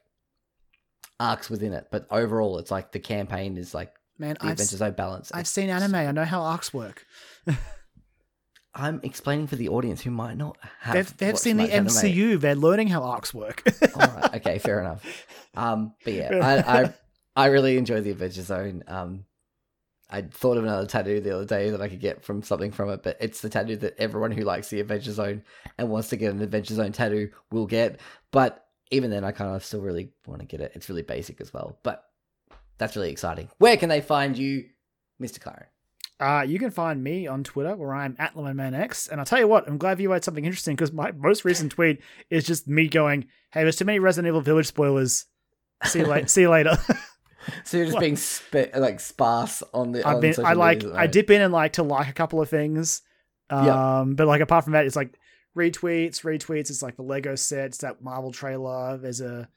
[1.21, 4.77] arcs within it, but overall it's like the campaign is like Man, the I've, Adventure
[4.77, 5.31] Zone balance.
[5.33, 5.95] I've It's- seen anime.
[5.95, 7.05] I know how arcs work.
[8.77, 10.95] I'm explaining for the audience who might not have.
[10.95, 11.87] They've, they've seen the anime.
[11.93, 12.41] MCU.
[12.41, 13.63] They're learning how arcs work.
[13.95, 15.05] All right, okay, fair enough.
[15.57, 16.31] Um, but yeah,
[16.67, 16.95] I, I
[17.37, 18.83] I really enjoy the Adventure Zone.
[18.89, 19.25] Um,
[20.15, 22.89] I thought of another tattoo the other day that I could get from something from
[22.91, 25.43] it, but it's the tattoo that everyone who likes the Adventure Zone
[25.77, 27.99] and wants to get an Adventure Zone tattoo will get.
[28.31, 30.71] But even then, I kind of still really want to get it.
[30.77, 32.05] It's really basic as well, but
[32.79, 33.49] that's really exciting.
[33.59, 34.67] Where can they find you,
[35.19, 35.67] Mister Kyron?
[36.21, 39.11] Uh, you can find me on Twitter where I'm at LemonManX.
[39.11, 41.73] And I'll tell you what, I'm glad you had something interesting because my most recent
[41.73, 42.01] tweet
[42.31, 45.27] is just me going, hey, there's too many Resident Evil Village spoilers.
[45.83, 46.29] See you, later.
[46.29, 46.79] see you later.
[47.65, 48.01] So you're just What?
[48.01, 50.07] being sp- like sparse on the.
[50.07, 52.49] I've on been, I like, I dip in and like to like a couple of
[52.49, 53.03] things.
[53.51, 54.05] Um, Yeah.
[54.17, 55.15] but like apart from that, it's like
[55.57, 56.71] retweets, retweets.
[56.71, 58.97] It's like the Lego sets, that Marvel trailer.
[58.99, 59.49] There's a,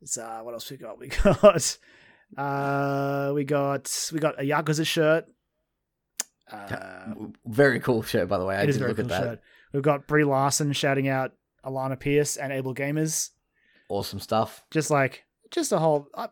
[0.00, 0.98] it's uh, what else we got?
[1.00, 1.78] We got,
[2.36, 5.26] uh, we got, we got a Yakuza shirt.
[6.50, 7.14] Uh,
[7.46, 8.56] Very cool shirt, by the way.
[8.56, 9.22] I did look cool at that.
[9.22, 9.40] shirt.
[9.72, 11.32] We've got Brie Larson shouting out
[11.64, 13.30] Alana Pierce and Able Gamers.
[13.88, 14.62] Awesome stuff.
[14.70, 16.08] Just like, just a whole.
[16.14, 16.28] Uh,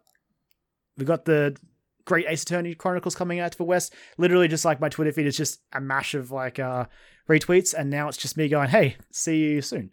[1.01, 1.57] we got the
[2.05, 3.95] Great Ace Attorney Chronicles coming out to the West.
[4.19, 6.87] Literally, just like my Twitter feed is just a mash of like uh,
[7.29, 9.93] retweets, and now it's just me going, "Hey, see you soon."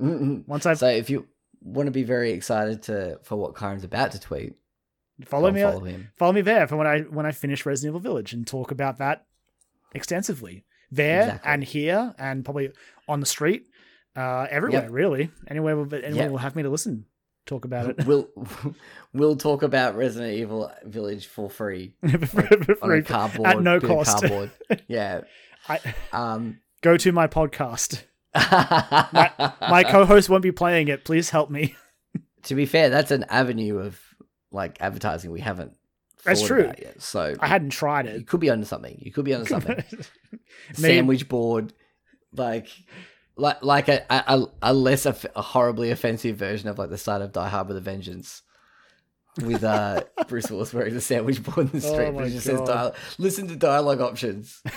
[0.00, 0.46] Mm-mm.
[0.46, 1.26] Once I've So if you
[1.62, 4.54] want to be very excited to for what Karen's about to tweet,
[5.26, 6.08] follow me, follow him.
[6.16, 8.98] follow me there for when I when I finish Resident Evil Village and talk about
[8.98, 9.26] that
[9.94, 11.50] extensively there Exactly.
[11.52, 12.70] and here and probably
[13.08, 13.68] on the street,
[14.16, 14.90] uh, everywhere Yep.
[14.90, 16.30] really, anywhere will, anywhere Yep.
[16.30, 17.04] will have me to listen
[17.50, 18.06] talk about it.
[18.06, 18.28] we'll
[19.12, 21.94] we'll talk about Resident Evil Village for free
[22.26, 22.98] For on free.
[23.00, 24.20] a cardboard At no cost.
[24.20, 24.50] Cardboard.
[24.88, 25.22] yeah.
[25.68, 25.78] I,
[26.12, 26.60] Um.
[26.80, 28.02] go to my podcast.
[28.34, 31.04] My co-host won't be playing it.
[31.04, 31.74] Please help me.
[32.44, 34.00] to be fair, that's an avenue of
[34.52, 35.72] like advertising we haven't.
[36.24, 36.64] That's true.
[36.64, 37.02] about Yet.
[37.02, 38.18] So I hadn't tried it.
[38.18, 38.96] you could be onto something.
[39.00, 39.82] You could be onto something.
[40.74, 41.72] Sandwich board,
[42.32, 42.68] like.
[43.36, 47.22] Like, like a, a, a less off- a horribly offensive version of like the start
[47.22, 48.42] of Die Hard with a Vengeance,
[49.42, 52.30] with uh Bruce Willis wearing the sandwich board in the Oh street, my but it
[52.30, 52.96] just says dialogue.
[53.18, 54.62] Listen to dialogue options.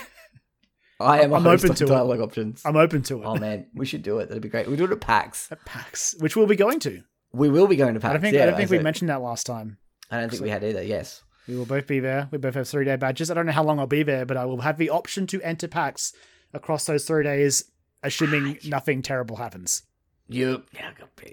[0.99, 1.87] I am I'm open of to it.
[1.87, 2.61] dialogue options.
[2.63, 3.25] I'm open to it.
[3.25, 4.27] Oh man, we should do it.
[4.29, 4.69] That'd be great.
[4.69, 5.51] We do it at PAX.
[5.51, 7.01] At PAX, which we'll be going to.
[7.33, 8.09] We will be going to PAX.
[8.11, 9.77] I don't think yeah, I don't think we a- mentioned that last time.
[10.11, 10.83] I don't think we had either.
[10.83, 11.23] Yes.
[11.47, 12.29] We will both be there.
[12.31, 13.29] We both have three day badges.
[13.29, 15.41] I don't know how long I'll be there, but I will have the option to
[15.41, 16.13] enter PAX
[16.53, 17.65] across those three days
[18.03, 19.83] assuming nothing terrible happens.
[20.29, 20.91] You, yeah,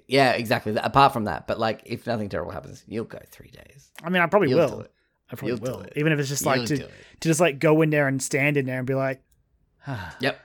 [0.09, 0.75] yeah, exactly.
[0.77, 3.91] Apart from that, but like, if nothing terrible happens, you'll go three days.
[4.03, 4.81] I mean, I probably You'll do will.
[4.83, 4.93] it.
[5.31, 5.81] I probably You'll do will.
[5.83, 5.93] it.
[5.97, 6.89] Even if it's just like You'll to, to
[7.21, 9.23] just like go in there and stand in there and be like,
[9.87, 10.41] ah, Yep.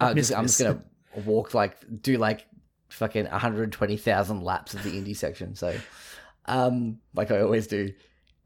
[0.00, 0.82] I've I'm just, I'm just gonna
[1.24, 2.46] walk like do like
[2.88, 5.54] fucking 120,000 laps of the indie section.
[5.54, 5.76] So,
[6.46, 7.92] um, like I always do.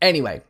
[0.03, 0.43] Anyway,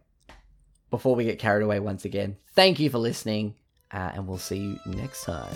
[0.91, 3.55] before we get carried away once again, thank you for listening,
[3.93, 5.55] uh, and we'll see you next time.